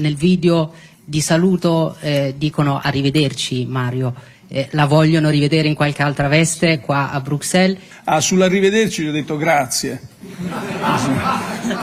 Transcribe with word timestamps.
Nel 0.00 0.16
video 0.16 0.72
di 1.04 1.20
saluto 1.20 1.96
eh, 2.00 2.34
dicono 2.36 2.80
arrivederci 2.82 3.64
Mario. 3.64 4.12
Eh, 4.48 4.66
la 4.72 4.86
vogliono 4.86 5.30
rivedere 5.30 5.68
in 5.68 5.76
qualche 5.76 6.02
altra 6.02 6.26
veste 6.26 6.80
qua 6.80 7.12
a 7.12 7.20
Bruxelles? 7.20 7.78
Ah, 8.02 8.20
sull'arrivederci 8.20 9.04
gli 9.04 9.06
ho 9.06 9.12
detto 9.12 9.36
grazie. 9.36 10.00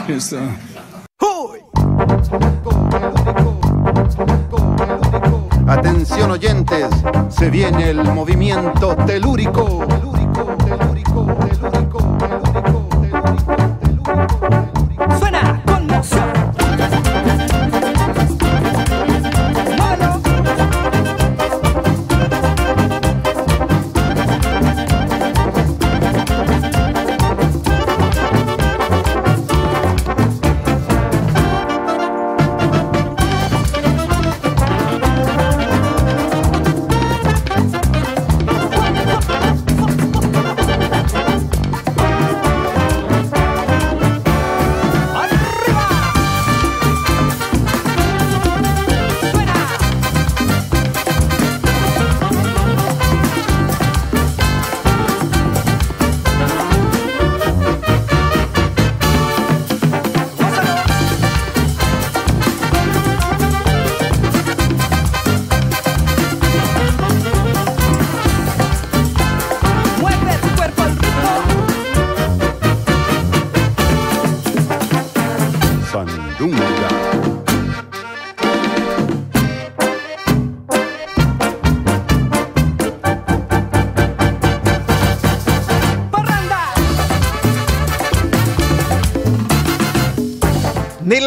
Questo. 0.04 0.38
Atención 5.64 6.32
oyentes, 6.32 6.88
se 7.28 7.48
viene 7.48 7.88
el 7.88 8.02
movimiento 8.02 8.94
telúrico. 9.06 9.86
telúrico, 9.86 10.54
telúrico, 10.58 10.91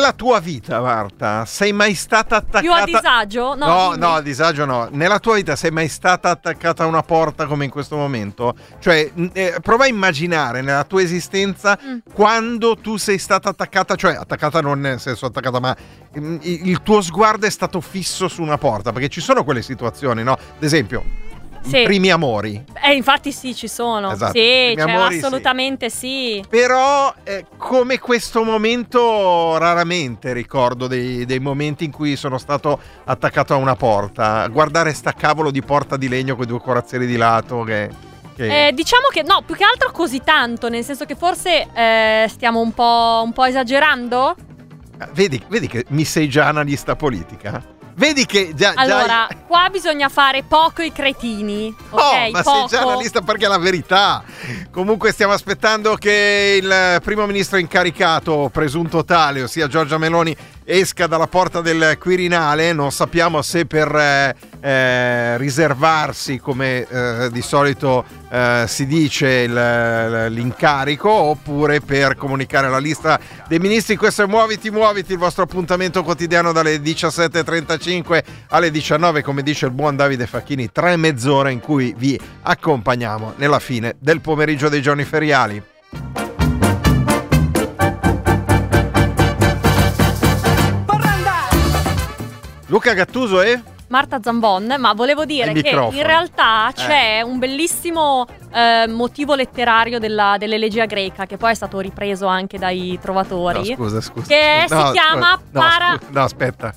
Nella 0.06 0.18
tua 0.18 0.40
vita, 0.40 0.80
Marta, 0.82 1.46
sei 1.46 1.74
mai 1.74 1.96
stata 1.96 2.36
attaccata... 2.36 2.60
Più 2.60 2.72
a 2.72 2.84
disagio? 2.86 3.56
No, 3.56 3.66
No, 3.66 3.88
dimmi. 3.90 4.00
no, 4.02 4.14
a 4.14 4.22
disagio 4.22 4.64
no. 4.66 4.88
Nella 4.92 5.18
tua 5.18 5.34
vita 5.34 5.56
sei 5.56 5.72
mai 5.72 5.88
stata 5.88 6.30
attaccata 6.30 6.84
a 6.84 6.86
una 6.86 7.02
porta 7.02 7.48
come 7.48 7.66
in 7.66 7.72
questo 7.72 7.96
momento? 7.96 8.54
Cioè, 8.80 9.12
eh, 9.34 9.56
prova 9.64 9.86
a 9.86 9.88
immaginare 9.88 10.62
nella 10.62 10.84
tua 10.84 11.02
esistenza 11.02 11.76
Mm. 11.84 11.98
quando 12.14 12.76
tu 12.76 12.98
sei 12.98 13.18
stata 13.18 13.50
attaccata, 13.50 13.96
cioè 13.96 14.14
attaccata 14.14 14.62
non 14.62 14.80
nel 14.80 15.00
senso 15.00 15.26
attaccata, 15.26 15.60
ma 15.60 15.76
mm, 16.20 16.38
il 16.42 16.68
il 16.70 16.84
tuo 16.84 17.02
sguardo 17.02 17.48
è 17.48 17.50
stato 17.50 17.82
fisso 17.82 18.28
su 18.28 18.44
una 18.44 18.60
porta, 18.60 18.92
perché 18.92 19.10
ci 19.10 19.22
sono 19.22 19.44
quelle 19.44 19.64
situazioni, 19.64 20.22
no? 20.22 20.34
Ad 20.34 20.64
esempio, 20.64 21.04
Sì. 21.66 21.84
primi 21.84 22.12
amori. 22.12 22.64
Eh, 22.84 22.94
infatti 22.94 23.32
sì, 23.32 23.56
ci 23.56 23.68
sono. 23.68 24.12
Esatto. 24.12 24.34
Sì, 24.38 24.74
cioè, 24.78 24.90
amori, 24.92 25.18
sì. 25.20 25.26
assolutamente 25.26 25.90
sì. 25.90 26.44
Però 26.48 27.14
eh, 27.24 27.46
come 27.58 28.00
questo 28.00 28.44
momento 28.44 29.58
raramente 29.58 30.32
ricordo 30.34 30.88
dei, 30.88 31.26
dei 31.26 31.40
momenti 31.40 31.84
in 31.86 31.92
cui 31.92 32.16
sono 32.16 32.38
stato 32.38 32.80
attaccato 33.06 33.54
a 33.54 33.58
una 33.58 33.76
porta. 33.76 34.48
Guardare 34.48 34.94
sta 34.94 35.14
cavolo 35.14 35.50
di 35.52 35.62
porta 35.62 35.98
di 35.98 36.08
legno 36.08 36.36
con 36.36 36.44
i 36.44 36.48
due 36.48 36.60
corazzieri 36.60 37.06
di 37.08 37.18
lato 37.18 37.64
che... 37.64 37.90
che- 38.36 38.68
Eh, 38.68 38.72
diciamo 38.74 39.08
che 39.12 39.24
no, 39.24 39.42
più 39.46 39.56
che 39.56 39.64
altro 39.64 39.92
così 39.92 40.22
tanto, 40.24 40.70
nel 40.70 40.84
senso 40.84 41.06
che 41.06 41.16
forse 41.16 41.68
eh, 41.74 42.26
stiamo 42.30 42.60
un 42.60 42.74
po', 42.74 43.22
un 43.24 43.34
po' 43.34 43.46
esagerando. 43.46 44.36
vedi, 45.14 45.42
vedi 45.48 45.68
che 45.68 45.86
mi 45.90 46.06
sei 46.06 46.30
già 46.30 46.48
analista 46.48 46.96
politica? 46.96 47.74
Vedi 47.98 48.26
che 48.26 48.52
già... 48.54 48.74
già- 48.74 48.82
Allora, 48.82 49.28
qua 49.48 49.70
bisogna 49.72 50.10
fare 50.10 50.44
poco 50.44 50.82
i 50.82 50.92
cretini. 50.92 51.74
Ok, 51.92 52.02
Oh, 52.02 52.30
ma 52.32 52.42
poco. 52.42 52.68
sei 52.68 52.78
già 52.80 52.84
analista 52.86 53.22
perché 53.22 53.46
è 53.46 53.48
la 53.48 53.58
verità. 53.58 54.24
Comunque 54.70 55.12
stiamo 55.14 55.32
aspettando 55.34 55.96
che 55.96 56.60
il 56.62 57.02
primo 57.02 57.26
ministro 57.26 57.58
incaricato, 57.58 58.50
presunto 58.52 59.06
tale, 59.06 59.44
ossia 59.44 59.68
Giorgia 59.68 59.98
Meloni, 59.98 60.36
esca 60.66 61.08
dalla 61.08 61.28
porta 61.28 61.62
del 61.62 61.98
Quirinale. 62.00 62.74
Non 62.74 62.92
sappiamo 62.92 63.42
se 63.42 63.66
per 63.66 63.96
eh, 63.96 64.36
eh, 64.60 65.38
riservarsi, 65.38 66.40
come 66.40 66.88
eh, 66.88 67.30
di 67.32 67.42
solito 67.42 68.04
eh, 68.30 68.66
si 68.68 68.86
dice, 68.86 69.28
il- 69.30 70.26
l'incarico, 70.30 71.10
oppure 71.10 71.80
per 71.82 72.16
comunicare 72.16 72.68
la 72.70 72.80
lista 72.80 73.20
dei 73.48 73.60
ministri. 73.60 73.96
Questo 73.96 74.24
è 74.24 74.26
Muoviti, 74.26 74.72
Muoviti, 74.72 75.14
il 75.14 75.20
vostro 75.20 75.44
appuntamento 75.44 76.04
quotidiano 76.04 76.52
dalle 76.52 76.78
17.35 76.78 78.24
alle 78.50 78.72
19, 78.72 79.22
come 79.22 79.44
dice 79.44 79.68
il 79.68 79.72
buon 79.72 79.96
Davide 79.96 80.26
Facchini, 80.28 80.72
tre 80.72 80.98
mezz'ore 80.98 81.52
in 81.52 81.60
cui 81.60 81.94
vi 81.98 82.20
accompagniamo 82.42 83.34
nella 83.38 83.60
fine 83.60 83.96
del 84.00 84.20
pomeriggio 84.22 84.70
dei 84.70 84.82
giorni 84.82 85.04
feriali. 85.04 86.25
Luca 92.76 92.94
Gattuso 92.94 93.40
e... 93.42 93.62
Marta 93.88 94.20
Zambon, 94.22 94.76
ma 94.80 94.92
volevo 94.92 95.24
dire 95.24 95.54
che 95.54 95.70
in 95.70 96.04
realtà 96.04 96.68
Eh. 96.68 96.74
c'è 96.74 97.22
un 97.22 97.40
bellissimo 97.40 98.26
eh, 98.54 98.86
motivo 98.90 99.34
letterario 99.34 99.98
della- 99.98 100.36
dell'elegia 100.38 100.84
greca, 100.86 101.26
che 101.26 101.38
poi 101.38 101.52
è 101.52 101.54
stato 101.54 101.80
ripreso 101.80 102.26
anche 102.26 102.58
dai 102.58 102.92
No, 102.96 103.00
trovatori. 103.00 103.74
scusa, 103.76 104.02
scusa. 104.02 104.28
Che 104.28 104.64
scusa. 104.68 104.78
si 104.78 104.84
No, 104.84 104.92
chiama. 104.92 105.30
No, 105.52 105.62
para- 105.62 105.96
scusa. 105.98 106.12
No, 106.12 106.24
aspetta. 106.24 106.74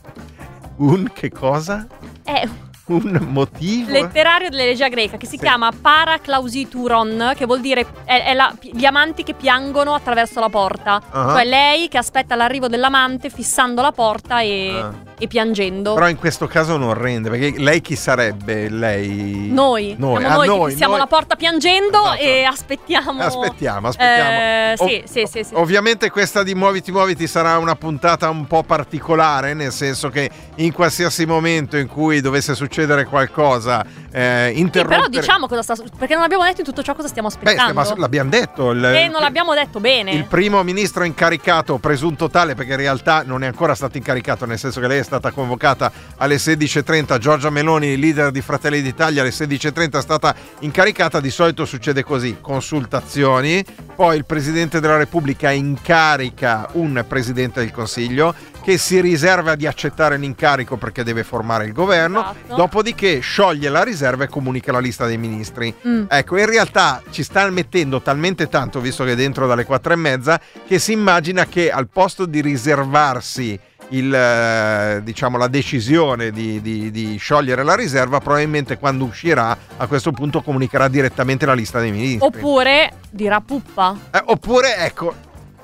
Un 0.76 1.10
che 1.12 1.30
cosa? 1.32 1.84
È 2.22 2.46
Un 2.88 3.26
motivo? 3.30 3.90
letterario 3.92 4.48
dell'elegia 4.48 4.88
greca 4.88 5.16
che 5.16 5.26
si 5.26 5.36
Sì. 5.36 5.38
chiama 5.44 5.70
Paraclausituron, 5.78 7.32
che 7.36 7.46
vuol 7.46 7.60
dire 7.60 7.86
è, 8.04 8.24
è 8.24 8.34
la- 8.34 8.54
gli 8.60 8.84
amanti 8.84 9.22
che 9.24 9.34
piangono 9.34 9.94
attraverso 9.94 10.40
la 10.40 10.48
porta. 10.48 11.00
Ah. 11.10 11.32
Cioè 11.34 11.44
lei 11.44 11.88
che 11.88 11.98
aspetta 11.98 12.34
l'arrivo 12.34 12.68
dell'amante 12.68 13.28
fissando 13.30 13.82
la 13.82 13.92
porta 13.92 14.40
e, 14.40 14.70
Ah. 14.74 14.92
e 15.18 15.26
piangendo. 15.26 15.94
Però 15.94 16.08
in 16.08 16.16
questo 16.16 16.46
caso 16.46 16.76
non 16.76 16.94
rende, 16.94 17.28
perché 17.30 17.54
lei 17.58 17.80
chi 17.80 17.96
sarebbe? 17.96 18.68
Lei... 18.68 19.48
Noi, 19.52 19.94
Noi, 19.98 20.18
siamo 20.20 20.34
ah, 20.34 20.36
noi, 20.36 20.46
noi, 20.46 20.70
fissiamo 20.70 20.92
noi. 20.92 21.00
la 21.00 21.06
porta 21.06 21.36
piangendo 21.36 21.98
Esatto. 21.98 22.20
e 22.22 22.42
aspettiamo. 22.44 23.22
Aspettiamo, 23.22 23.88
aspettiamo. 23.88 24.30
Eh, 24.30 24.74
sì, 24.76 24.82
Ov- 24.82 25.04
sì, 25.04 25.22
sì, 25.30 25.44
sì. 25.44 25.54
Ovviamente 25.54 26.10
questa 26.10 26.42
di 26.42 26.54
Muoviti 26.54 26.90
Muoviti 26.92 27.26
sarà 27.26 27.58
una 27.58 27.74
puntata 27.76 28.30
un 28.30 28.46
po' 28.46 28.62
particolare, 28.62 29.52
nel 29.54 29.72
senso 29.72 30.08
che 30.08 30.30
in 30.56 30.72
qualsiasi 30.72 31.26
momento 31.26 31.76
in 31.76 31.86
cui 31.86 32.20
dovesse 32.20 32.54
succedere 32.54 32.76
qualcosa, 33.06 33.84
eh, 34.10 34.50
Sì, 34.54 34.60
interrompere... 34.60 35.08
però 35.08 35.20
diciamo 35.20 35.46
cosa 35.46 35.62
sta 35.62 35.74
perché 35.98 36.14
non 36.14 36.22
abbiamo 36.22 36.44
detto 36.44 36.60
in 36.60 36.66
tutto 36.66 36.82
ciò 36.82 36.94
cosa 36.94 37.08
stiamo 37.08 37.28
Beh, 37.28 37.34
aspettando. 37.50 37.72
ma 37.74 37.94
l'abbiamo 37.96 38.30
detto. 38.30 38.70
il- 38.70 38.84
e 38.84 39.08
non 39.08 39.20
l'abbiamo 39.20 39.54
detto 39.54 39.80
bene. 39.80 40.12
Il 40.12 40.24
primo 40.24 40.62
ministro 40.62 41.04
incaricato, 41.04 41.78
presunto 41.78 42.28
tale, 42.30 42.54
perché 42.54 42.72
in 42.72 42.78
realtà 42.78 43.22
non 43.24 43.42
è 43.42 43.46
ancora 43.46 43.74
stato 43.74 43.96
incaricato, 43.96 44.46
nel 44.46 44.58
senso 44.58 44.80
che 44.80 44.86
lei 44.86 44.98
è 45.00 45.02
stata 45.02 45.30
convocata 45.30 45.90
alle 46.16 46.36
16.30. 46.36 47.18
Giorgia 47.18 47.50
Meloni, 47.50 47.96
leader 47.98 48.30
di 48.30 48.40
Fratelli 48.40 48.80
d'Italia, 48.82 49.22
alle 49.22 49.30
16.30 49.32 49.98
è 49.98 50.02
stata 50.02 50.34
incaricata. 50.60 51.20
Di 51.20 51.30
solito 51.30 51.64
succede 51.64 52.02
così: 52.04 52.38
consultazioni, 52.40 53.64
poi 53.94 54.16
il 54.16 54.24
presidente 54.24 54.80
della 54.80 54.96
Repubblica 54.96 55.50
incarica 55.50 56.68
un 56.72 57.04
presidente 57.06 57.60
del 57.60 57.72
Consiglio 57.72 58.34
che 58.68 58.76
si 58.76 59.00
riserva 59.00 59.54
di 59.54 59.66
accettare 59.66 60.18
l'incarico 60.18 60.76
perché 60.76 61.02
deve 61.02 61.24
formare 61.24 61.64
il 61.64 61.72
governo, 61.72 62.20
Esatto. 62.20 62.54
dopodiché 62.54 63.20
scioglie 63.20 63.70
la 63.70 63.82
riserva 63.82 64.24
e 64.24 64.28
comunica 64.28 64.72
la 64.72 64.78
lista 64.78 65.06
dei 65.06 65.16
ministri. 65.16 65.74
Mm. 65.86 66.04
Ecco, 66.06 66.36
in 66.36 66.44
realtà 66.44 67.00
ci 67.08 67.22
sta 67.22 67.48
mettendo 67.48 68.02
talmente 68.02 68.46
tanto, 68.50 68.78
visto 68.80 69.04
che 69.04 69.12
è 69.12 69.16
dentro 69.16 69.46
dalle 69.46 69.64
quattro 69.64 69.94
e 69.94 69.96
mezza, 69.96 70.38
che 70.66 70.78
si 70.78 70.92
immagina 70.92 71.46
che 71.46 71.70
al 71.70 71.88
posto 71.88 72.26
di 72.26 72.42
riservarsi 72.42 73.58
il, 73.90 74.14
eh, 74.14 75.00
diciamo, 75.02 75.38
la 75.38 75.48
decisione 75.48 76.30
di, 76.30 76.60
di- 76.60 76.90
di 76.90 77.16
sciogliere 77.16 77.62
la 77.62 77.74
riserva, 77.74 78.20
probabilmente 78.20 78.76
quando 78.76 79.04
uscirà 79.04 79.56
a 79.78 79.86
questo 79.86 80.12
punto 80.12 80.42
comunicherà 80.42 80.88
direttamente 80.88 81.46
la 81.46 81.54
lista 81.54 81.80
dei 81.80 81.90
ministri. 81.90 82.26
Oppure 82.26 82.92
dirà 83.08 83.40
puppa. 83.40 83.96
Eh, 84.10 84.22
oppure, 84.26 84.76
ecco, 84.76 85.14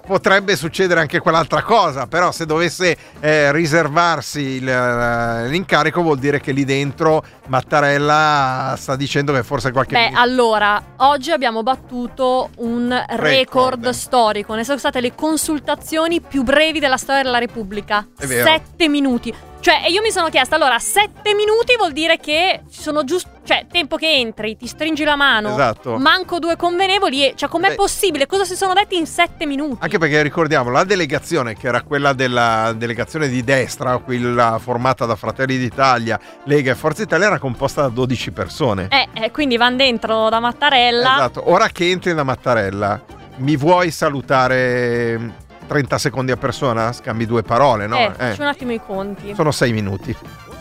potrebbe 0.07 0.57
succedere 0.57 1.01
anche 1.01 1.21
quell'altra 1.21 1.63
cosa, 1.63 2.07
però 2.07 2.31
se 2.33 2.47
dovesse 2.47 2.97
eh, 3.21 3.53
riservarsi 3.53 4.41
il, 4.41 4.69
eh, 4.69 5.49
l'incarico 5.49 6.03
vuol 6.03 6.19
dire 6.19 6.41
che 6.41 6.53
lì 6.53 6.65
dentro 6.65 7.23
Mattarella 7.47 8.75
sta 8.77 8.97
dicendo 8.97 9.33
che 9.33 9.43
forse 9.43 9.73
qualche... 9.73 9.95
Beh, 9.95 10.11
allora, 10.15 10.83
oggi 10.99 11.31
abbiamo 11.31 11.63
battuto 11.63 12.51
un 12.57 12.89
record, 12.91 13.23
Record. 13.23 13.89
storico, 13.91 14.55
ne 14.55 14.65
sono 14.65 14.79
state 14.79 15.01
le 15.01 15.15
consultazioni 15.15 16.21
più 16.21 16.43
brevi 16.43 16.79
della 16.79 16.97
storia 16.97 17.23
della 17.23 17.39
Repubblica. 17.39 18.07
Sette 18.19 18.89
minuti. 18.89 19.35
Cioè, 19.65 19.81
e 19.87 19.91
io 19.91 20.03
mi 20.03 20.11
sono 20.11 20.29
chiesta, 20.29 20.57
allora, 20.57 20.79
sette 20.79 21.33
minuti 21.35 21.75
vuol 21.79 21.93
dire 21.93 22.19
che 22.19 22.65
ci 22.71 22.83
sono 22.83 23.03
giusto, 23.03 23.31
cioè, 23.45 23.65
tempo 23.67 23.97
che 23.97 24.13
entri, 24.13 24.59
ti 24.59 24.67
stringi 24.67 25.05
la 25.05 25.17
mano, 25.17 25.53
Esatto. 25.53 25.97
manco 25.97 26.39
due 26.39 26.55
convenevoli 26.55 27.29
e, 27.29 27.33
cioè, 27.35 27.49
com'è 27.49 27.69
Beh. 27.69 27.75
possibile? 27.75 28.27
Cosa 28.27 28.45
si 28.45 28.57
sono 28.57 28.75
detti 28.75 28.99
in 28.99 29.07
sette 29.07 29.47
minuti? 29.47 29.79
Anche 29.81 29.97
perché 29.97 30.21
ricordiamo, 30.21 30.69
la 30.69 30.85
delegazione, 30.85 31.57
che 31.57 31.67
era 31.67 31.81
quella 31.81 32.13
della 32.13 32.75
delegazione 32.77 33.27
di 33.29 33.43
destra, 33.43 33.97
quella 33.97 34.59
formata 34.61 35.07
da 35.07 35.17
Fratelli 35.17 35.57
d'Italia, 35.57 36.21
Lega 36.45 36.73
e 36.73 36.75
Forza 36.75 37.01
Italia, 37.01 37.29
era 37.29 37.39
composta 37.39 37.81
da 37.81 37.89
12 37.89 38.33
persone. 38.33 38.89
Eh, 38.91 39.09
eh, 39.15 39.31
quindi 39.31 39.57
van 39.57 39.79
dentro 39.79 40.29
da 40.29 40.41
Mattarella. 40.41 41.15
Esatto. 41.15 41.51
Ora 41.51 41.69
che 41.69 41.89
entri 41.89 42.13
da 42.13 42.23
Mattarella, 42.23 43.03
mi 43.37 43.57
vuoi 43.57 43.91
salutare 43.91 45.43
30 45.67 45.99
secondi 45.99 46.33
a 46.33 46.37
persona? 46.37 46.93
Scambi 46.93 47.27
due 47.27 47.43
parole, 47.43 47.87
no? 47.87 47.97
Eh, 47.97 48.05
Eh, 48.05 48.11
faccio 48.17 48.43
un 48.43 48.49
attimo 48.49 48.73
i 48.73 48.81
conti. 48.85 49.35
Sono 49.35 49.51
6 49.51 49.73
minuti. 49.73 50.17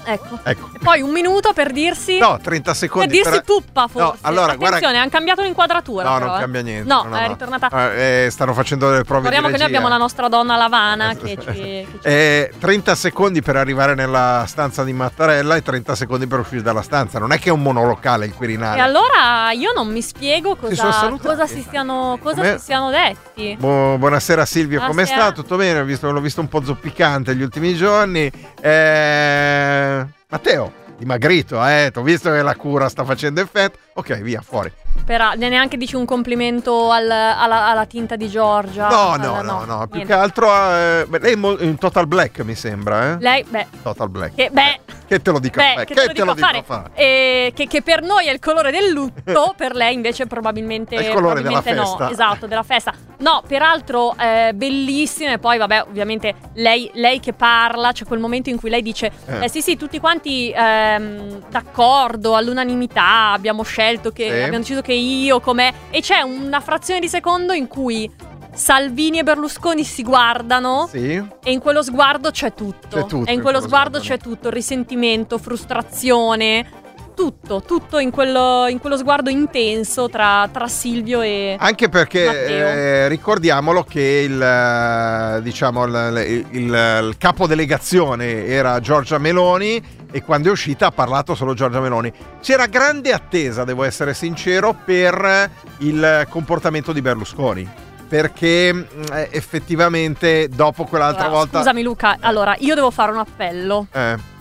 Ecco. 0.06 0.40
Ecco. 0.44 0.70
E 0.74 0.80
poi 0.80 1.02
un 1.02 1.12
minuto 1.12 1.54
per 1.54 1.72
dirsi... 1.72 2.18
No, 2.18 2.40
30 2.42 2.70
Per 2.72 2.76
secondi. 2.80 3.08
dirsi 3.14 3.30
per- 3.32 3.44
tuppa 3.44 3.88
forse. 3.88 4.00
No, 4.00 4.16
allora, 4.22 4.54
Attenzione, 4.54 4.80
guarda- 4.80 5.00
hanno 5.02 5.10
cambiato 5.10 5.42
l'inquadratura. 5.42 6.04
No, 6.10 6.14
però, 6.18 6.26
non 6.28 6.36
eh. 6.36 6.40
cambia 6.40 6.62
niente. 6.62 6.88
No, 6.88 7.04
no, 7.04 7.16
è 7.16 7.22
no. 7.22 7.28
ritornata. 7.28 7.94
Eh, 7.94 8.26
eh, 8.26 8.30
stanno 8.30 8.54
facendo 8.54 8.90
delle 8.90 9.04
prove 9.04 9.30
di 9.30 9.36
che 9.36 9.42
noi 9.42 9.62
abbiamo 9.62 9.88
la 9.88 9.98
nostra 9.98 10.28
donna 10.28 10.56
Lavana 10.58 11.16
che 11.16 11.30
ci, 11.30 11.36
che 11.38 11.88
ci- 11.92 12.00
Eh, 12.04 12.52
30 12.60 12.96
secondi 12.96 13.42
per 13.42 13.56
arrivare 13.56 13.96
nella 13.96 14.44
stanza 14.48 14.84
di 14.84 14.94
Mattarella 14.94 15.56
e 15.56 15.62
30 15.62 15.96
secondi 15.96 16.28
per 16.28 16.40
uscire 16.40 16.62
dalla 16.62 16.82
stanza. 16.82 17.20
Non 17.20 17.32
è 17.32 17.40
che 17.40 17.50
è 17.50 17.52
un 17.52 17.62
monolocale 17.62 18.26
il 18.26 18.34
Quirinale. 18.34 18.78
E 18.78 18.82
allora 18.82 19.52
io 19.52 19.72
non 19.74 19.88
mi 19.92 20.02
spiego 20.02 20.56
Si 20.62 20.76
cosa, 20.76 20.92
salutati. 20.92 21.28
cosa 21.28 21.48
si 21.48 21.66
siano, 21.70 22.18
cosa 22.22 22.36
Come- 22.36 22.58
si 22.58 22.66
siano 22.66 22.90
detti. 22.90 23.56
Bu- 23.60 23.98
buonasera 23.98 24.46
Silvio, 24.46 24.82
come 24.86 25.06
sta? 25.06 25.32
Tutto 25.32 25.56
bene? 25.56 25.84
Visto- 25.84 26.12
l'ho 26.12 26.20
visto 26.22 26.42
un 26.42 26.48
po' 26.50 26.64
zoppicante 26.64 27.36
gli 27.36 27.42
ultimi 27.42 27.76
giorni. 27.76 28.32
Eh, 28.62 29.93
Matteo, 30.34 30.74
dimagrito, 30.98 31.64
eh? 31.64 31.92
Ti 31.94 32.00
ho 32.00 32.02
visto 32.02 32.32
che 32.32 32.42
la 32.42 32.56
cura 32.56 32.90
sta 32.90 33.06
facendo 33.06 33.40
effetto. 33.40 33.78
Ok, 33.94 34.20
via, 34.22 34.42
fuori. 34.42 34.72
Però 35.06 35.34
neanche 35.36 35.75
dici 35.75 35.95
un 35.98 36.06
complimento 36.06 36.90
al- 36.92 37.10
alla, 37.12 37.68
alla 37.68 37.86
tinta 37.86 38.16
di 38.16 38.30
Giorgia. 38.30 38.88
No, 38.88 39.12
Al- 39.12 39.19
no, 39.19 39.42
no, 39.42 39.63
no. 39.66 39.78
Più 39.88 39.95
niente. 39.98 40.06
che 40.06 40.13
altro, 40.13 40.48
eh, 40.50 41.06
lei 41.19 41.34
è 41.34 41.63
in 41.63 41.75
total 41.78 42.07
black, 42.07 42.40
mi 42.40 42.56
sembra, 42.56 43.12
eh? 43.12 43.18
Lei, 43.19 43.44
beh, 43.44 43.68
Total 43.84 44.10
black. 44.10 44.36
che, 44.36 44.50
beh, 44.50 44.80
Che 45.06 45.22
te 45.22 45.31
lo 45.31 45.40
dico 45.40 45.60
a 45.60 45.63
beh, 45.63 45.74
fare? 45.74 45.86
che 45.86 45.94
te 45.94 46.06
lo 46.06 46.13
dico 46.13 46.31
a 46.31 46.63
fare. 46.63 46.90
Eh, 46.94 47.51
che, 47.54 47.68
che 47.68 47.81
per 47.81 48.01
noi 48.01 48.28
è 48.28 48.31
il 48.31 48.40
colore 48.40 48.72
del 48.72 48.92
lutto, 48.92 49.54
per 49.57 49.75
lei 49.75 49.94
invece 49.94 50.25
probabilmente, 50.25 50.96
È 50.96 51.00
il 51.00 51.13
colore 51.13 51.42
probabilmente 51.42 51.69
della 51.72 51.81
no. 51.84 51.88
festa. 51.98 52.12
Esatto, 52.12 52.48
della 52.48 52.63
festa. 52.63 52.94
No, 53.18 53.44
peraltro 53.46 54.16
eh, 54.18 54.51
bellissime. 54.56 55.38
Poi, 55.38 55.57
vabbè, 55.57 55.84
ovviamente 55.88 56.34
lei, 56.54 56.89
lei 56.94 57.19
che 57.19 57.34
parla, 57.34 57.92
c'è 57.92 58.06
quel 58.06 58.19
momento 58.19 58.50
in 58.50 58.57
cui 58.57 58.69
lei 58.69 58.81
dice: 58.81 59.12
Eh. 59.25 59.44
eh, 59.46 59.50
Sì, 59.50 59.62
sì, 59.62 59.75
tutti 59.75 60.00
quanti 60.00 60.51
ehm, 60.56 61.44
d'accordo, 61.50 62.36
all'unanimità. 62.36 63.31
Abbiamo 63.34 63.63
scelto 63.63 64.12
che 64.12 64.24
Sì. 64.24 64.30
abbiamo 64.31 64.57
deciso 64.60 64.81
che 64.84 64.94
io 64.94 65.40
come. 65.40 65.74
E 65.90 66.02
c'è 66.02 66.22
una 66.22 66.60
frazione 66.60 67.00
di 67.00 67.10
secondo 67.10 67.54
in 67.54 67.68
cui 67.68 68.08
Salvini 68.54 69.18
e 69.18 69.24
Berlusconi 69.24 69.84
si 69.84 70.04
guardano. 70.04 70.88
Sì. 70.92 71.14
E 71.44 71.52
in 71.52 71.60
quello 71.60 71.82
sguardo 71.82 72.30
c'è 72.30 72.54
tutto. 72.54 72.88
C'è 72.90 73.06
tutto 73.06 73.26
E 73.28 73.32
in 73.32 73.38
in 73.38 73.42
quello 73.42 73.58
quello 73.58 73.62
sguardo 73.62 74.00
sguardo. 74.00 74.00
c'è 74.00 74.18
tutto: 74.20 74.50
risentimento, 74.52 75.40
frustrazione. 75.40 76.82
Tutto, 77.15 77.62
tutto 77.62 78.00
in 78.00 78.10
quello, 78.10 78.65
in 78.68 78.80
quello 78.80 78.98
sguardo 78.98 79.30
intenso 79.30 80.10
tra, 80.10 80.50
tra 80.51 80.68
Silvio 80.68 81.21
e. 81.21 81.56
Anche 81.60 81.88
perché 81.88 82.48
eh, 82.48 83.07
ricordiamolo 83.07 83.83
che 83.83 84.25
il, 84.27 84.42
eh, 84.42 85.42
diciamo, 85.44 85.86
il, 85.86 86.45
il- 86.51 86.62
il 86.74 87.15
capo 87.19 87.45
delegazione 87.45 88.45
era 88.48 88.80
Giorgia 88.80 89.19
Meloni 89.19 90.01
e 90.12 90.24
quando 90.24 90.48
è 90.50 90.51
uscita 90.51 90.88
ha 90.88 90.92
parlato 90.92 91.36
solo 91.36 91.54
Giorgia 91.54 91.80
Meloni. 91.80 92.12
C'era 92.42 92.65
grande 92.65 93.12
attesa, 93.13 93.63
devo 93.63 93.83
essere 93.83 94.13
sincero, 94.13 94.75
per 94.83 95.50
il 95.80 96.25
comportamento 96.30 96.92
di 96.94 97.01
Berlusconi. 97.01 97.69
Perché 98.07 98.68
eh, 99.12 99.27
effettivamente 99.31 100.48
dopo 100.50 100.83
quell'altra 100.86 101.24
Allora, 101.25 101.38
volta... 101.39 101.57
Scusami, 101.60 101.81
Luca. 101.83 102.18
Allora, 102.19 102.56
io 102.60 102.75
devo 102.75 102.92
fare 102.92 103.12
un 103.12 103.18
appello. 103.18 103.88
Eh, 103.92 104.31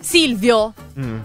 Silvio, 0.00 0.72
mm, 0.98 1.18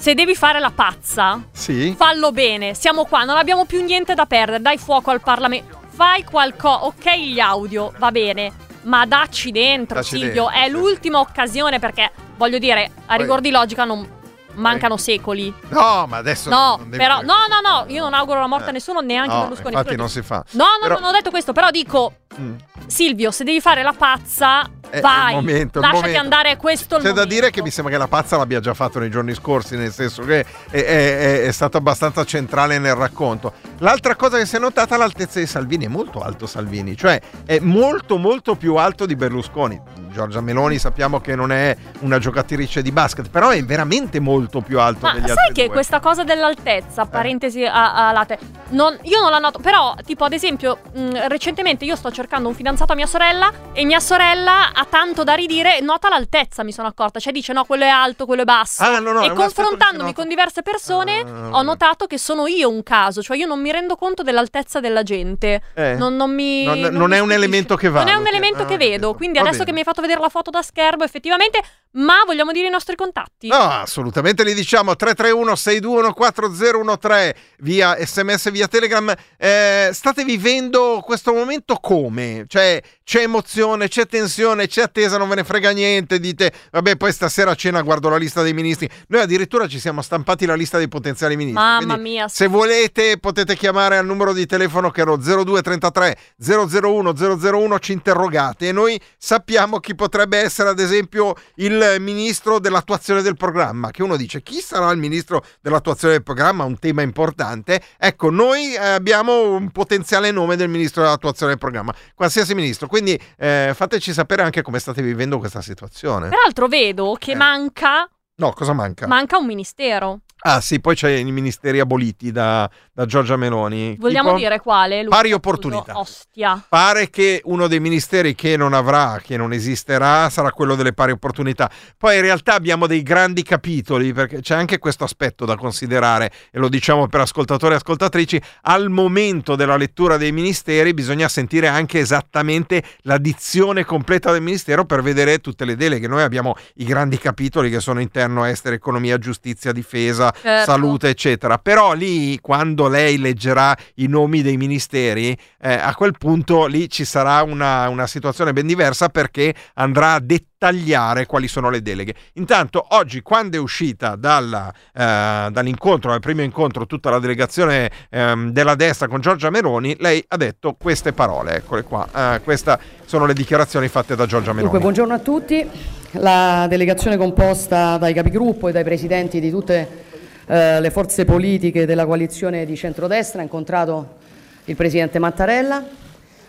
se 0.00 0.14
devi 0.14 0.34
fare 0.34 0.60
la 0.60 0.70
pazza, 0.74 1.42
sì. 1.52 1.94
fallo 1.94 2.32
bene. 2.32 2.72
Siamo 2.72 3.04
qua, 3.04 3.24
non 3.24 3.36
abbiamo 3.36 3.66
più 3.66 3.84
niente 3.84 4.14
da 4.14 4.24
perdere. 4.24 4.62
Dai 4.62 4.78
fuoco 4.78 5.10
al 5.10 5.20
Parlamento. 5.20 5.78
Fai 5.90 6.24
qualcosa. 6.24 6.86
Ok, 6.86 7.16
gli 7.16 7.38
audio, 7.38 7.92
va 7.98 8.10
bene. 8.10 8.50
Ma 8.84 9.04
dacci 9.04 9.50
dentro, 9.50 9.96
Dacci 9.96 10.16
Silvio. 10.16 10.46
dentro, 10.46 10.58
È 10.58 10.64
sì. 10.64 10.70
l'ultima 10.70 11.20
occasione 11.20 11.78
perché, 11.78 12.10
voglio 12.38 12.56
dire, 12.56 12.90
a 13.06 13.16
rigor 13.16 13.42
di 13.42 13.50
logica 13.50 13.84
non 13.84 14.08
mancano 14.54 14.96
secoli. 14.96 15.52
No, 15.68 16.06
ma 16.08 16.16
adesso... 16.18 16.48
No, 16.50 16.76
non 16.78 16.90
devi 16.90 16.96
però, 17.02 17.20
no, 17.22 17.34
no, 17.48 17.60
no, 17.62 17.84
io 17.88 18.02
non 18.02 18.14
auguro 18.14 18.40
la 18.40 18.46
morte 18.46 18.66
a 18.66 18.68
Eh. 18.68 18.72
nessuno, 18.72 19.00
neanche 19.00 19.32
No, 19.34 19.40
Berlusconi. 19.42 19.74
infatti 19.74 19.96
non 19.96 20.08
si 20.08 20.22
fa. 20.22 20.44
No, 20.52 20.64
no, 20.64 20.70
Però- 20.82 20.94
no, 20.94 21.00
non 21.00 21.08
ho 21.10 21.12
detto 21.12 21.30
questo, 21.30 21.52
però 21.52 21.70
dico, 21.70 22.14
Mm. 22.40 22.54
Silvio, 22.86 23.32
se 23.32 23.42
devi 23.42 23.60
fare 23.60 23.82
la 23.82 23.92
pazza, 23.92 24.62
È 24.88 24.96
il 24.96 25.02
vai, 25.02 25.34
momento, 25.34 25.80
lasciati 25.80 26.14
andare, 26.14 26.56
questo 26.56 26.96
C'è 26.96 27.02
da 27.02 27.08
momento. 27.10 27.28
dire 27.34 27.50
che 27.50 27.60
mi 27.60 27.70
sembra 27.70 27.92
che 27.92 27.98
la 27.98 28.06
pazza 28.06 28.36
l'abbia 28.36 28.60
già 28.60 28.72
fatto 28.72 29.00
nei 29.00 29.10
giorni 29.10 29.34
scorsi, 29.34 29.76
nel 29.76 29.92
senso 29.92 30.22
che 30.22 30.40
è, 30.40 30.44
è- 30.70 30.84
è- 30.84 31.42
è 31.46 31.50
stato 31.52 31.76
abbastanza 31.76 32.24
centrale 32.24 32.78
nel 32.78 32.94
racconto. 32.94 33.52
L'altra 33.78 34.14
cosa 34.14 34.38
che 34.38 34.46
si 34.46 34.54
è 34.54 34.58
notata 34.60 34.94
è 34.94 34.98
l'altezza 34.98 35.40
di 35.40 35.46
Salvini, 35.46 35.86
è 35.86 35.88
molto 35.88 36.20
alto 36.20 36.46
Salvini, 36.46 36.96
cioè 36.96 37.20
è 37.44 37.58
molto 37.58 38.16
molto 38.16 38.54
più 38.54 38.76
alto 38.76 39.06
di 39.06 39.16
Berlusconi. 39.16 39.80
Giorgia 40.12 40.40
Meloni 40.40 40.78
sappiamo 40.78 41.20
che 41.20 41.34
non 41.34 41.50
è 41.52 41.76
una 42.00 42.18
giocatrice 42.18 42.80
di 42.80 42.92
basket, 42.92 43.28
però 43.28 43.50
è 43.50 43.62
veramente 43.64 44.18
molto 44.20 44.39
più 44.48 44.80
alto 44.80 45.06
Ma 45.06 45.12
degli 45.12 45.26
sai 45.26 45.30
altri 45.36 45.54
che 45.54 45.64
due. 45.64 45.72
questa 45.74 46.00
cosa 46.00 46.24
dell'altezza, 46.24 47.06
parentesi 47.06 47.64
a, 47.64 48.08
a 48.08 48.12
latte, 48.12 48.38
non- 48.70 48.98
io 49.02 49.20
non 49.20 49.30
la 49.30 49.38
noto, 49.38 49.58
però 49.58 49.94
tipo 50.04 50.24
ad 50.24 50.32
esempio 50.32 50.78
mh, 50.94 51.26
recentemente 51.28 51.84
io 51.84 51.96
sto 51.96 52.10
cercando 52.10 52.48
un 52.48 52.54
fidanzato 52.54 52.92
a 52.92 52.94
mia 52.94 53.06
sorella 53.06 53.52
e 53.72 53.84
mia 53.84 54.00
sorella 54.00 54.72
ha 54.72 54.86
tanto 54.88 55.24
da 55.24 55.34
ridire, 55.34 55.80
nota 55.80 56.08
l'altezza 56.08 56.62
mi 56.64 56.72
sono 56.72 56.88
accorta, 56.88 57.18
cioè 57.20 57.32
dice 57.32 57.52
no 57.52 57.64
quello 57.64 57.84
è 57.84 57.88
alto, 57.88 58.26
quello 58.26 58.42
è 58.42 58.44
basso. 58.44 58.82
Ah, 58.82 58.98
no, 58.98 59.12
no, 59.12 59.22
e 59.22 59.32
confrontandomi 59.32 60.12
con 60.14 60.28
diverse 60.28 60.62
persone 60.62 61.20
Ah, 61.20 61.48
ho 61.58 61.62
notato 61.62 62.06
che 62.06 62.18
sono 62.18 62.46
io 62.46 62.68
un 62.68 62.82
caso, 62.82 63.22
cioè 63.22 63.36
io 63.36 63.46
non 63.46 63.60
mi 63.60 63.70
rendo 63.72 63.96
conto 63.96 64.22
dell'altezza 64.22 64.80
della 64.80 65.02
gente. 65.02 65.62
Eh. 65.74 65.94
Non, 65.94 66.14
non 66.16 66.32
mi. 66.34 66.64
Non- 66.64 66.78
non 66.92 67.08
mi 67.10 67.16
è 67.16 67.18
un 67.20 67.32
elemento 67.32 67.76
che 67.76 67.88
Non 67.88 68.08
è 68.08 68.14
un 68.14 68.26
elemento 68.26 68.62
Ah, 68.62 68.66
che 68.66 68.76
vedo. 68.76 68.90
capito. 69.08 69.14
Quindi 69.14 69.38
Va 69.38 69.44
adesso 69.44 69.58
bene. 69.58 69.64
che 69.66 69.72
mi 69.72 69.78
hai 69.78 69.84
fatto 69.84 70.00
vedere 70.00 70.20
la 70.20 70.28
foto 70.28 70.50
da 70.50 70.62
schermo, 70.62 71.04
effettivamente. 71.04 71.60
Ma 71.92 72.14
vogliamo 72.24 72.52
dire 72.52 72.68
i 72.68 72.70
nostri 72.70 72.94
contatti? 72.94 73.48
No, 73.48 73.56
assolutamente 73.56 74.29
li 74.38 74.54
diciamo 74.54 74.96
331 74.96 75.54
621 75.56 76.12
4013 76.12 77.34
via 77.58 77.96
sms 78.04 78.50
via 78.50 78.68
telegram 78.68 79.14
Eh, 79.36 79.90
state 79.92 80.24
vivendo 80.24 81.02
questo 81.04 81.32
momento 81.32 81.76
come? 81.76 82.44
Cioè 82.46 82.82
c'è 83.10 83.22
emozione, 83.22 83.88
c'è 83.88 84.06
tensione, 84.06 84.68
c'è 84.68 84.82
attesa, 84.82 85.18
non 85.18 85.28
ve 85.28 85.34
ne 85.34 85.42
frega 85.42 85.72
niente, 85.72 86.20
dite 86.20 86.52
vabbè 86.70 86.94
poi 86.94 87.12
stasera 87.12 87.50
a 87.50 87.54
cena 87.56 87.82
guardo 87.82 88.08
la 88.08 88.16
lista 88.16 88.40
dei 88.40 88.52
ministri. 88.52 88.88
Noi 89.08 89.22
addirittura 89.22 89.66
ci 89.66 89.80
siamo 89.80 90.00
stampati 90.00 90.46
la 90.46 90.54
lista 90.54 90.78
dei 90.78 90.86
potenziali 90.86 91.34
ministri 91.34 91.60
Mamma 91.60 91.94
Quindi, 91.94 92.10
mia. 92.10 92.28
se 92.28 92.46
volete 92.46 93.18
potete 93.18 93.56
chiamare 93.56 93.96
al 93.96 94.06
numero 94.06 94.32
di 94.32 94.46
telefono 94.46 94.92
che 94.92 95.00
ero 95.00 95.16
0233 95.16 96.18
001 96.38 97.12
001 97.12 97.78
ci 97.80 97.90
interrogate 97.90 98.68
e 98.68 98.72
noi 98.72 99.00
sappiamo 99.18 99.80
chi 99.80 99.96
potrebbe 99.96 100.38
essere 100.38 100.68
ad 100.68 100.78
esempio 100.78 101.34
il 101.56 101.96
ministro 101.98 102.60
dell'attuazione 102.60 103.22
del 103.22 103.36
programma 103.36 103.90
che 103.90 104.04
uno 104.04 104.16
dice 104.16 104.40
chi 104.40 104.60
sarà 104.60 104.88
il 104.92 104.98
ministro 104.98 105.44
dell'attuazione 105.60 106.14
del 106.14 106.22
programma? 106.22 106.62
Un 106.62 106.78
tema 106.78 107.02
importante. 107.02 107.82
Ecco 107.98 108.30
noi 108.30 108.72
eh, 108.72 108.78
abbiamo 108.78 109.50
un 109.50 109.72
potenziale 109.72 110.30
nome 110.30 110.54
del 110.54 110.68
ministro 110.68 111.02
dell'attuazione 111.02 111.50
del 111.50 111.60
programma. 111.60 111.92
Qualsiasi 112.14 112.54
ministro. 112.54 112.86
Quindi 112.86 112.98
eh, 113.36 113.72
fateci 113.74 114.12
sapere 114.12 114.42
anche 114.42 114.62
come 114.62 114.78
state 114.78 115.02
vivendo 115.02 115.38
questa 115.38 115.60
situazione 115.62 116.28
Peraltro 116.28 116.66
vedo 116.68 117.16
che 117.18 117.32
Eh. 117.32 117.36
manca, 117.36 118.08
no 118.36 118.52
cosa 118.52 118.72
manca 118.72 119.06
manca 119.06 119.38
un 119.38 119.46
ministero. 119.46 120.20
Ah 120.42 120.60
sì, 120.60 120.80
poi 120.80 120.94
c'è 120.94 121.10
i 121.10 121.30
ministeri 121.30 121.80
aboliti 121.80 122.32
da, 122.32 122.68
da 122.92 123.04
Giorgia 123.04 123.36
Meloni. 123.36 123.96
Vogliamo 123.98 124.28
Tipo? 124.30 124.40
dire 124.40 124.60
quale? 124.60 125.02
Luca 125.02 125.16
Pari 125.16 125.32
opportunità. 125.32 125.98
Ostia. 125.98 126.64
Pare 126.66 127.10
che 127.10 127.42
uno 127.44 127.66
dei 127.66 127.80
ministeri 127.80 128.34
che 128.34 128.56
non 128.56 128.72
avrà, 128.72 129.20
che 129.22 129.36
non 129.36 129.52
esisterà, 129.52 130.30
sarà 130.30 130.50
quello 130.52 130.76
delle 130.76 130.94
pari 130.94 131.12
opportunità. 131.12 131.70
Poi 131.98 132.16
in 132.16 132.22
realtà 132.22 132.54
abbiamo 132.54 132.86
dei 132.86 133.02
grandi 133.02 133.42
capitoli, 133.42 134.14
perché 134.14 134.40
c'è 134.40 134.54
anche 134.54 134.78
questo 134.78 135.04
aspetto 135.04 135.44
da 135.44 135.56
considerare, 135.56 136.32
e 136.50 136.58
lo 136.58 136.68
diciamo 136.68 137.06
per 137.08 137.20
ascoltatori 137.20 137.74
e 137.74 137.76
ascoltatrici, 137.76 138.40
al 138.62 138.88
momento 138.88 139.56
della 139.56 139.76
lettura 139.76 140.16
dei 140.16 140.32
ministeri 140.32 140.94
bisogna 140.94 141.28
sentire 141.28 141.68
anche 141.68 141.98
esattamente 141.98 142.82
la 143.02 143.18
dizione 143.18 143.84
completa 143.84 144.32
del 144.32 144.40
ministero 144.40 144.86
per 144.86 145.02
vedere 145.02 145.38
tutte 145.38 145.66
le 145.66 145.76
deleghe. 145.76 146.08
Noi 146.08 146.22
abbiamo 146.22 146.54
i 146.76 146.84
grandi 146.84 147.18
capitoli 147.18 147.68
che 147.68 147.80
sono 147.80 148.00
interno, 148.00 148.44
estero, 148.44 148.74
economia, 148.74 149.18
giustizia, 149.18 149.72
difesa, 149.72 150.29
Certo. 150.32 150.70
salute, 150.70 151.08
eccetera. 151.08 151.58
Però 151.58 151.92
lì, 151.92 152.38
quando 152.40 152.88
lei 152.88 153.18
leggerà 153.18 153.76
i 153.96 154.06
nomi 154.06 154.42
dei 154.42 154.56
ministeri, 154.56 155.36
eh, 155.60 155.74
a 155.74 155.94
quel 155.94 156.14
punto 156.18 156.66
lì 156.66 156.88
ci 156.88 157.04
sarà 157.04 157.42
una, 157.42 157.88
una 157.88 158.06
situazione 158.06 158.52
ben 158.52 158.66
diversa 158.66 159.08
perché 159.08 159.54
andrà 159.74 160.14
a 160.14 160.20
dettagliare 160.20 161.26
quali 161.26 161.48
sono 161.48 161.70
le 161.70 161.82
deleghe. 161.82 162.14
Intanto, 162.34 162.84
oggi, 162.90 163.22
quando 163.22 163.56
è 163.56 163.60
uscita 163.60 164.16
dalla, 164.16 164.72
eh, 164.94 165.48
dall'incontro, 165.50 166.10
dal 166.10 166.20
primo 166.20 166.42
incontro, 166.42 166.86
tutta 166.86 167.10
la 167.10 167.18
delegazione 167.18 167.90
ehm, 168.10 168.50
della 168.50 168.74
destra 168.74 169.08
con 169.08 169.20
Giorgia 169.20 169.50
Meloni, 169.50 169.96
lei 169.98 170.22
ha 170.28 170.36
detto 170.36 170.76
queste 170.78 171.12
parole. 171.12 171.56
Eccole 171.56 171.82
qua. 171.82 172.06
Eh, 172.14 172.40
queste 172.42 172.78
sono 173.04 173.26
le 173.26 173.34
dichiarazioni 173.34 173.88
fatte 173.88 174.14
da 174.14 174.26
Giorgia 174.26 174.52
Meloni. 174.52 174.62
Dunque, 174.62 174.80
buongiorno 174.80 175.14
a 175.14 175.18
tutti. 175.18 175.68
La 176.14 176.66
delegazione 176.68 177.16
composta 177.16 177.96
dai 177.96 178.12
capigruppo 178.12 178.68
e 178.68 178.72
dai 178.72 178.82
presidenti 178.82 179.38
di 179.38 179.50
tutte 179.50 180.08
eh, 180.50 180.80
le 180.80 180.90
forze 180.90 181.24
politiche 181.24 181.86
della 181.86 182.04
coalizione 182.04 182.66
di 182.66 182.74
centrodestra 182.74 183.38
ha 183.38 183.44
incontrato 183.44 184.16
il 184.64 184.74
presidente 184.74 185.20
Mattarella, 185.20 185.86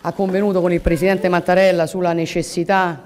ha 0.02 0.12
convenuto 0.14 0.60
con 0.60 0.74
il 0.74 0.82
presidente 0.82 1.30
Mattarella 1.30 1.86
sulla 1.86 2.12
necessità 2.12 3.00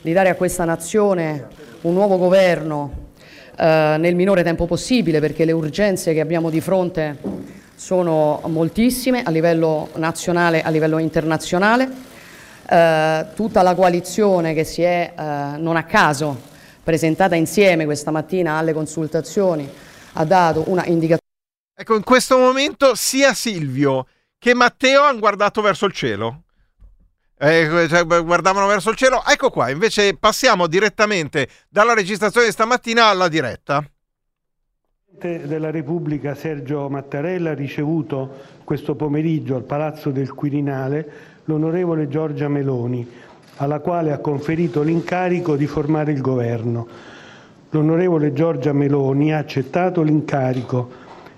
di 0.00 0.12
dare 0.12 0.28
a 0.28 0.36
questa 0.36 0.64
nazione 0.64 1.48
un 1.80 1.94
nuovo 1.94 2.16
governo 2.16 3.08
eh, 3.58 3.96
nel 3.98 4.14
minore 4.14 4.44
tempo 4.44 4.66
possibile 4.66 5.18
perché 5.18 5.44
le 5.44 5.50
urgenze 5.50 6.14
che 6.14 6.20
abbiamo 6.20 6.48
di 6.48 6.60
fronte 6.60 7.18
sono 7.74 8.40
moltissime 8.46 9.24
a 9.24 9.30
livello 9.32 9.88
nazionale 9.96 10.58
e 10.58 10.62
a 10.64 10.70
livello 10.70 10.98
internazionale. 10.98 11.88
Eh, 12.68 13.26
tutta 13.34 13.62
la 13.62 13.74
coalizione 13.74 14.54
che 14.54 14.62
si 14.62 14.82
è 14.82 15.12
eh, 15.12 15.22
non 15.58 15.74
a 15.74 15.82
caso 15.82 16.54
presentata 16.84 17.34
insieme 17.34 17.84
questa 17.84 18.12
mattina 18.12 18.58
alle 18.58 18.72
consultazioni 18.72 19.68
ha 20.16 20.24
dato 20.24 20.64
una 20.70 20.84
indicazione. 20.86 21.20
Ecco, 21.74 21.94
in 21.94 22.04
questo 22.04 22.38
momento 22.38 22.94
sia 22.94 23.34
Silvio 23.34 24.06
che 24.38 24.54
Matteo 24.54 25.02
hanno 25.02 25.18
guardato 25.18 25.60
verso 25.60 25.86
il 25.86 25.92
cielo. 25.92 26.42
Eh, 27.38 27.86
cioè, 27.88 28.04
guardavano 28.06 28.66
verso 28.66 28.90
il 28.90 28.96
cielo. 28.96 29.22
Ecco 29.26 29.50
qua, 29.50 29.68
invece 29.68 30.16
passiamo 30.16 30.66
direttamente 30.66 31.48
dalla 31.68 31.92
registrazione 31.92 32.46
di 32.46 32.52
stamattina 32.52 33.06
alla 33.06 33.28
diretta. 33.28 33.84
Presidente 35.18 35.48
della 35.48 35.70
Repubblica 35.70 36.34
Sergio 36.34 36.88
Mattarella 36.88 37.50
ha 37.50 37.54
ricevuto 37.54 38.36
questo 38.64 38.94
pomeriggio 38.94 39.54
al 39.56 39.64
Palazzo 39.64 40.10
del 40.10 40.32
Quirinale 40.32 41.34
l'onorevole 41.44 42.08
Giorgia 42.08 42.48
Meloni, 42.48 43.08
alla 43.56 43.80
quale 43.80 44.12
ha 44.12 44.18
conferito 44.18 44.82
l'incarico 44.82 45.56
di 45.56 45.66
formare 45.66 46.12
il 46.12 46.20
governo. 46.20 46.86
L'onorevole 47.76 48.32
Giorgia 48.32 48.72
Meloni 48.72 49.34
ha 49.34 49.38
accettato 49.38 50.00
l'incarico 50.00 50.88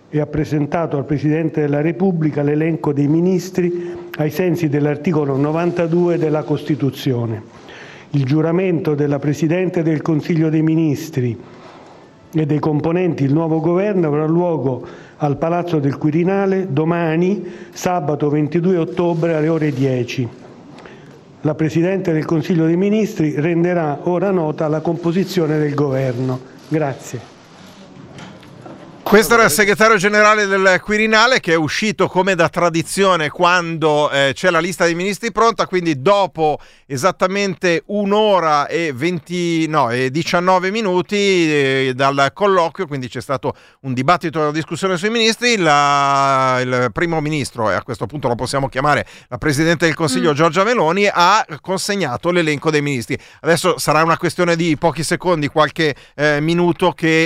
e 0.09 0.21
ha 0.21 0.26
presentato 0.26 0.97
al 0.97 1.04
Presidente 1.04 1.62
della 1.62 1.80
Repubblica 1.80 2.42
l'elenco 2.42 2.92
dei 2.92 3.09
ministri 3.09 4.07
ai 4.16 4.30
sensi 4.30 4.68
dell'articolo 4.68 5.37
92 5.37 6.16
della 6.16 6.45
Costituzione. 6.45 7.42
Il 8.11 8.25
giuramento 8.25 8.95
della 8.95 9.18
Presidente 9.18 9.83
del 9.83 10.00
Consiglio 10.00 10.49
dei 10.49 10.62
Ministri 10.62 11.37
e 12.33 12.47
dei 12.47 12.61
componenti 12.61 13.25
del 13.25 13.33
nuovo 13.33 13.59
governo 13.59 14.07
avrà 14.07 14.25
luogo 14.25 14.87
al 15.16 15.38
Palazzo 15.38 15.80
del 15.80 15.99
Quirinale 15.99 16.68
domani, 16.71 17.45
sabato 17.71 18.30
22 18.30 18.76
ottobre 18.76 19.35
alle 19.35 19.49
ore 19.49 19.73
10. 19.73 20.28
La 21.42 21.54
Presidente 21.54 22.12
del 22.12 22.25
Consiglio 22.25 22.66
dei 22.66 22.76
Ministri 22.76 23.40
renderà 23.40 24.00
ora 24.04 24.33
nota 24.33 24.66
la 24.66 24.80
composizione 24.80 25.57
del 25.59 25.73
governo. 25.73 26.40
Questo 29.09 29.33
era 29.33 29.45
il 29.45 29.50
segretario 29.50 29.97
generale 29.97 30.45
del 30.45 30.81
Quirinale 30.83 31.41
che 31.41 31.53
è 31.53 31.57
uscito 31.57 32.09
come 32.09 32.35
da 32.35 32.50
tradizione 32.50 33.31
quando 33.31 34.11
eh, 34.11 34.33
c'è 34.35 34.50
la 34.50 34.59
lista 34.59 34.85
dei 34.85 34.95
ministri 34.95 35.33
pronta, 35.33 35.67
quindi 35.67 36.03
dopo 36.03 36.59
esattamente 36.85 37.85
un'ora 37.87 38.67
e, 38.67 38.93
20, 38.95 39.67
no, 39.69 39.88
e 39.88 40.11
19 40.11 40.71
minuti 40.71 41.17
eh, 41.17 41.93
dal 41.95 42.33
colloquio, 42.35 42.87
quindi 42.87 43.09
c'è 43.09 43.23
stato 43.23 43.55
un 43.81 43.95
dibattito 43.95 44.41
e 44.41 44.43
una 44.43 44.53
discussione 44.53 44.99
sui 44.99 45.09
ministri, 45.09 45.57
la- 45.57 46.59
il 46.61 46.91
primo 46.93 47.19
ministro, 47.23 47.71
e 47.71 47.75
a 47.75 47.83
questo 47.83 48.05
punto 48.05 48.29
lo 48.29 48.35
possiamo 48.35 48.69
chiamare 48.69 49.07
la 49.29 49.38
Presidente 49.38 49.87
del 49.87 49.95
Consiglio 49.95 50.35
Giorgia 50.35 50.65
Meloni, 50.65 51.09
ha 51.11 51.47
consegnato 51.62 52.31
l'elenco 52.31 52.71
dei 52.71 52.83
ministri. 52.83 53.19
Adesso 53.41 53.79
sarà 53.79 54.03
una 54.03 54.19
questione 54.19 54.55
di 54.55 54.77
pochi 54.77 55.03
secondi, 55.03 55.49
qualche 55.49 55.95
eh, 56.15 56.41
minuto 56.43 56.93
che 56.93 57.25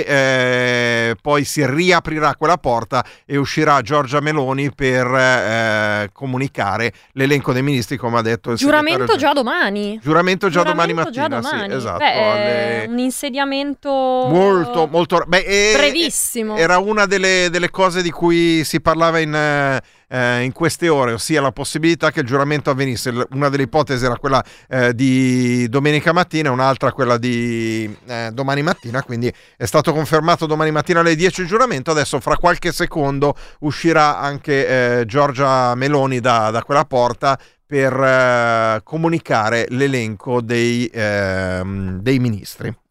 eh, 1.09 1.15
poi 1.21 1.43
si 1.43 1.71
riaprirà 1.73 2.35
quella 2.35 2.57
porta 2.57 3.03
e 3.25 3.37
uscirà 3.37 3.81
Giorgia 3.81 4.19
Meloni 4.19 4.71
per 4.73 5.05
eh, 5.07 6.09
comunicare 6.13 6.93
l'elenco 7.13 7.51
dei 7.53 7.61
ministri, 7.63 7.97
come 7.97 8.19
ha 8.19 8.21
detto 8.21 8.51
il 8.51 8.57
Giuramento 8.57 9.15
già 9.15 9.33
domani. 9.33 9.99
Giuramento 10.01 10.49
già 10.49 10.63
domani 10.63 10.93
Giuramento 10.93 11.19
mattina, 11.19 11.41
già 11.41 11.49
domani. 11.49 11.69
sì, 11.71 11.77
esatto. 11.77 11.97
Beh, 11.97 12.31
alle- 12.31 12.85
un 12.89 12.99
insediamento 12.99 13.89
Molto, 13.89 14.87
molto. 14.87 15.23
Beh, 15.27 15.43
e- 15.43 15.73
brevissimo. 15.75 16.55
Era 16.55 16.77
una 16.77 17.05
delle, 17.05 17.49
delle 17.49 17.69
cose 17.69 18.01
di 18.01 18.11
cui 18.11 18.63
si 18.63 18.79
parlava 18.81 19.19
in, 19.19 19.33
eh, 19.33 19.81
eh, 20.07 20.41
in 20.43 20.51
queste 20.51 20.89
ore, 20.89 21.13
ossia 21.13 21.41
la 21.41 21.51
possibilità 21.51 22.11
che 22.11 22.21
il 22.21 22.25
giuramento 22.25 22.69
avvenisse. 22.69 23.13
Una 23.31 23.49
delle 23.49 23.63
ipotesi 23.63 24.05
era 24.05 24.17
quella 24.17 24.43
eh, 24.69 24.93
di 24.93 25.67
domenica 25.69 26.11
mattina, 26.13 26.51
un'altra 26.51 26.91
quella 26.91 27.17
di 27.17 27.95
eh, 28.05 28.29
domani 28.33 28.61
mattina. 28.61 29.01
Quindi 29.03 29.33
è 29.57 29.65
stato 29.65 29.93
confermato 29.93 30.45
domani 30.45 30.71
mattina 30.71 30.99
alle 30.99 31.15
10 31.15 31.41
il 31.41 31.47
giuramento. 31.47 31.91
Adesso, 31.91 32.19
fra 32.19 32.37
qualche 32.37 32.71
secondo, 32.71 33.35
uscirà 33.59 34.19
anche 34.19 34.99
eh, 34.99 35.05
Giorgia 35.05 35.75
Meloni 35.75 36.19
da, 36.19 36.49
da 36.51 36.63
quella 36.63 36.85
porta 36.85 37.37
per 37.65 37.93
eh, 37.93 38.81
comunicare 38.83 39.65
l'elenco 39.69 40.41
dei, 40.41 40.89
ehm, 40.93 41.99
dei 42.01 42.19
ministri. 42.19 42.82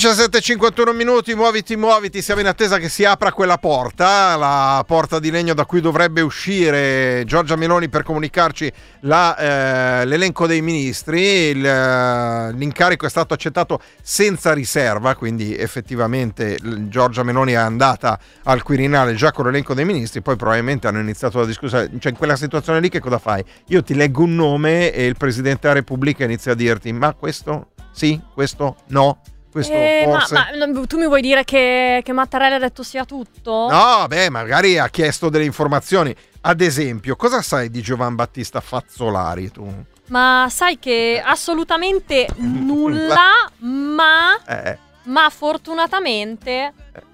17.51 0.00 0.94
minuti, 0.94 1.34
muoviti, 1.34 1.76
muoviti, 1.76 2.22
siamo 2.22 2.40
in 2.40 2.46
attesa 2.46 2.78
che 2.78 2.88
si 2.88 3.04
apra 3.04 3.34
quella 3.34 3.58
porta, 3.58 4.34
la 4.34 4.82
porta 4.86 5.18
di 5.18 5.30
legno 5.30 5.52
da 5.52 5.66
cui 5.66 5.82
dovrebbe 5.82 6.22
uscire 6.22 7.22
Giorgia 7.26 7.54
Meloni 7.54 7.90
per 7.90 8.02
comunicarci 8.02 8.72
la, 9.00 9.36
eh, 10.00 10.06
l'elenco 10.06 10.46
dei 10.46 10.62
ministri, 10.62 11.20
Il, 11.20 11.66
eh, 11.66 12.50
l'incarico 12.54 13.04
è 13.04 13.10
stato 13.10 13.34
accettato 13.34 13.78
senza 14.00 14.54
riserva, 14.54 15.14
quindi 15.16 15.54
effettivamente 15.54 16.56
Giorgia 16.88 17.22
Meloni 17.22 17.52
è 17.52 17.56
andata 17.56 18.18
al 18.44 18.62
Quirinale 18.62 19.12
già 19.12 19.32
con 19.32 19.44
l'elenco 19.44 19.74
dei 19.74 19.84
ministri, 19.84 20.22
poi 20.22 20.36
probabilmente 20.36 20.86
hanno 20.86 21.00
iniziato 21.00 21.40
la 21.40 21.44
discussione, 21.44 21.90
cioè 21.98 22.12
in 22.12 22.16
quella 22.16 22.36
situazione 22.36 22.80
lì 22.80 22.88
che 22.88 23.00
cosa 23.00 23.18
fai? 23.18 23.44
Io 23.66 23.82
ti 23.82 23.94
leggo 23.94 24.22
un 24.22 24.34
nome 24.34 24.92
e 24.92 25.04
il 25.04 25.18
Presidente 25.18 25.58
della 25.64 25.74
Repubblica 25.74 26.24
inizia 26.24 26.52
a 26.52 26.54
dirti 26.54 26.90
ma 26.90 27.12
questo 27.12 27.72
sì, 27.92 28.18
questo 28.32 28.76
no. 28.86 29.20
Questo 29.50 29.72
Eh, 29.72 30.04
ma, 30.06 30.18
forse. 30.20 30.34
ma 30.34 30.46
non- 30.66 30.86
tu 30.86 30.96
mi 30.96 31.06
vuoi 31.06 31.20
dire 31.20 31.42
che, 31.44 32.02
che 32.04 32.12
Mattarella 32.12 32.56
ha 32.56 32.58
detto 32.60 32.82
sia 32.82 33.04
tutto? 33.04 33.66
No, 33.68 34.06
beh, 34.06 34.30
magari 34.30 34.78
ha 34.78 34.88
chiesto 34.88 35.28
delle 35.28 35.44
informazioni. 35.44 36.14
Ad 36.42 36.60
esempio, 36.60 37.16
cosa 37.16 37.42
sai 37.42 37.68
di 37.70 37.80
Giovan 37.82 38.14
Battista 38.14 38.60
Fazzolari 38.60 39.50
tu? 39.50 39.68
Ma 40.06 40.46
sai 40.50 40.78
che 40.78 41.20
assolutamente 41.24 42.28
nulla, 42.38 43.50
ma, 43.58 44.38
Eh, 44.46 44.78
ma 45.04 45.28
fortunatamente 45.30 46.72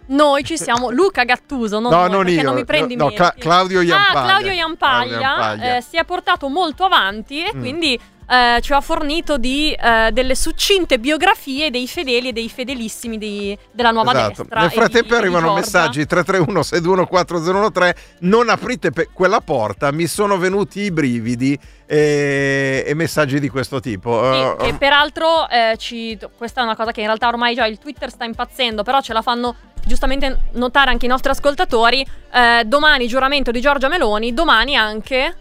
noi 0.08 0.44
ci 0.44 0.56
siamo. 0.58 0.90
Luca 0.90 1.24
Gattuso, 1.24 1.78
non, 1.80 1.90
No, 1.90 2.00
noi, 2.06 2.10
non 2.10 2.28
io, 2.28 2.42
non 2.42 2.54
mi 2.54 2.64
prendi 2.64 2.96
no, 2.96 3.04
no. 3.06 3.10
Cla- 3.12 3.34
Claudio 3.36 3.80
Jampaglia. 3.82 4.20
Ah, 4.20 4.24
Claudio 4.28 4.52
Jampaglia, 4.52 5.18
Claudio 5.18 5.18
Jampaglia. 5.20 5.76
eh, 5.76 5.80
si 5.80 5.96
è 5.96 6.04
portato 6.04 6.48
molto 6.48 6.84
avanti 6.84 7.42
e 7.44 7.52
Mm. 7.54 7.58
quindi 7.60 8.00
eh, 8.28 8.58
ci 8.60 8.72
ha 8.72 8.80
fornito 8.80 9.38
di, 9.38 9.72
eh, 9.72 10.10
delle 10.12 10.34
succinte 10.34 10.98
biografie 10.98 11.70
dei 11.70 11.86
fedeli 11.86 12.28
e 12.28 12.32
dei 12.32 12.48
fedelissimi 12.48 13.18
di- 13.18 13.56
della 13.72 13.90
nuova 13.90 14.12
esatto. 14.12 14.42
destra. 14.42 14.60
Nel 14.60 14.70
e 14.70 14.74
frattempo 14.74 15.08
di- 15.08 15.14
arrivano 15.14 15.52
messaggi 15.54 16.06
331 16.06 16.62
621 16.62 17.06
4013 17.06 17.94
non 18.20 18.48
aprite 18.48 18.90
pe- 18.90 19.08
quella 19.12 19.40
porta, 19.40 19.90
mi 19.92 20.06
sono 20.06 20.38
venuti 20.38 20.80
i 20.80 20.90
brividi 20.90 21.58
e, 21.86 22.84
e 22.86 22.94
messaggi 22.94 23.38
di 23.40 23.48
questo 23.48 23.80
tipo. 23.80 24.32
Sì, 24.32 24.38
Eh, 24.38 24.56
che 24.58 24.74
peraltro 24.74 25.48
eh, 25.48 25.74
ci- 25.78 26.18
questa 26.36 26.60
è 26.60 26.64
una 26.64 26.76
cosa 26.76 26.92
che 26.92 27.00
in 27.00 27.06
realtà 27.06 27.28
ormai 27.28 27.54
già 27.54 27.66
il 27.66 27.78
Twitter 27.78 28.10
sta 28.10 28.24
impazzendo, 28.24 28.82
però 28.82 29.00
ce 29.00 29.12
la 29.12 29.22
fanno 29.22 29.54
giustamente 29.84 30.48
notare 30.54 30.90
anche 30.90 31.06
i 31.06 31.08
nostri 31.08 31.30
ascoltatori. 31.30 32.04
Eh, 32.32 32.64
domani 32.64 33.06
giuramento 33.06 33.50
di 33.52 33.60
Giorgia 33.60 33.88
Meloni, 33.88 34.34
domani 34.34 34.74
anche 34.76 35.36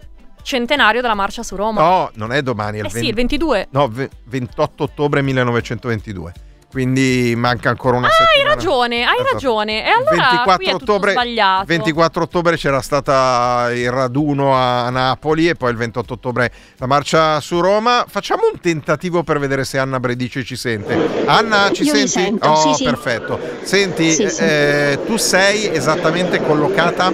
centenario 0.46 1.00
della 1.00 1.14
marcia 1.14 1.42
su 1.42 1.56
Roma. 1.56 1.80
no, 1.82 2.10
non 2.14 2.32
è 2.32 2.40
domani, 2.40 2.78
è 2.78 2.80
il, 2.82 2.86
eh 2.86 2.90
20 2.90 2.98
sì, 3.00 3.08
il 3.08 3.14
22. 3.14 3.66
no, 3.70 3.88
ve- 3.88 4.08
28 4.26 4.84
ottobre 4.84 5.20
1922. 5.20 6.32
Quindi 6.68 7.32
manca 7.36 7.70
ancora 7.70 7.96
una 7.96 8.08
Ah, 8.08 8.10
settimana. 8.10 8.50
hai 8.50 8.54
ragione, 8.56 8.96
hai 9.04 9.14
Esatto. 9.14 9.32
ragione. 9.32 9.86
E 9.86 9.88
allora 9.88 10.56
qui 10.56 10.66
è 10.66 10.76
tutto 10.76 10.98
sbagliato. 11.00 11.64
24 11.64 12.22
ottobre 12.24 12.56
c'era 12.56 12.82
stata 12.82 13.70
il 13.72 13.90
raduno 13.90 14.52
a 14.54 14.90
Napoli 14.90 15.48
e 15.48 15.54
poi 15.54 15.70
il 15.70 15.76
28 15.78 16.12
ottobre 16.14 16.52
la 16.76 16.86
marcia 16.86 17.40
su 17.40 17.60
Roma. 17.60 18.04
Facciamo 18.06 18.42
un 18.52 18.60
tentativo 18.60 19.22
per 19.22 19.38
vedere 19.38 19.64
se 19.64 19.78
Anna 19.78 19.98
Bredice 20.00 20.44
ci 20.44 20.56
sente. 20.56 21.24
Anna, 21.24 21.70
ci 21.72 21.84
Io 21.84 21.94
senti? 21.94 22.08
sento, 22.08 22.48
oh, 22.48 22.56
sì, 22.56 22.74
sì. 22.74 22.84
perfetto. 22.84 23.38
Senti, 23.62 24.10
Sì, 24.12 24.28
sì. 24.28 24.42
eh, 24.42 24.98
tu 25.06 25.16
sei 25.16 25.74
esattamente 25.74 26.42
collocata? 26.42 27.10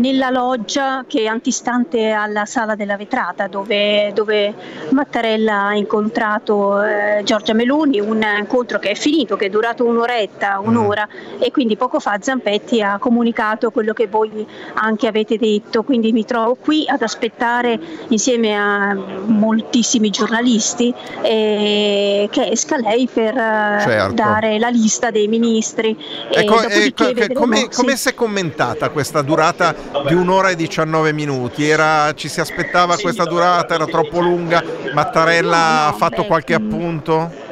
Nella 0.00 0.30
loggia 0.30 1.04
che 1.06 1.20
è 1.22 1.26
antistante 1.26 2.10
alla 2.10 2.46
sala 2.46 2.74
della 2.74 2.96
vetrata 2.96 3.46
dove, 3.48 4.12
dove 4.14 4.54
Mattarella 4.90 5.66
ha 5.66 5.74
incontrato 5.74 6.82
eh, 6.82 7.20
Giorgia 7.22 7.52
Meloni, 7.52 8.00
un 8.00 8.24
incontro 8.38 8.78
che 8.78 8.90
è 8.90 8.94
finito, 8.94 9.36
che 9.36 9.46
è 9.46 9.50
durato 9.50 9.84
un'oretta, 9.84 10.58
un'ora 10.64 11.06
e 11.38 11.50
quindi 11.50 11.76
poco 11.76 12.00
fa 12.00 12.16
Zampetti 12.20 12.80
ha 12.82 12.98
comunicato 12.98 13.70
quello 13.70 13.92
che 13.92 14.06
voi 14.06 14.46
anche 14.74 15.06
avete 15.06 15.36
detto, 15.36 15.82
quindi 15.82 16.12
mi 16.12 16.24
trovo 16.24 16.54
qui 16.56 16.84
ad 16.88 17.02
aspettare 17.02 17.78
insieme 18.08 18.56
a 18.56 18.94
moltissimi 18.94 20.08
giornalisti 20.10 20.92
eh, 21.22 22.26
che 22.30 22.48
esca 22.50 22.76
lei 22.78 23.06
per 23.12 23.36
eh, 23.36 23.78
Certo. 23.80 24.14
dare 24.14 24.58
la 24.58 24.68
lista 24.68 25.10
dei 25.10 25.28
ministri. 25.28 25.96
e 26.30 26.40
Ecco, 26.40 26.54
dopodiché 26.54 26.84
ecco, 26.86 27.04
che- 27.04 27.14
vedremo- 27.14 27.40
come, 27.40 27.56
sì. 27.56 27.68
come 27.70 27.96
si 27.96 28.08
è 28.08 28.14
commentata 28.14 28.88
questa 28.90 29.20
durata 29.22 29.74
di 30.06 30.14
un'ora 30.14 30.50
e 30.50 30.56
19 30.56 31.12
minuti? 31.12 31.68
Era- 31.68 32.12
ci 32.14 32.28
si 32.28 32.40
aspettava 32.40 32.96
questa 32.96 33.24
durata? 33.24 33.74
Era 33.74 33.86
troppo 33.86 34.20
lunga? 34.20 34.62
Mattarella 34.92 35.86
ha 35.86 35.92
fatto 35.92 36.22
beh, 36.22 36.26
qualche 36.26 36.58
mm. 36.58 36.72
appunto? 36.72 37.48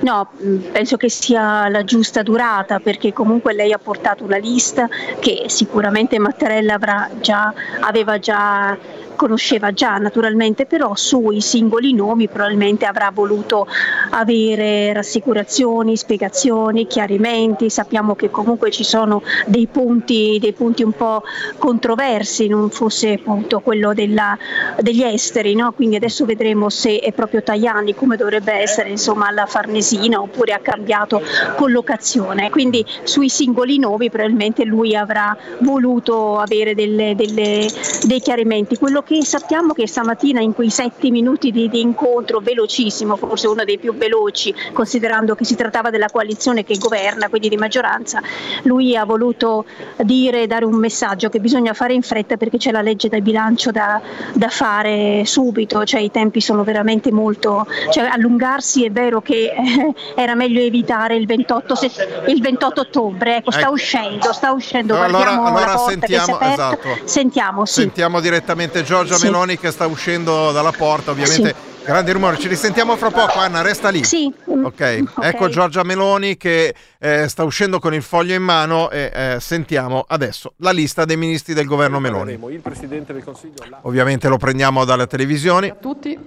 No, 0.00 0.28
mh, 0.36 0.56
penso 0.72 0.96
che 0.96 1.10
sia 1.10 1.68
la 1.68 1.84
giusta 1.84 2.22
durata 2.22 2.80
perché 2.80 3.12
comunque 3.12 3.52
lei 3.52 3.72
ha 3.72 3.78
portato 3.78 4.24
una 4.24 4.38
lista 4.38 4.88
che 5.18 5.44
sicuramente 5.48 6.18
Mattarella 6.18 6.74
avrà 6.74 7.10
già, 7.20 7.52
aveva 7.80 8.18
già 8.18 8.76
conosceva 9.18 9.72
già 9.72 9.96
naturalmente, 9.96 10.64
però 10.64 10.94
sui 10.94 11.40
singoli 11.40 11.92
nomi 11.92 12.28
probabilmente 12.28 12.86
avrà 12.86 13.10
voluto 13.12 13.66
avere 14.10 14.92
rassicurazioni, 14.92 15.96
spiegazioni, 15.96 16.86
chiarimenti. 16.86 17.68
Sappiamo 17.68 18.14
che 18.14 18.30
comunque 18.30 18.70
ci 18.70 18.84
sono 18.84 19.22
dei 19.46 19.66
punti, 19.66 20.38
dei 20.40 20.52
punti 20.52 20.84
un 20.84 20.92
po' 20.92 21.24
controversi, 21.58 22.46
non 22.46 22.70
fosse 22.70 23.14
appunto 23.14 23.58
quello 23.58 23.92
della- 23.92 24.38
degli 24.80 25.02
esteri, 25.02 25.54
no? 25.56 25.72
quindi 25.72 25.96
adesso 25.96 26.24
vedremo 26.24 26.68
se 26.68 27.00
è 27.00 27.12
proprio 27.12 27.42
Tajani 27.42 27.94
come 27.96 28.16
dovrebbe 28.16 28.52
essere 28.52 28.88
insomma 28.88 29.26
alla 29.26 29.46
Farnesina 29.46 30.20
oppure 30.20 30.52
ha 30.52 30.60
cambiato 30.60 31.20
collocazione. 31.56 32.50
Quindi 32.50 32.84
sui 33.02 33.28
singoli 33.28 33.78
nomi 33.80 34.10
probabilmente 34.10 34.64
lui 34.64 34.94
avrà 34.94 35.36
voluto 35.58 36.38
avere 36.38 36.76
delle- 36.76 37.16
delle- 37.16 37.66
dei 38.06 38.20
chiarimenti. 38.20 38.76
Quello 38.76 39.02
che 39.08 39.24
sappiamo 39.24 39.72
che 39.72 39.86
stamattina 39.88 40.40
in 40.40 40.52
quei 40.52 40.68
sette 40.68 41.08
minuti 41.10 41.50
di, 41.50 41.70
di 41.70 41.80
incontro 41.80 42.40
velocissimo, 42.40 43.16
forse 43.16 43.46
uno 43.48 43.64
dei 43.64 43.78
più 43.78 43.96
veloci, 43.96 44.54
considerando 44.74 45.34
che 45.34 45.46
si 45.46 45.54
trattava 45.56 45.88
della 45.88 46.10
coalizione 46.12 46.62
che 46.62 46.76
governa, 46.76 47.30
quindi 47.30 47.48
di 47.48 47.56
maggioranza, 47.56 48.20
lui 48.64 48.94
ha 48.96 49.04
voluto 49.06 49.64
dire, 50.02 50.46
dare 50.46 50.66
un 50.66 50.74
messaggio 50.74 51.30
che 51.30 51.40
bisogna 51.40 51.72
fare 51.72 51.94
in 51.94 52.02
fretta 52.02 52.36
perché 52.36 52.58
c'è 52.58 52.70
la 52.70 52.82
legge 52.82 53.08
del 53.08 53.22
bilancio 53.22 53.70
da, 53.70 53.98
da 54.34 54.48
fare 54.48 55.22
subito, 55.24 55.84
cioè 55.86 56.00
i 56.00 56.10
tempi 56.10 56.42
sono 56.42 56.62
veramente 56.62 57.10
molto, 57.10 57.66
cioè 57.90 58.04
allungarsi 58.12 58.84
è 58.84 58.90
vero 58.90 59.22
che 59.22 59.52
eh, 59.56 59.94
era 60.16 60.34
meglio 60.34 60.60
evitare 60.60 61.16
il 61.16 61.24
28, 61.24 61.74
se- 61.74 61.90
il 62.26 62.40
28 62.42 62.80
ottobre, 62.82 63.36
ecco 63.36 63.50
sta 63.52 63.62
Ecco. 63.62 63.72
uscendo, 63.72 64.32
sta 64.34 64.52
uscendo, 64.52 64.94
Allora- 64.94 65.08
guardiamo 65.10 65.46
allora 65.46 65.64
la 65.64 65.76
porta 65.76 66.06
che 66.06 66.06
si 66.06 66.12
è 66.12 66.16
sentiamo- 66.18 66.34
aperta, 66.36 66.52
esatto. 66.78 66.98
sentiamo, 67.04 67.64
sì. 67.64 67.80
Sentiamo 67.80 68.20
direttamente 68.20 68.82
Giorgia 68.98 69.16
Sì. 69.16 69.24
Meloni 69.26 69.58
che 69.58 69.70
sta 69.70 69.86
uscendo 69.86 70.50
dalla 70.52 70.72
porta, 70.72 71.10
ovviamente 71.12 71.54
grande 71.84 72.12
rumore. 72.12 72.38
Ci 72.38 72.48
risentiamo 72.48 72.96
fra 72.96 73.10
poco, 73.10 73.38
Anna, 73.38 73.62
resta 73.62 73.88
lì. 73.88 74.02
Sì, 74.04 74.32
mm, 74.50 74.64
Ok, 74.64 75.04
ok. 75.14 75.24
ecco 75.24 75.48
Giorgia 75.48 75.82
Meloni 75.84 76.36
che 76.36 76.74
eh, 76.98 77.28
sta 77.28 77.44
uscendo 77.44 77.78
con 77.78 77.94
il 77.94 78.02
foglio 78.02 78.34
in 78.34 78.42
mano 78.42 78.90
e 78.90 79.10
eh, 79.14 79.36
sentiamo 79.40 80.04
adesso 80.06 80.52
la 80.58 80.70
lista 80.70 81.04
dei 81.04 81.16
ministri 81.16 81.54
del 81.54 81.66
governo 81.66 81.98
Meloni. 82.00 82.32
Il 82.50 82.60
Presidente 82.60 83.12
del 83.12 83.22
Consiglio 83.24 83.54
Ovviamente 83.82 84.28
lo 84.28 84.36
prendiamo 84.36 84.84
dalle 84.84 85.06
televisioni. 85.06 85.68
a 85.68 85.74
tutti. 85.74 86.18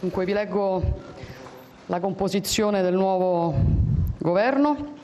Dunque 0.00 0.24
vi 0.24 0.32
leggo 0.32 0.82
la 1.86 2.00
composizione 2.00 2.82
del 2.82 2.94
nuovo 2.94 3.54
governo. 4.18 4.98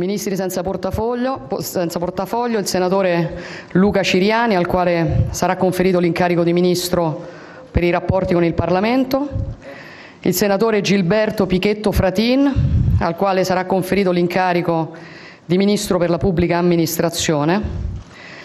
Ministri 0.00 0.34
senza 0.34 0.62
portafoglio, 0.62 1.40
po- 1.46 1.60
senza 1.60 1.98
portafoglio, 1.98 2.58
il 2.58 2.66
senatore 2.66 3.36
Luca 3.72 4.02
Ciriani, 4.02 4.56
al 4.56 4.66
quale 4.66 5.26
sarà 5.28 5.56
conferito 5.56 5.98
l'incarico 5.98 6.42
di 6.42 6.54
ministro 6.54 7.28
per 7.70 7.84
i 7.84 7.90
rapporti 7.90 8.32
con 8.32 8.42
il 8.42 8.54
Parlamento, 8.54 9.28
il 10.20 10.32
senatore 10.32 10.80
Gilberto 10.80 11.44
Pichetto 11.44 11.92
Fratin, 11.92 12.50
al 12.98 13.14
quale 13.14 13.44
sarà 13.44 13.66
conferito 13.66 14.10
l'incarico 14.10 14.92
di 15.44 15.58
ministro 15.58 15.98
per 15.98 16.08
la 16.08 16.16
pubblica 16.16 16.56
amministrazione, 16.56 17.60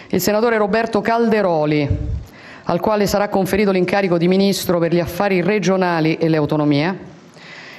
il 0.08 0.20
senatore 0.20 0.58
Roberto 0.58 1.00
Calderoli, 1.00 1.88
al 2.64 2.80
quale 2.80 3.06
sarà 3.06 3.30
conferito 3.30 3.70
l'incarico 3.70 4.18
di 4.18 4.28
ministro 4.28 4.78
per 4.78 4.92
gli 4.92 5.00
affari 5.00 5.40
regionali 5.40 6.16
e 6.16 6.28
le 6.28 6.36
autonomie, 6.36 6.98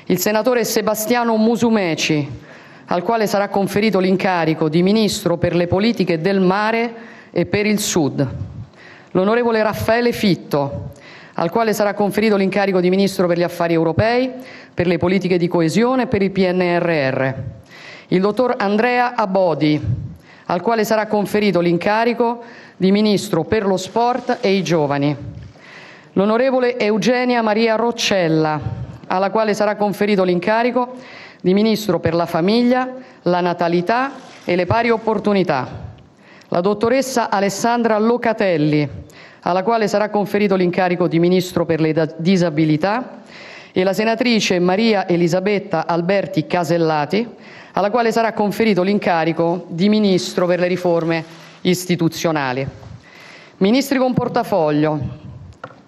il 0.06 0.18
senatore 0.18 0.66
Sebastiano 0.66 1.38
Musumeci, 1.38 2.46
al 2.90 3.04
quale 3.04 3.28
sarà 3.28 3.50
conferito 3.50 4.00
l'incarico 4.00 4.70
di 4.70 4.82
ministro 4.82 5.38
per 5.38 5.56
le 5.56 5.68
politiche 5.68 6.20
del 6.20 6.40
mare 6.40 6.94
e 7.32 7.46
per 7.46 7.66
il 7.66 7.80
Sud, 7.80 8.26
l'onorevole 9.12 9.62
Raffaele 9.62 10.14
Fitto, 10.14 10.92
al 11.34 11.50
quale 11.50 11.74
sarà 11.74 11.94
conferito 11.94 12.38
l'incarico 12.38 12.80
di 12.80 12.90
ministro 12.90 13.28
per 13.28 13.38
gli 13.38 13.44
affari 13.44 13.74
europei, 13.74 14.32
per 14.74 14.88
le 14.88 14.98
politiche 14.98 15.38
di 15.38 15.48
coesione 15.48 16.04
e 16.04 16.08
per 16.08 16.22
il 16.22 16.32
PNRR, 16.32 17.34
il 18.08 18.22
dottor 18.22 18.56
Andrea 18.58 19.16
Abodi, 19.16 19.80
al 20.46 20.62
quale 20.62 20.86
sarà 20.86 21.08
conferito 21.08 21.60
l'incarico 21.60 22.42
di 22.78 22.92
ministro 22.92 23.44
per 23.44 23.66
lo 23.66 23.76
sport 23.76 24.38
e 24.40 24.54
i 24.54 24.64
giovani, 24.64 25.16
l'onorevole 26.14 26.80
Eugenia 26.80 27.42
Maria 27.42 27.76
Roccella, 27.76 28.60
alla 29.08 29.30
quale 29.30 29.54
sarà 29.54 29.76
conferito 29.76 30.24
l'incarico 30.24 30.96
di 31.42 31.54
Ministro 31.54 32.00
per 32.00 32.14
la 32.14 32.26
famiglia, 32.26 32.96
la 33.24 33.42
natalità 33.42 34.12
e 34.44 34.56
le 34.56 34.66
pari 34.66 34.90
opportunità. 34.90 35.86
La 36.50 36.62
dottoressa 36.62 37.30
Alessandra 37.30 37.98
Locatelli, 37.98 38.88
alla 39.42 39.64
quale 39.64 39.88
sarà 39.88 40.10
conferito 40.10 40.56
l'incarico 40.56 41.08
di 41.08 41.20
Ministro 41.20 41.66
per 41.66 41.82
le 41.82 42.16
disabilità, 42.18 43.22
e 43.72 43.84
la 43.84 43.94
senatrice 43.94 44.58
Maria 44.58 45.08
Elisabetta 45.08 45.86
Alberti 45.86 46.48
Casellati, 46.48 47.28
alla 47.74 47.92
quale 47.92 48.12
sarà 48.12 48.34
conferito 48.34 48.82
l'incarico 48.82 49.66
di 49.68 49.88
Ministro 49.88 50.48
per 50.48 50.60
le 50.60 50.68
riforme 50.68 51.24
istituzionali. 51.62 52.68
Ministri 53.58 54.00
con 54.00 54.14
portafoglio. 54.14 55.26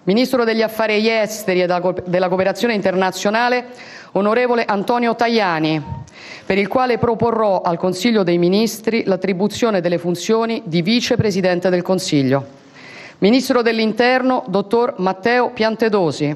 Ministro 0.04 0.44
degli 0.44 0.62
Affari 0.62 1.06
Esteri 1.10 1.60
e 1.60 1.66
della 1.66 1.80
co- 1.80 1.94
della 2.06 2.28
Cooperazione 2.28 2.72
Internazionale, 2.72 3.66
onorevole 4.12 4.64
Antonio 4.64 5.14
Tajani, 5.14 5.82
per 6.46 6.56
il 6.56 6.68
quale 6.68 6.96
proporrò 6.96 7.60
al 7.60 7.76
Consiglio 7.76 8.22
dei 8.22 8.38
Ministri 8.38 9.04
l'attribuzione 9.04 9.82
delle 9.82 9.98
funzioni 9.98 10.62
di 10.64 10.80
Vicepresidente 10.80 11.68
del 11.68 11.82
Consiglio. 11.82 12.58
Ministro 13.18 13.60
dell'Interno, 13.60 14.44
dottor 14.48 14.94
Matteo 14.96 15.50
Piantedosi. 15.50 16.34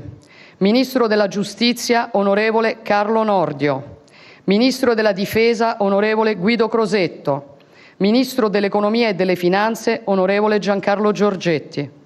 Ministro 0.58 1.06
della 1.06 1.26
Giustizia, 1.26 2.10
onorevole 2.12 2.82
Carlo 2.82 3.22
Nordio. 3.22 4.02
Ministro 4.44 4.92
della 4.92 5.12
Difesa, 5.12 5.76
onorevole 5.78 6.34
Guido 6.34 6.68
Crosetto. 6.68 7.56
Ministro 7.96 8.48
dell'Economia 8.48 9.08
e 9.08 9.14
delle 9.14 9.36
Finanze, 9.36 10.02
onorevole 10.04 10.58
Giancarlo 10.58 11.12
Giorgetti. 11.12 12.02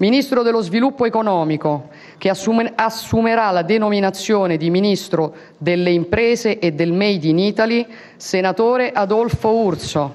Ministro 0.00 0.40
dello 0.42 0.62
Sviluppo 0.62 1.04
Economico, 1.04 1.90
che 2.16 2.30
assume- 2.30 2.72
assumerà 2.74 3.50
la 3.50 3.60
denominazione 3.60 4.56
di 4.56 4.70
Ministro 4.70 5.34
delle 5.58 5.90
Imprese 5.90 6.58
e 6.58 6.72
del 6.72 6.90
Made 6.90 7.28
in 7.28 7.38
Italy, 7.38 7.86
senatore 8.16 8.92
Adolfo 8.92 9.50
Urso. 9.50 10.14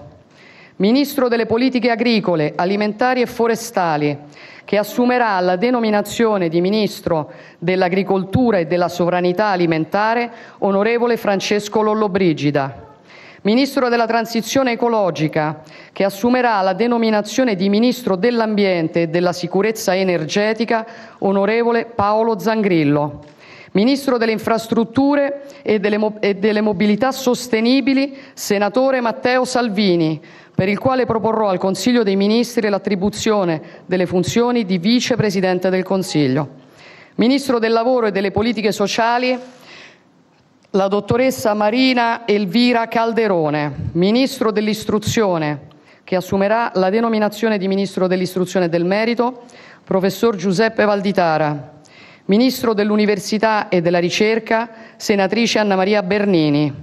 Ministro 0.78 1.28
delle 1.28 1.46
Politiche 1.46 1.92
Agricole, 1.92 2.54
Alimentari 2.56 3.22
e 3.22 3.28
Forestali, 3.28 4.18
che 4.66 4.80
assumerà 4.80 5.40
la 5.40 5.56
denominazione 5.56 6.50
di 6.50 6.62
Ministro 6.62 7.32
dell'Agricoltura 7.60 8.58
e 8.58 8.66
della 8.66 8.90
Sovranità 8.90 9.50
Alimentare, 9.50 10.32
onorevole 10.60 11.16
Francesco 11.16 11.84
Lollobrigida. 11.84 12.85
Ministro 13.46 13.90
della 13.90 14.08
Transizione 14.08 14.72
Ecologica, 14.72 15.62
che 15.94 16.04
assumerà 16.04 16.62
la 16.62 16.74
denominazione 16.74 17.54
di 17.56 17.70
Ministro 17.70 18.16
dell'Ambiente 18.16 19.04
e 19.04 19.08
della 19.08 19.34
Sicurezza 19.34 19.96
Energetica, 19.96 20.84
onorevole 21.20 21.86
Paolo 21.86 22.40
Zangrillo. 22.40 23.24
Ministro 23.74 24.18
delle 24.18 24.32
Infrastrutture 24.32 25.44
e 25.62 25.78
delle, 25.78 26.14
e 26.22 26.34
delle 26.38 26.62
Mobilità 26.62 27.12
Sostenibili, 27.12 28.18
senatore 28.34 29.00
Matteo 29.00 29.46
Salvini, 29.46 30.20
per 30.56 30.68
il 30.68 30.80
quale 30.80 31.06
proporrò 31.06 31.50
al 31.50 31.60
Consiglio 31.60 32.02
dei 32.02 32.16
Ministri 32.16 32.68
l'attribuzione 32.68 33.62
delle 33.86 34.08
funzioni 34.08 34.66
di 34.66 34.80
Vicepresidente 34.80 35.70
del 35.70 35.84
Consiglio. 35.84 36.50
Ministro 37.18 37.60
del 37.60 37.74
Lavoro 37.74 38.08
e 38.08 38.12
delle 38.12 38.32
Politiche 38.32 38.72
Sociali, 38.72 39.38
la 40.76 40.90
dottoressa 40.90 41.54
Marina 41.54 42.28
Elvira 42.28 42.90
Calderone, 42.90 43.92
Ministro 43.94 44.52
dell'Istruzione, 44.52 45.68
che 46.04 46.18
assumerà 46.18 46.70
la 46.76 46.90
denominazione 46.90 47.58
di 47.58 47.70
Ministro 47.70 48.08
dell'Istruzione 48.08 48.66
e 48.66 48.70
del 48.70 48.84
Merito, 48.84 49.44
Professor 49.86 50.36
Giuseppe 50.36 50.84
Valditara, 50.84 51.80
Ministro 52.26 52.74
dell'Università 52.74 53.70
e 53.70 53.82
della 53.82 54.00
Ricerca, 54.00 54.70
Senatrice 54.98 55.60
Anna 55.60 55.78
Maria 55.78 56.04
Bernini, 56.04 56.74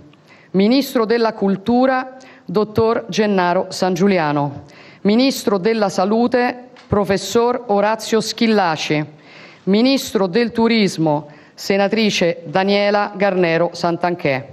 Ministro 0.52 1.04
della 1.04 1.34
Cultura, 1.34 2.16
Dottor 2.46 3.04
Gennaro 3.10 3.66
San 3.68 3.92
Giuliano, 3.92 4.62
Ministro 5.02 5.58
della 5.58 5.90
Salute, 5.90 6.70
Professor 6.86 7.64
Orazio 7.66 8.22
Schillaci, 8.22 9.04
Ministro 9.64 10.26
del 10.28 10.50
Turismo, 10.50 11.28
Senatrice 11.62 12.42
Daniela 12.46 13.12
Garnero 13.14 13.70
Santanchè. 13.72 14.48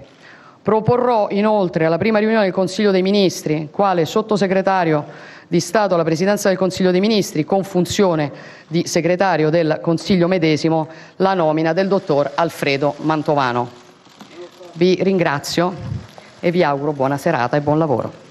Proporrò 0.61 1.25
inoltre 1.31 1.85
alla 1.85 1.97
prima 1.97 2.19
riunione 2.19 2.43
del 2.43 2.53
Consiglio 2.53 2.91
dei 2.91 3.01
Ministri, 3.01 3.69
quale 3.71 4.05
sottosegretario 4.05 5.05
di 5.47 5.59
Stato 5.59 5.95
alla 5.95 6.03
Presidenza 6.03 6.49
del 6.49 6.57
Consiglio 6.59 6.91
dei 6.91 6.99
Ministri, 6.99 7.45
con 7.45 7.63
funzione 7.63 8.31
di 8.67 8.85
segretario 8.85 9.49
del 9.49 9.79
Consiglio 9.81 10.27
medesimo, 10.27 10.87
la 11.15 11.33
nomina 11.33 11.73
del 11.73 11.87
dottor 11.87 12.29
Alfredo 12.35 12.93
Mantovano. 12.97 13.67
Vi 14.73 14.99
ringrazio 15.01 15.73
e 16.39 16.51
vi 16.51 16.61
auguro 16.61 16.93
buona 16.93 17.17
serata 17.17 17.57
e 17.57 17.61
buon 17.61 17.79
lavoro. 17.79 18.28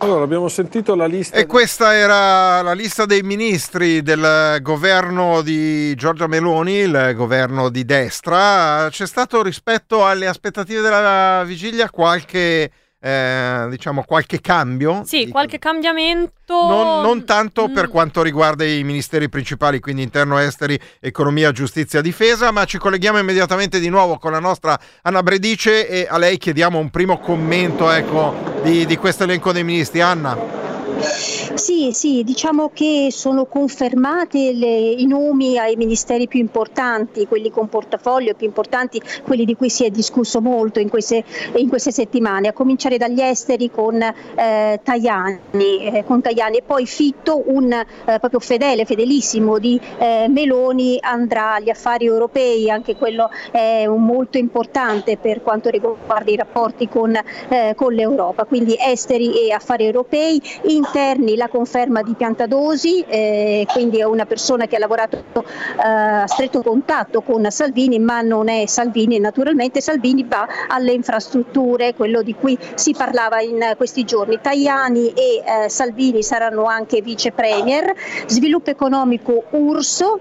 Allora, 0.00 0.22
abbiamo 0.22 0.46
sentito 0.46 0.94
la 0.94 1.06
lista. 1.06 1.36
E 1.36 1.46
questa 1.46 1.92
era 1.92 2.62
la 2.62 2.72
lista 2.72 3.04
dei 3.04 3.22
ministri 3.22 4.00
del 4.00 4.58
governo 4.62 5.42
di 5.42 5.92
Giorgia 5.96 6.28
Meloni, 6.28 6.74
il 6.74 7.12
governo 7.16 7.68
di 7.68 7.84
destra. 7.84 8.86
C'è 8.90 9.06
stato 9.06 9.42
rispetto 9.42 10.06
alle 10.06 10.28
aspettative 10.28 10.80
della 10.80 11.42
vigilia 11.44 11.90
qualche, 11.90 12.70
eh, 13.08 13.66
diciamo, 13.70 14.02
qualche 14.02 14.40
cambio? 14.40 15.02
Sì, 15.04 15.24
Di- 15.24 15.30
qualche 15.30 15.58
cambiamento. 15.58 16.34
Non, 16.48 17.00
non 17.02 17.24
tanto 17.24 17.68
Mm, 17.68 17.74
per 17.74 17.88
quanto 17.88 18.22
riguarda 18.22 18.64
i 18.64 18.82
ministeri 18.84 19.28
principali, 19.28 19.80
quindi 19.80 20.02
interno, 20.02 20.38
esteri, 20.38 20.78
economia, 21.00 21.50
giustizia, 21.52 22.00
difesa, 22.00 22.50
ma 22.50 22.64
ci 22.64 22.78
colleghiamo 22.78 23.18
immediatamente 23.18 23.78
di 23.80 23.88
nuovo 23.88 24.18
con 24.18 24.32
la 24.32 24.40
nostra 24.40 24.78
Anna 25.02 25.22
Bredice 25.22 25.88
e 25.88 26.06
a 26.08 26.18
lei 26.18 26.38
chiediamo 26.38 26.78
un 26.78 26.90
primo 26.90 27.18
commento 27.18 27.90
ecco, 27.90 28.34
di, 28.62 28.86
di 28.86 28.96
questo 28.96 29.24
elenco 29.24 29.52
dei 29.52 29.64
ministri. 29.64 30.00
Anna. 30.00 30.76
Sì, 31.00 31.90
sì, 31.92 32.22
diciamo 32.24 32.70
che 32.72 33.08
sono 33.10 33.46
confermati 33.46 35.00
i 35.00 35.06
nomi 35.06 35.58
ai 35.58 35.76
ministeri 35.76 36.26
più 36.26 36.40
importanti, 36.40 37.26
quelli 37.26 37.50
con 37.50 37.68
portafoglio 37.68 38.34
più 38.34 38.46
importanti, 38.46 39.00
quelli 39.22 39.44
di 39.44 39.54
cui 39.54 39.70
si 39.70 39.84
è 39.84 39.90
discusso 39.90 40.40
molto 40.40 40.80
in 40.80 40.88
queste, 40.88 41.24
in 41.56 41.68
queste 41.68 41.92
settimane, 41.92 42.48
a 42.48 42.52
cominciare 42.52 42.96
dagli 42.96 43.20
esteri 43.20 43.70
con 43.70 44.00
eh, 44.00 44.80
Tajani, 44.82 45.38
eh, 45.52 46.04
con 46.04 46.20
Tajani. 46.20 46.58
E 46.58 46.62
poi 46.62 46.86
Fitto, 46.86 47.42
un 47.46 47.72
eh, 47.72 47.86
proprio 48.18 48.40
fedele, 48.40 48.84
fedelissimo 48.84 49.58
di 49.58 49.80
eh, 49.98 50.26
Meloni, 50.28 50.98
andrà 51.00 51.54
agli 51.54 51.70
affari 51.70 52.06
europei, 52.06 52.70
anche 52.70 52.96
quello 52.96 53.30
è 53.50 53.86
molto 53.86 54.38
importante 54.38 55.16
per 55.16 55.42
quanto 55.42 55.68
riguarda 55.68 56.30
i 56.30 56.36
rapporti 56.36 56.88
con, 56.88 57.14
eh, 57.48 57.74
con 57.76 57.92
l'Europa, 57.92 58.44
quindi 58.44 58.76
esteri 58.78 59.46
e 59.46 59.52
affari 59.52 59.84
europei, 59.84 60.40
interni 60.88 61.36
la 61.36 61.48
conferma 61.48 62.02
di 62.02 62.14
Piantadosi, 62.14 63.04
eh, 63.06 63.66
quindi 63.72 63.98
è 63.98 64.04
una 64.04 64.24
persona 64.24 64.66
che 64.66 64.76
ha 64.76 64.78
lavorato 64.78 65.16
eh, 65.44 65.82
a 65.82 66.26
stretto 66.26 66.62
contatto 66.62 67.20
con 67.20 67.46
Salvini, 67.50 67.98
ma 67.98 68.20
non 68.22 68.48
è 68.48 68.66
Salvini 68.66 69.18
naturalmente 69.18 69.80
Salvini 69.80 70.24
va 70.24 70.46
alle 70.68 70.92
infrastrutture, 70.92 71.94
quello 71.94 72.22
di 72.22 72.34
cui 72.34 72.58
si 72.74 72.94
parlava 72.96 73.40
in 73.40 73.74
questi 73.76 74.04
giorni. 74.04 74.38
Tajani 74.40 75.12
e 75.12 75.42
eh, 75.64 75.68
Salvini 75.68 76.22
saranno 76.22 76.64
anche 76.64 77.02
vice 77.02 77.32
premier, 77.32 77.94
sviluppo 78.26 78.70
economico 78.70 79.44
Urso, 79.50 80.20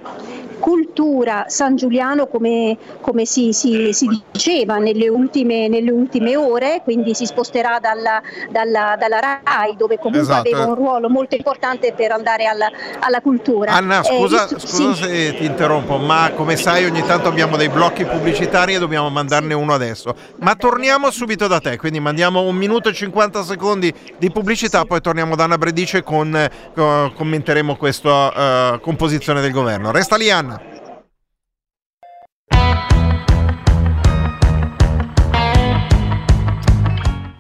cultura 0.60 1.46
San 1.48 1.76
Giuliano 1.76 2.28
come, 2.28 2.78
come 3.02 3.26
si, 3.26 3.54
si- 3.54 3.94
si 3.94 4.08
diceva 4.32 4.78
nelle 4.78 5.08
ultime, 5.08 5.68
nelle 5.68 5.92
ultime 5.92 6.36
ore, 6.36 6.82
quindi 6.84 7.14
si 7.14 7.26
sposterà 7.26 7.80
dalla, 7.80 8.22
dalla- 8.50 8.96
dalla 8.98 9.20
RAI 9.20 9.76
dove 9.78 9.98
comunque 9.98 10.22
Esatto. 10.22 10.50
Aveva 10.58 10.70
un 10.72 10.76
ruolo 10.76 11.10
molto 11.10 11.36
importante 11.36 11.94
per 11.94 12.12
andare 12.12 12.46
alla, 12.46 12.70
alla 13.00 13.22
cultura. 13.22 13.72
Anna, 13.74 14.02
Eh, 14.02 14.04
scusa, 14.04 14.48
visto- 14.48 14.60
scusa 14.68 14.94
sì. 14.94 15.04
se 15.04 15.36
ti 15.38 15.46
interrompo, 15.46 15.98
ma 15.98 16.32
come 16.36 16.56
sai 16.56 16.86
ogni 16.86 17.04
tanto 17.06 17.28
abbiamo 17.28 17.58
dei 17.58 17.70
blocchi 17.70 18.06
pubblicitari 18.06 18.74
e 18.76 18.80
dobbiamo 18.80 19.10
mandarne 19.10 19.54
uno 19.54 19.74
adesso. 19.74 20.16
Ma 20.40 20.56
torniamo 20.56 21.10
subito 21.12 21.48
da 21.48 21.60
te, 21.60 21.78
quindi 21.78 22.00
mandiamo 22.00 22.42
un 22.42 22.56
minuto 22.56 22.90
e 22.90 22.94
50 22.94 23.44
secondi 23.44 23.94
di 24.18 24.32
pubblicità, 24.32 24.86
poi 24.86 25.02
torniamo 25.02 25.36
da 25.36 25.44
Anna 25.46 25.58
Bredice 25.58 26.04
con 26.04 26.36
eh, 26.36 26.50
co- 26.74 27.12
commenteremo 27.16 27.76
questa 27.76 28.74
eh, 28.74 28.80
composizione 28.82 29.42
del 29.42 29.52
governo. 29.52 29.92
Resta 29.92 30.16
lì 30.16 30.30
Anna. 30.30 30.76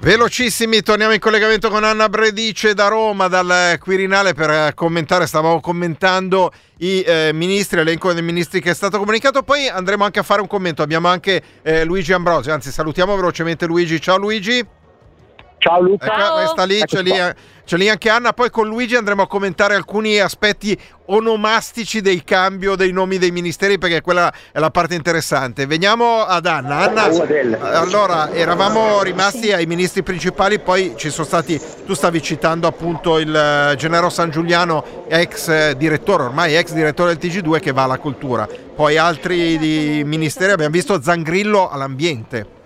Velocissimi, 0.07 0.81
torniamo 0.83 1.11
in 1.11 1.19
collegamento 1.19 1.69
con 1.69 1.83
Anna 1.83 2.07
Bredice 2.07 2.73
da 2.73 2.87
Roma, 2.87 3.27
dal 3.27 3.77
Quirinale 3.77 4.33
per 4.33 4.73
commentare, 4.73 5.27
stavamo 5.27 5.59
commentando 5.59 6.49
i 6.77 7.01
eh, 7.01 7.31
ministri, 7.33 7.75
l'elenco 7.75 8.13
dei 8.13 8.23
ministri 8.23 8.61
che 8.61 8.69
è 8.69 8.73
stato 8.73 8.99
comunicato, 8.99 9.43
poi 9.43 9.67
andremo 9.67 10.05
anche 10.05 10.19
a 10.19 10.23
fare 10.23 10.39
un 10.39 10.47
commento, 10.47 10.81
abbiamo 10.81 11.09
anche 11.09 11.43
eh, 11.61 11.83
Luigi 11.83 12.13
Ambrosio, 12.13 12.53
anzi 12.53 12.71
salutiamo 12.71 13.17
velocemente 13.17 13.65
Luigi, 13.65 13.99
ciao 13.99 14.15
Luigi. 14.15 14.65
Ciao 15.59 15.81
Luca. 15.81 16.05
Ecco, 16.05 16.47
sta 16.47 16.63
lì, 16.65 16.79
c'è 16.85 17.01
lì, 17.01 17.11
c'è 17.65 17.77
lì 17.77 17.89
anche 17.89 18.09
Anna. 18.09 18.31
Poi 18.31 18.49
con 18.51 18.67
Luigi 18.67 18.95
andremo 18.95 19.23
a 19.23 19.27
commentare 19.27 19.73
alcuni 19.73 20.19
aspetti 20.19 20.79
onomastici 21.05 22.01
del 22.01 22.23
cambio 22.23 22.75
dei 22.75 22.91
nomi 22.91 23.17
dei 23.17 23.31
ministeri, 23.31 23.79
perché 23.79 24.01
quella 24.01 24.31
è 24.51 24.59
la 24.59 24.69
parte 24.69 24.93
interessante. 24.93 25.65
Veniamo 25.65 26.21
ad 26.21 26.45
Anna. 26.45 26.77
Anna, 26.79 27.09
allora, 27.61 28.31
eravamo 28.31 29.01
rimasti 29.01 29.51
ai 29.51 29.65
ministri 29.65 30.03
principali, 30.03 30.59
poi 30.59 30.93
ci 30.95 31.09
sono 31.09 31.25
stati, 31.25 31.59
tu 31.85 31.95
stavi 31.95 32.21
citando 32.21 32.67
appunto 32.67 33.17
il 33.17 33.35
eh, 33.35 33.75
Gennaro 33.77 34.09
San 34.09 34.29
Giuliano, 34.29 35.05
ex 35.07 35.47
eh, 35.47 35.73
direttore, 35.75 36.23
ormai 36.23 36.55
ex 36.55 36.71
direttore 36.73 37.15
del 37.15 37.31
TG2 37.31 37.59
che 37.59 37.71
va 37.71 37.83
alla 37.83 37.97
cultura. 37.97 38.47
Poi 38.75 38.95
altri 38.97 39.57
di 39.57 40.03
ministeri, 40.05 40.51
abbiamo 40.51 40.71
visto 40.71 41.01
Zangrillo 41.01 41.67
all'ambiente. 41.67 42.56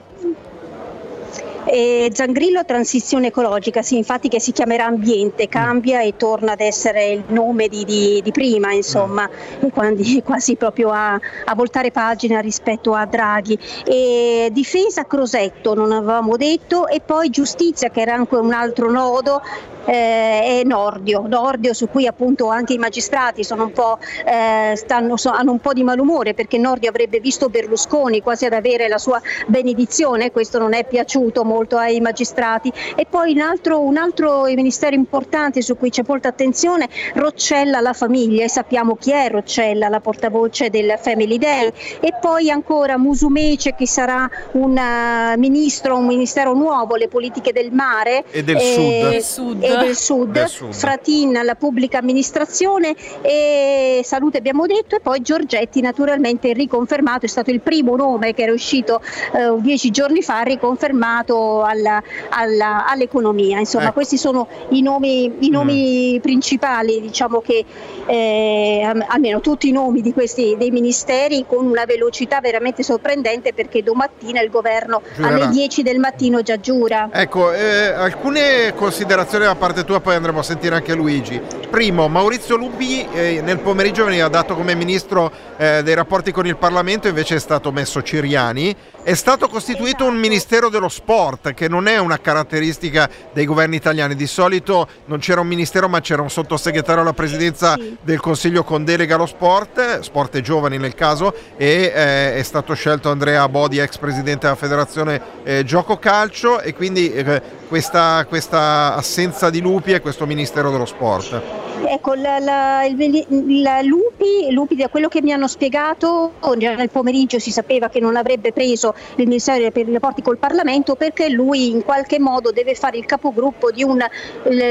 E 1.73 2.09
Zangrillo 2.13 2.65
transizione 2.65 3.27
ecologica, 3.27 3.81
sì, 3.81 3.95
infatti 3.95 4.27
che 4.27 4.41
si 4.41 4.51
chiamerà 4.51 4.85
ambiente, 4.87 5.47
cambia 5.47 6.01
e 6.01 6.17
torna 6.17 6.51
ad 6.51 6.59
essere 6.59 7.11
il 7.11 7.23
nome 7.27 7.69
di, 7.69 7.85
di- 7.85 8.19
di 8.21 8.31
prima, 8.31 8.73
insomma, 8.73 9.29
e 9.61 9.71
quindi 9.71 10.21
quasi 10.25 10.57
proprio 10.57 10.89
a, 10.89 11.13
a 11.13 11.55
voltare 11.55 11.91
pagina 11.91 12.41
rispetto 12.41 12.93
a 12.93 13.05
Draghi. 13.05 13.57
E 13.85 14.49
difesa 14.51 15.05
Crosetto, 15.05 15.73
non 15.73 15.93
avevamo 15.93 16.35
detto, 16.35 16.87
e 16.87 16.99
poi 16.99 17.29
giustizia 17.29 17.89
che 17.89 18.01
era 18.01 18.15
anche 18.15 18.35
un 18.35 18.51
altro 18.51 18.91
nodo. 18.91 19.41
eh, 19.85 20.59
e 20.59 20.63
Nordio, 20.63 21.23
Nordio 21.25 21.73
su 21.73 21.87
cui 21.89 22.05
appunto 22.05 22.47
anche 22.49 22.73
i 22.73 22.77
magistrati 22.77 23.43
sono 23.43 23.63
un 23.63 23.71
po', 23.71 23.97
eh, 24.25 24.75
stanno- 24.75 25.17
so- 25.17 25.31
hanno 25.31 25.51
un 25.51 25.59
po' 25.59 25.73
di 25.73 25.83
malumore 25.83 26.35
perché 26.35 26.59
Nordio 26.59 26.89
avrebbe 26.89 27.19
visto 27.19 27.49
Berlusconi 27.49 28.21
quasi 28.21 28.45
ad 28.45 28.53
avere 28.53 28.87
la 28.87 28.99
sua 28.99 29.19
benedizione, 29.47 30.31
questo 30.31 30.59
non 30.59 30.73
è 30.73 30.85
piaciuto 30.85 31.43
molto 31.43 31.59
ai 31.69 31.99
magistrati. 31.99 32.71
E 32.95 33.05
poi 33.09 33.33
un 33.33 33.41
altro, 33.41 33.81
un 33.81 33.97
altro 33.97 34.43
ministero 34.43 34.95
importante 34.95 35.61
su 35.61 35.77
cui 35.77 35.89
c'è 35.89 36.03
molta 36.05 36.29
attenzione, 36.29 36.87
Roccella 37.13 37.79
la 37.79 37.93
famiglia, 37.93 38.43
e 38.43 38.49
sappiamo 38.49 38.95
chi 38.95 39.11
è 39.11 39.29
Roccella, 39.29 39.87
la 39.87 39.99
portavoce 39.99 40.69
del 40.69 40.95
Family 40.99 41.37
Day. 41.37 41.71
E 41.99 42.13
poi 42.19 42.49
ancora 42.49 42.97
Musumece 42.97 43.75
che 43.75 43.87
sarà 43.87 44.29
un 44.53 44.77
eh, 44.77 45.37
ministro, 45.37 45.97
un 45.97 46.05
ministero 46.05 46.53
nuovo, 46.53 46.95
le 46.95 47.07
politiche 47.07 47.51
del 47.51 47.71
mare 47.71 48.23
E 48.31 48.43
del 48.43 48.57
eh, 48.57 49.21
sud. 49.21 49.63
e 49.63 49.77
del 49.77 49.95
sud, 49.95 50.31
Del 50.31 50.47
sud. 50.47 50.73
Fratin 50.73 51.39
la 51.43 51.55
pubblica 51.55 51.97
amministrazione 51.97 52.95
e 53.21 54.01
salute 54.03 54.37
abbiamo 54.37 54.65
detto 54.65 54.95
e 54.95 54.99
poi 54.99 55.21
Giorgetti 55.21 55.81
naturalmente 55.81 56.53
riconfermato, 56.53 57.25
è 57.25 57.29
stato 57.29 57.51
il 57.51 57.61
primo 57.61 57.95
nome 57.95 58.33
che 58.33 58.43
era 58.43 58.51
uscito 58.51 59.01
eh, 59.33 59.59
dieci 59.59 59.91
giorni 59.91 60.21
fa, 60.21 60.41
riconfermato 60.41 61.50
alla- 61.61 62.01
alla- 62.29 62.85
all'economia. 62.87 63.59
Insomma 63.59 63.85
Ecco. 63.85 63.93
questi 63.93 64.17
sono 64.17 64.47
i 64.69 64.81
nomi, 64.81 65.31
i 65.39 65.49
nomi 65.49 66.19
principali, 66.21 67.01
diciamo 67.01 67.41
che 67.41 67.65
eh, 68.05 68.81
almeno 69.07 69.39
tutti 69.41 69.67
i 69.67 69.71
nomi 69.71 70.01
di 70.01 70.13
questi 70.13 70.55
dei 70.57 70.71
ministeri 70.71 71.45
con 71.47 71.65
una 71.65 71.85
velocità 71.85 72.39
veramente 72.41 72.83
sorprendente 72.83 73.53
perché 73.53 73.83
domattina 73.83 74.41
il 74.41 74.49
governo 74.49 75.01
Giurerà. 75.15 75.35
alle 75.35 75.47
10 75.49 75.83
del 75.83 75.99
mattino 75.99 76.41
già 76.41 76.59
giura. 76.59 77.09
Ecco, 77.11 77.51
eh, 77.53 77.87
alcune 77.91 78.73
considerazioni 78.75 79.45
da 79.45 79.55
parte 79.55 79.83
tua, 79.83 79.99
poi 79.99 80.15
andremo 80.15 80.39
a 80.39 80.43
sentire 80.43 80.75
anche 80.75 80.93
Luigi. 80.93 81.39
Primo, 81.69 82.07
Maurizio 82.07 82.55
Lupi 82.55 83.07
eh, 83.13 83.41
nel 83.43 83.59
pomeriggio 83.59 84.05
veniva 84.05 84.27
dato 84.27 84.55
come 84.55 84.75
ministro 84.75 85.31
eh, 85.57 85.81
dei 85.83 85.93
rapporti 85.95 86.31
con 86.31 86.45
il 86.47 86.57
Parlamento, 86.57 87.07
invece 87.07 87.35
è 87.35 87.39
stato 87.39 87.71
messo 87.71 88.01
Ciriani. 88.01 88.75
È 89.03 89.15
stato 89.15 89.47
costituito 89.47 90.05
un 90.05 90.15
ministero 90.15 90.69
dello 90.69 90.87
sport, 90.87 91.55
che 91.55 91.67
non 91.67 91.87
è 91.87 91.97
una 91.97 92.19
caratteristica 92.19 93.09
dei 93.33 93.45
governi 93.45 93.75
italiani. 93.75 94.13
Di 94.13 94.27
solito 94.27 94.87
non 95.05 95.17
c'era 95.17 95.41
un 95.41 95.47
ministero, 95.47 95.89
ma 95.89 96.01
c'era 96.01 96.21
un 96.21 96.29
sottosegretario 96.29 97.01
alla 97.01 97.13
presidenza 97.13 97.75
del 97.99 98.19
Consiglio 98.19 98.63
con 98.63 98.83
delega 98.83 99.15
allo 99.15 99.25
sport, 99.25 100.01
sport 100.01 100.35
e 100.35 100.41
giovani 100.41 100.77
nel 100.77 100.93
caso, 100.93 101.33
e 101.57 101.91
eh, 101.93 102.35
è 102.35 102.43
stato 102.43 102.75
scelto 102.75 103.09
Andrea 103.09 103.49
Bodi, 103.49 103.79
ex 103.79 103.97
presidente 103.97 104.41
della 104.45 104.55
federazione 104.55 105.19
eh, 105.43 105.63
Gioco 105.63 105.97
Calcio, 105.97 106.61
e 106.61 106.75
quindi 106.75 107.11
eh, 107.11 107.41
questa, 107.67 108.23
questa 108.29 108.93
assenza 108.95 109.49
di 109.49 109.61
Lupi 109.61 109.93
e 109.93 109.99
questo 109.99 110.27
ministero 110.27 110.69
dello 110.69 110.85
sport. 110.85 111.41
Ecco, 111.83 112.13
la- 112.13 112.37
la- 112.37 112.85
il, 112.85 113.01
il 113.01 113.67
Lupi, 113.83 114.51
Lupi, 114.51 114.75
da 114.75 114.87
quello 114.89 115.07
che 115.07 115.21
mi 115.23 115.33
hanno 115.33 115.47
spiegato, 115.47 116.33
già 116.57 116.75
nel 116.75 116.89
pomeriggio 116.91 117.39
si 117.39 117.49
sapeva 117.49 117.89
che 117.89 117.99
non 117.99 118.15
avrebbe 118.15 118.53
preso 118.53 118.90
il 119.15 119.27
Ministero 119.27 119.69
per 119.71 119.87
i 119.87 119.93
rapporti 119.93 120.21
col 120.21 120.37
Parlamento 120.37 120.95
perché 120.95 121.29
lui 121.29 121.69
in 121.69 121.83
qualche 121.83 122.19
modo 122.19 122.51
deve 122.51 122.75
fare 122.75 122.97
il 122.97 123.05
capogruppo 123.05 123.71
di 123.71 123.83
un 123.83 123.99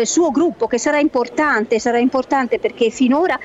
suo 0.04 0.30
gruppo 0.30 0.66
che 0.66 0.78
sarà 0.78 0.98
importante, 0.98 1.78
sarà 1.78 1.98
importante 1.98 2.58
perché 2.58 2.90
finora 2.90 3.38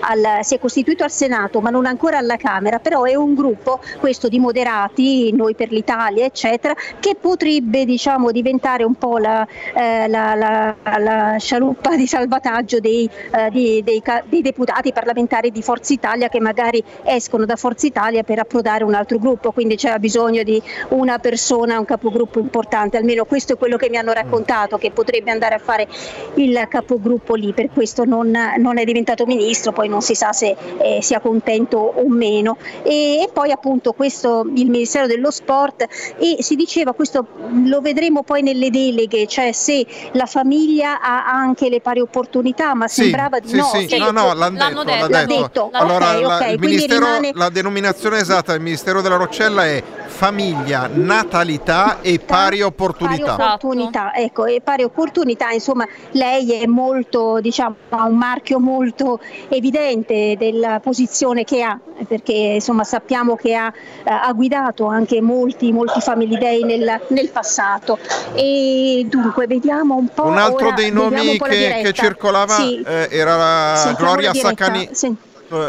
al- 0.00 0.38
si 0.42 0.54
è 0.54 0.58
costituito 0.58 1.04
al 1.04 1.10
Senato 1.10 1.60
ma 1.60 1.70
non 1.70 1.86
ancora 1.86 2.18
alla 2.18 2.36
Camera, 2.36 2.78
però 2.78 3.04
è 3.04 3.14
un 3.14 3.34
gruppo, 3.34 3.80
questo 3.98 4.28
di 4.28 4.38
moderati, 4.38 5.32
noi 5.32 5.54
per 5.54 5.70
l'Italia, 5.70 6.24
eccetera, 6.24 6.74
che 7.00 7.16
potrebbe 7.20 7.84
diciamo, 7.84 8.30
diventare 8.30 8.84
un 8.84 8.94
po' 8.94 9.18
la, 9.18 9.46
eh, 9.74 10.08
la- 10.08 10.34
la- 10.34 10.76
la 10.98 11.36
scialuppa 11.38 11.96
di 11.96 12.06
salvataggio 12.06 12.80
dei, 12.80 13.08
eh, 13.32 13.82
dei 13.82 14.00
ca- 14.02 14.22
dei 14.26 14.42
deputati 14.42 14.92
parlamentari 14.92 15.50
di 15.50 15.62
Forza 15.62 15.92
Italia 15.92 16.28
che 16.28 16.40
magari 16.40 16.82
escono 17.04 17.44
da 17.44 17.56
Forza 17.56 17.86
Italia 17.86 18.22
per 18.22 18.38
approdare 18.38 18.84
un 18.84 18.94
altro 18.94 19.18
gruppo, 19.18 19.52
quindi 19.52 19.76
c'era 19.76 19.98
bisogno 19.98 20.17
di 20.26 20.60
una 20.90 21.18
persona, 21.18 21.78
un 21.78 21.84
capogruppo 21.84 22.40
importante, 22.40 22.96
almeno 22.96 23.24
questo 23.24 23.52
è 23.52 23.56
quello 23.56 23.76
che 23.76 23.88
mi 23.88 23.96
hanno 23.96 24.12
raccontato, 24.12 24.76
che 24.76 24.90
potrebbe 24.90 25.30
andare 25.30 25.54
a 25.54 25.58
fare 25.58 25.86
il 26.34 26.66
capogruppo 26.68 27.34
lì, 27.34 27.52
per 27.52 27.68
questo 27.72 28.04
non, 28.04 28.36
non 28.58 28.78
è 28.78 28.84
diventato 28.84 29.24
ministro, 29.26 29.72
poi 29.72 29.88
non 29.88 30.02
si 30.02 30.14
sa 30.14 30.32
se 30.32 30.56
eh, 30.78 30.98
sia 31.00 31.20
contento 31.20 31.78
o 31.78 32.08
meno. 32.08 32.56
E, 32.82 33.22
e 33.22 33.30
poi 33.32 33.52
appunto 33.52 33.92
questo, 33.92 34.44
il 34.54 34.68
Ministero 34.68 35.06
dello 35.06 35.30
Sport 35.30 35.86
e 36.18 36.36
si 36.40 36.56
diceva, 36.56 36.92
questo 36.92 37.26
lo 37.64 37.80
vedremo 37.80 38.22
poi 38.24 38.42
nelle 38.42 38.70
deleghe, 38.70 39.26
cioè 39.26 39.52
se 39.52 39.86
la 40.12 40.26
famiglia 40.26 41.00
ha 41.00 41.24
anche 41.26 41.68
le 41.68 41.80
pari 41.80 42.00
opportunità, 42.00 42.74
ma 42.74 42.88
Sì, 42.88 43.02
sembrava 43.02 43.38
di 43.38 43.48
sì, 43.48 43.56
no. 43.56 43.64
sì, 43.72 43.88
cioè, 43.88 43.98
no, 43.98 44.10
no, 44.10 44.34
l'hanno 44.34 44.82
detto, 44.84 45.08
l'ha 45.08 45.24
detto. 45.24 45.68
Allora, 45.72 46.16
Ok, 46.16 46.20
la, 46.22 46.36
ok, 46.36 46.40
il 46.40 46.46
quindi 46.58 46.66
ministero, 46.66 47.04
rimane- 47.06 47.30
la 47.34 47.48
denominazione 47.48 48.18
esatta 48.18 48.52
del 48.52 48.60
Ministero 48.60 49.00
della 49.00 49.16
Roccella 49.16 49.64
è 49.66 49.82
famiglia, 50.18 50.90
natalità 50.92 52.00
e 52.00 52.18
pari 52.18 52.60
opportunità. 52.60 53.36
Pari 53.36 53.52
opportunità, 53.52 54.12
ecco, 54.16 54.46
e 54.46 54.60
pari 54.60 54.82
opportunità, 54.82 55.50
insomma, 55.50 55.86
lei 56.10 56.60
è 56.60 56.66
molto, 56.66 57.38
diciamo, 57.40 57.76
ha 57.90 58.02
un 58.02 58.16
marchio 58.16 58.58
molto 58.58 59.20
evidente 59.48 60.34
della 60.36 60.80
posizione 60.80 61.44
che 61.44 61.62
ha, 61.62 61.78
perché 62.08 62.32
insomma 62.32 62.82
sappiamo 62.82 63.36
che 63.36 63.54
ha, 63.54 63.68
eh, 63.68 64.10
ha 64.10 64.32
guidato 64.32 64.86
anche 64.86 65.20
molti, 65.20 65.70
molti 65.70 66.00
family 66.00 66.36
day 66.36 66.64
nel, 66.64 67.00
nel 67.10 67.28
passato. 67.30 67.96
E 68.34 69.06
dunque 69.08 69.46
vediamo 69.46 69.94
un 69.94 70.08
po'. 70.12 70.24
Un 70.26 70.38
altro 70.38 70.66
ora, 70.66 70.74
dei 70.74 70.90
nomi 70.90 71.38
che, 71.38 71.80
che 71.84 71.92
circolava 71.92 72.54
Sì. 72.54 72.82
eh, 72.84 73.06
era 73.12 73.36
la 73.36 73.74
Sentiamo 73.76 74.14
Gloria. 74.14 74.34
Saccani. 74.34 74.88
Sen- 74.90 75.16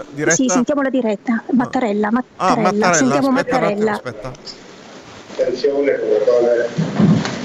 diretta? 0.10 0.36
Sì, 0.36 0.48
sentiamo 0.50 0.82
la 0.82 0.90
diretta. 0.90 1.44
Mattarella, 1.52 2.08
ah, 2.08 2.12
Mattarella, 2.12 2.62
Mattarella, 2.62 2.94
sentiamo 2.94 3.30
aspetta 3.30 3.60
Mattarella. 3.60 3.92
aspetta. 3.94 4.32
Attenzione 5.32 6.00
con 6.00 6.10
la 6.10 6.18
quale 6.20 6.70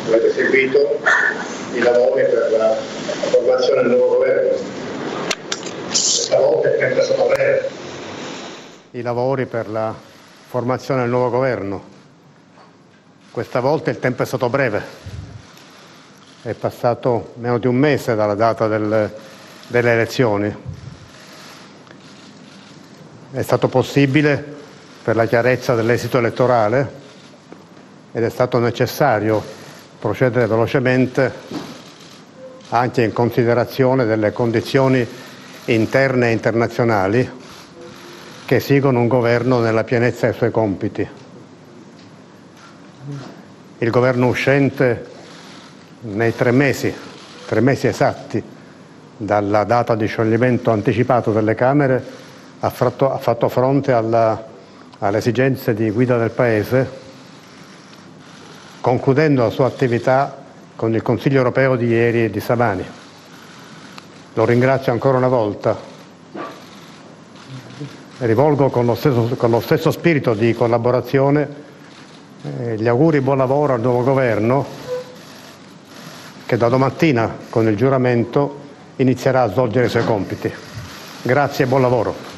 avete 0.07 0.33
seguito 0.33 0.99
i 1.75 1.79
lavori 1.81 2.23
per 2.23 2.55
la 2.59 2.75
formazione 3.31 3.83
del 3.83 3.90
nuovo 3.92 4.14
governo. 4.16 4.51
Questa 5.88 6.38
volta 6.38 6.68
è 6.75 6.79
sempre 6.79 7.03
stato 7.03 7.27
breve. 7.29 7.68
i 8.92 9.03
lavori 9.03 9.47
per 9.47 9.68
la 9.68 9.92
formazione 10.47 11.01
del 11.03 11.11
nuovo 11.11 11.31
governo. 11.31 11.83
Questa 13.33 13.59
volta 13.59 13.90
il 13.90 13.99
tempo 13.99 14.23
è 14.23 14.27
stato 14.27 14.49
breve, 14.49 14.81
è 16.42 16.53
passato 16.55 17.33
meno 17.38 17.59
di 17.59 17.66
un 17.66 17.75
mese 17.75 18.14
dalla 18.14 18.35
data 18.37 18.68
del- 18.68 19.12
delle 19.66 19.92
elezioni. 19.92 20.55
È 23.35 23.42
stato 23.42 23.66
possibile 23.66 24.44
per 25.03 25.16
la 25.16 25.27
chiarezza 25.27 25.75
dell'esito 25.75 26.18
elettorale 26.18 26.88
ed 28.12 28.23
è 28.23 28.31
stato 28.31 28.61
necessario 28.61 29.42
procedere 29.99 30.47
velocemente 30.47 31.33
anche 32.68 33.03
in 33.03 33.12
considerazione 33.12 34.05
delle 34.05 34.31
condizioni 34.31 35.05
interne 35.64 36.29
e 36.29 36.31
internazionali 36.31 37.29
che 38.44 38.55
esigono 38.55 39.01
un 39.01 39.09
governo 39.09 39.59
nella 39.59 39.83
pienezza 39.83 40.27
dei 40.27 40.37
suoi 40.37 40.53
compiti. 40.53 41.09
Il 43.79 43.90
governo 43.90 44.29
uscente 44.29 45.07
nei 46.03 46.37
tre 46.37 46.53
mesi, 46.53 46.94
tre 47.47 47.61
mesi 47.61 47.88
esatti 47.88 48.40
dalla 49.16 49.64
data 49.64 49.97
di 49.97 50.07
scioglimento 50.07 50.70
anticipato 50.70 51.33
delle 51.33 51.57
Camere, 51.57 52.23
ha 52.64 52.70
fatto, 52.70 53.12
ha 53.12 53.18
fatto 53.18 53.48
fronte 53.50 53.92
alla- 53.92 54.42
alle 55.00 55.18
esigenze 55.18 55.74
di 55.74 55.90
guida 55.90 56.16
del 56.16 56.31
Paese, 56.31 57.03
concludendo 58.81 59.42
la 59.42 59.50
sua 59.50 59.66
attività 59.66 60.35
con 60.74 60.94
il 60.94 61.03
Consiglio 61.03 61.38
europeo 61.38 61.77
di 61.77 61.87
ieri 61.87 62.24
e 62.24 62.31
di 62.31 62.40
stamani. 62.40 62.85
Lo 64.33 64.44
ringrazio 64.46 64.92
ancora 64.92 65.18
una 65.18 65.29
volta 65.29 65.77
e 68.18 68.27
rivolgo 68.27 68.70
con 68.70 68.87
lo 68.87 68.94
stesso, 68.94 69.35
con 69.37 69.50
lo 69.50 69.61
stesso 69.61 69.90
spirito 69.90 70.33
di 70.33 70.55
collaborazione 70.55 71.62
eh, 72.61 72.77
gli 72.77 72.88
auguri 72.88 73.20
buon 73.20 73.38
lavoro 73.38 73.74
al 73.74 73.81
nuovo 73.81 74.03
governo 74.03 74.66
che 76.46 76.57
da 76.57 76.68
domattina 76.68 77.37
con 77.50 77.68
il 77.68 77.77
giuramento 77.77 78.61
inizierà 78.96 79.42
a 79.42 79.50
svolgere 79.50 79.87
i 79.87 79.90
suoi 79.90 80.05
compiti. 80.05 80.53
Grazie 81.22 81.64
e 81.64 81.68
buon 81.68 81.81
lavoro. 81.83 82.34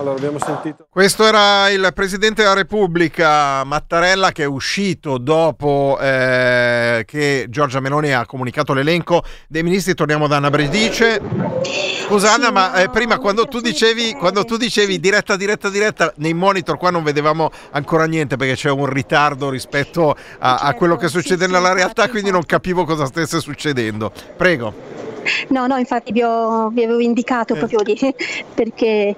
Allora, 0.00 0.16
abbiamo 0.16 0.38
sentito. 0.38 0.86
Questo 0.88 1.26
era 1.26 1.68
il 1.68 1.90
Presidente 1.92 2.40
della 2.40 2.54
Repubblica 2.54 3.62
Mattarella 3.64 4.32
che 4.32 4.44
è 4.44 4.46
uscito 4.46 5.18
dopo 5.18 5.98
eh, 6.00 7.04
che 7.06 7.44
Giorgia 7.50 7.80
Meloni 7.80 8.14
ha 8.14 8.24
comunicato 8.24 8.72
l'elenco 8.72 9.22
dei 9.46 9.62
ministri. 9.62 9.92
Torniamo 9.92 10.26
da 10.26 10.36
Anna 10.36 10.48
Bredice. 10.48 11.20
Scusa 12.06 12.32
Anna, 12.32 12.50
ma 12.50 12.80
eh, 12.80 12.88
prima 12.88 13.18
quando 13.18 13.44
tu, 13.44 13.60
dicevi, 13.60 14.14
quando 14.14 14.46
tu 14.46 14.56
dicevi 14.56 14.98
diretta, 14.98 15.36
diretta, 15.36 15.68
diretta, 15.68 16.14
nei 16.16 16.32
monitor 16.32 16.78
qua 16.78 16.90
non 16.90 17.02
vedevamo 17.02 17.50
ancora 17.72 18.06
niente 18.06 18.36
perché 18.36 18.54
c'è 18.54 18.70
un 18.70 18.86
ritardo 18.86 19.50
rispetto 19.50 20.16
a, 20.38 20.56
a 20.60 20.72
quello 20.72 20.96
che 20.96 21.08
succede 21.08 21.46
nella 21.46 21.74
realtà, 21.74 22.08
quindi 22.08 22.30
non 22.30 22.46
capivo 22.46 22.86
cosa 22.86 23.04
stesse 23.04 23.38
succedendo. 23.38 24.10
Prego. 24.34 24.89
No, 25.48 25.66
no, 25.66 25.76
infatti 25.76 26.12
vi, 26.12 26.22
ho- 26.22 26.68
vi 26.70 26.84
avevo 26.84 27.00
indicato 27.00 27.54
proprio 27.54 27.82
di, 27.82 27.96
perché 28.54 29.14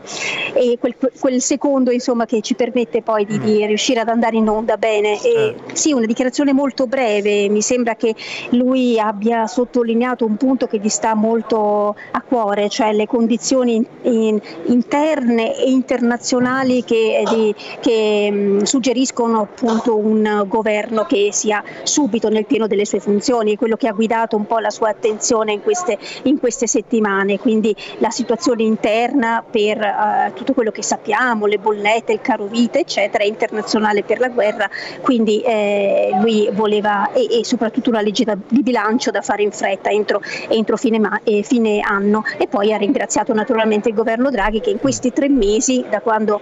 è 0.53 0.79
quel, 0.79 0.95
quel 1.19 1.41
secondo 1.41 1.91
insomma, 1.91 2.27
che 2.27 2.41
ci 2.41 2.55
permette 2.55 3.03
poi 3.03 3.25
di, 3.25 3.39
di 3.41 3.67
riuscire 3.67 4.01
ad 4.01 4.09
andare 4.09 4.37
in 4.37 4.49
onda 4.49 4.77
bene. 4.77 5.21
E, 5.23 5.55
sì, 5.73 5.93
una 5.93 6.07
dichiarazione 6.07 6.53
molto 6.53 6.87
breve, 6.87 7.49
mi 7.49 7.63
sembra 7.63 7.95
che 7.95 8.15
lui 8.51 8.99
abbia 8.99 9.47
sottolineato 9.47 10.25
un 10.25 10.37
punto 10.37 10.67
che 10.67 10.79
gli 10.79 10.89
sta 10.89 11.15
molto 11.15 11.95
a 12.13 12.21
cuore, 12.23 12.69
cioè 12.69 12.93
le 12.93 13.07
condizioni 13.07 13.75
in- 13.77 13.87
in- 14.03 14.41
interne 14.67 15.57
e 15.57 15.71
internazionali 15.71 16.85
che, 16.85 17.23
di- 17.29 17.55
che, 17.81 18.31
mh, 18.31 18.63
suggeriscono 18.63 19.41
appunto 19.43 19.97
un 19.97 20.45
governo 20.47 21.05
che 21.05 21.29
sia 21.33 21.63
subito 21.83 22.29
nel 22.29 22.47
pieno 22.47 22.67
delle 22.67 22.85
sue 22.85 23.01
funzioni, 23.01 23.57
quello 23.57 23.77
che 23.77 23.89
ha 23.89 23.93
guidato 23.93 24.37
un 24.37 24.47
po' 24.47 24.59
la 24.59 24.71
sua 24.71 24.89
attenzione 24.91 25.53
in 25.53 25.63
queste, 25.63 25.92
in 26.25 26.39
queste 26.39 26.67
settimane, 26.67 27.39
quindi 27.39 27.75
la 27.99 28.11
situazione 28.11 28.63
interna 28.63 29.45
per 29.49 29.81
eh, 29.81 30.33
tutto 30.35 30.53
quello 30.53 30.71
che 30.71 30.83
sappiamo, 30.83 31.47
le 31.47 31.59
bollette, 31.59 32.13
il 32.13 32.21
caro 32.21 32.47
vita, 32.47 32.79
eccetera, 32.79 33.25
e 33.25 33.29
internazionale 33.29 34.03
per 34.03 34.19
la 34.19 34.29
guerra, 34.29 34.69
quindi 35.01 35.41
eh, 35.41 36.11
lui 36.21 36.49
voleva 36.53 37.13
e, 37.13 37.41
e 37.41 37.45
soprattutto 37.45 37.91
una 37.91 38.01
legge 38.01 38.25
di 38.49 38.63
bilancio 38.63 39.11
da 39.11 39.23
fare 39.23 39.43
in 39.43 39.53
fretta 39.53 39.91
entro, 39.91 40.21
entro 40.49 40.77
fine, 40.77 40.99
ma- 40.99 41.21
eh, 41.25 41.43
fine 41.43 41.81
anno 41.81 42.25
e 42.39 42.47
poi 42.47 42.73
ha 42.73 42.77
ringraziato 42.77 43.33
naturalmente 43.33 43.89
il 43.89 43.95
governo 43.95 44.31
Draghi 44.31 44.61
che 44.61 44.71
in 44.71 44.79
questi 44.79 45.13
tre 45.13 45.29
mesi, 45.29 45.85
da 45.89 46.01
quando 46.01 46.41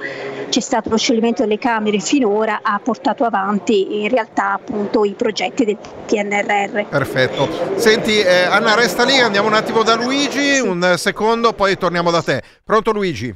c'è 0.48 0.60
stato 0.60 0.90
lo 0.90 0.96
scioglimento 0.96 1.42
delle 1.42 1.58
Camere 1.58 1.98
finora, 1.98 2.60
ha 2.62 2.80
portato 2.82 3.24
avanti 3.24 4.02
in 4.02 4.08
realtà 4.08 4.52
appunto 4.52 5.04
i 5.04 5.12
progetti 5.12 5.64
del 5.64 5.76
PNRR. 6.06 6.84
Perfetto. 6.88 7.48
Senti, 7.76 8.20
eh, 8.20 8.44
Anna, 8.44 8.74
resta 8.74 9.04
lì, 9.04 9.18
andiamo 9.18 9.39
un 9.46 9.54
attimo 9.54 9.82
da 9.82 9.94
Luigi, 9.94 10.60
un 10.60 10.94
secondo, 10.96 11.52
poi 11.52 11.76
torniamo 11.76 12.10
da 12.10 12.22
te. 12.22 12.42
Pronto 12.64 12.92
Luigi? 12.92 13.34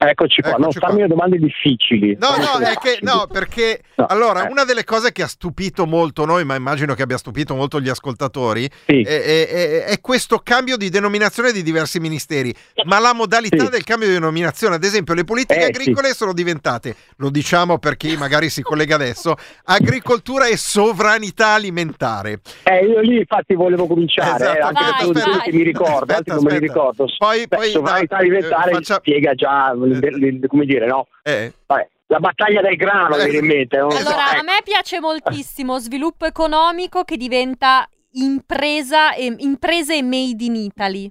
Eccoci 0.00 0.42
qua, 0.42 0.52
non 0.52 0.60
Eccoci 0.62 0.78
farmi 0.78 1.00
le 1.00 1.08
domande 1.08 1.38
difficili. 1.38 2.16
No, 2.20 2.28
Fammi 2.28 2.64
no, 2.64 2.70
è 2.70 2.74
che, 2.76 2.98
no, 3.02 3.26
perché 3.30 3.80
No, 3.96 4.06
allora 4.06 4.46
eh. 4.46 4.50
una 4.50 4.62
delle 4.62 4.84
cose 4.84 5.10
che 5.10 5.22
ha 5.24 5.26
stupito 5.26 5.86
molto 5.86 6.24
noi, 6.24 6.44
ma 6.44 6.54
immagino 6.54 6.94
che 6.94 7.02
abbia 7.02 7.18
stupito 7.18 7.56
molto 7.56 7.80
gli 7.80 7.88
ascoltatori, 7.88 8.64
è, 8.84 8.92
è- 9.02 9.48
è- 9.48 9.84
è 9.86 10.00
questo 10.00 10.38
cambio 10.38 10.76
di 10.76 10.88
denominazione 10.88 11.50
di 11.50 11.64
diversi 11.64 11.98
ministeri. 11.98 12.54
Ma 12.84 13.00
la 13.00 13.12
modalità 13.12 13.64
Sì. 13.64 13.70
del 13.70 13.82
cambio 13.82 14.06
di 14.06 14.14
denominazione, 14.14 14.76
ad 14.76 14.84
esempio, 14.84 15.14
le 15.14 15.24
politiche 15.24 15.58
Eh, 15.58 15.64
sì. 15.64 15.80
agricole 15.80 16.12
sono 16.14 16.32
diventate, 16.32 16.94
lo 17.16 17.28
diciamo 17.30 17.78
per 17.78 17.96
chi 17.96 18.16
magari 18.16 18.50
si 18.50 18.62
collega 18.62 18.94
adesso, 18.94 19.34
agricoltura 19.64 20.46
e 20.46 20.56
sovranità 20.56 21.54
alimentare. 21.54 22.40
Eh, 22.62 22.84
io 22.86 23.00
lì 23.00 23.18
infatti 23.18 23.54
volevo 23.54 23.88
cominciare, 23.88 24.44
Esatto, 24.44 24.58
eh, 24.58 24.60
anche 24.60 24.80
vai, 24.82 25.12
perché 25.12 25.30
vai. 25.40 25.52
mi 25.52 25.62
ricordo, 25.64 26.14
altri 26.14 26.34
non 26.34 26.44
me 26.44 26.50
li 26.50 26.54
aspetta. 26.56 26.72
ricordo. 26.72 27.06
Poi- 27.18 27.46
Beh, 27.48 27.56
poi, 27.56 27.70
sovranità 27.70 28.14
no, 28.16 28.20
alimentare 28.22 28.70
eh, 28.70 28.74
faccia- 28.74 28.94
spiega 28.96 29.34
già, 29.34 29.72
l- 29.96 30.46
come 30.46 30.64
dire, 30.64 30.86
no? 30.86 31.06
Eh. 31.22 31.52
Vabbè, 31.66 31.88
la 32.06 32.20
battaglia 32.20 32.60
del 32.62 32.76
grano 32.76 33.16
mi 33.16 33.24
viene 33.30 33.38
in 33.38 33.46
mente. 33.46 33.76
non 33.76 33.88
lo 33.88 33.94
so, 33.94 34.06
Allora, 34.08 34.24
a 34.30 34.34
ecco. 34.36 34.44
me 34.44 34.58
piace 34.64 35.00
moltissimo 35.00 35.78
sviluppo 35.78 36.24
economico 36.24 37.04
che 37.04 37.16
diventa 37.16 37.88
impresa 38.12 39.14
e, 39.14 39.34
imprese 39.38 40.02
made 40.02 40.42
in 40.44 40.54
Italy. 40.56 41.10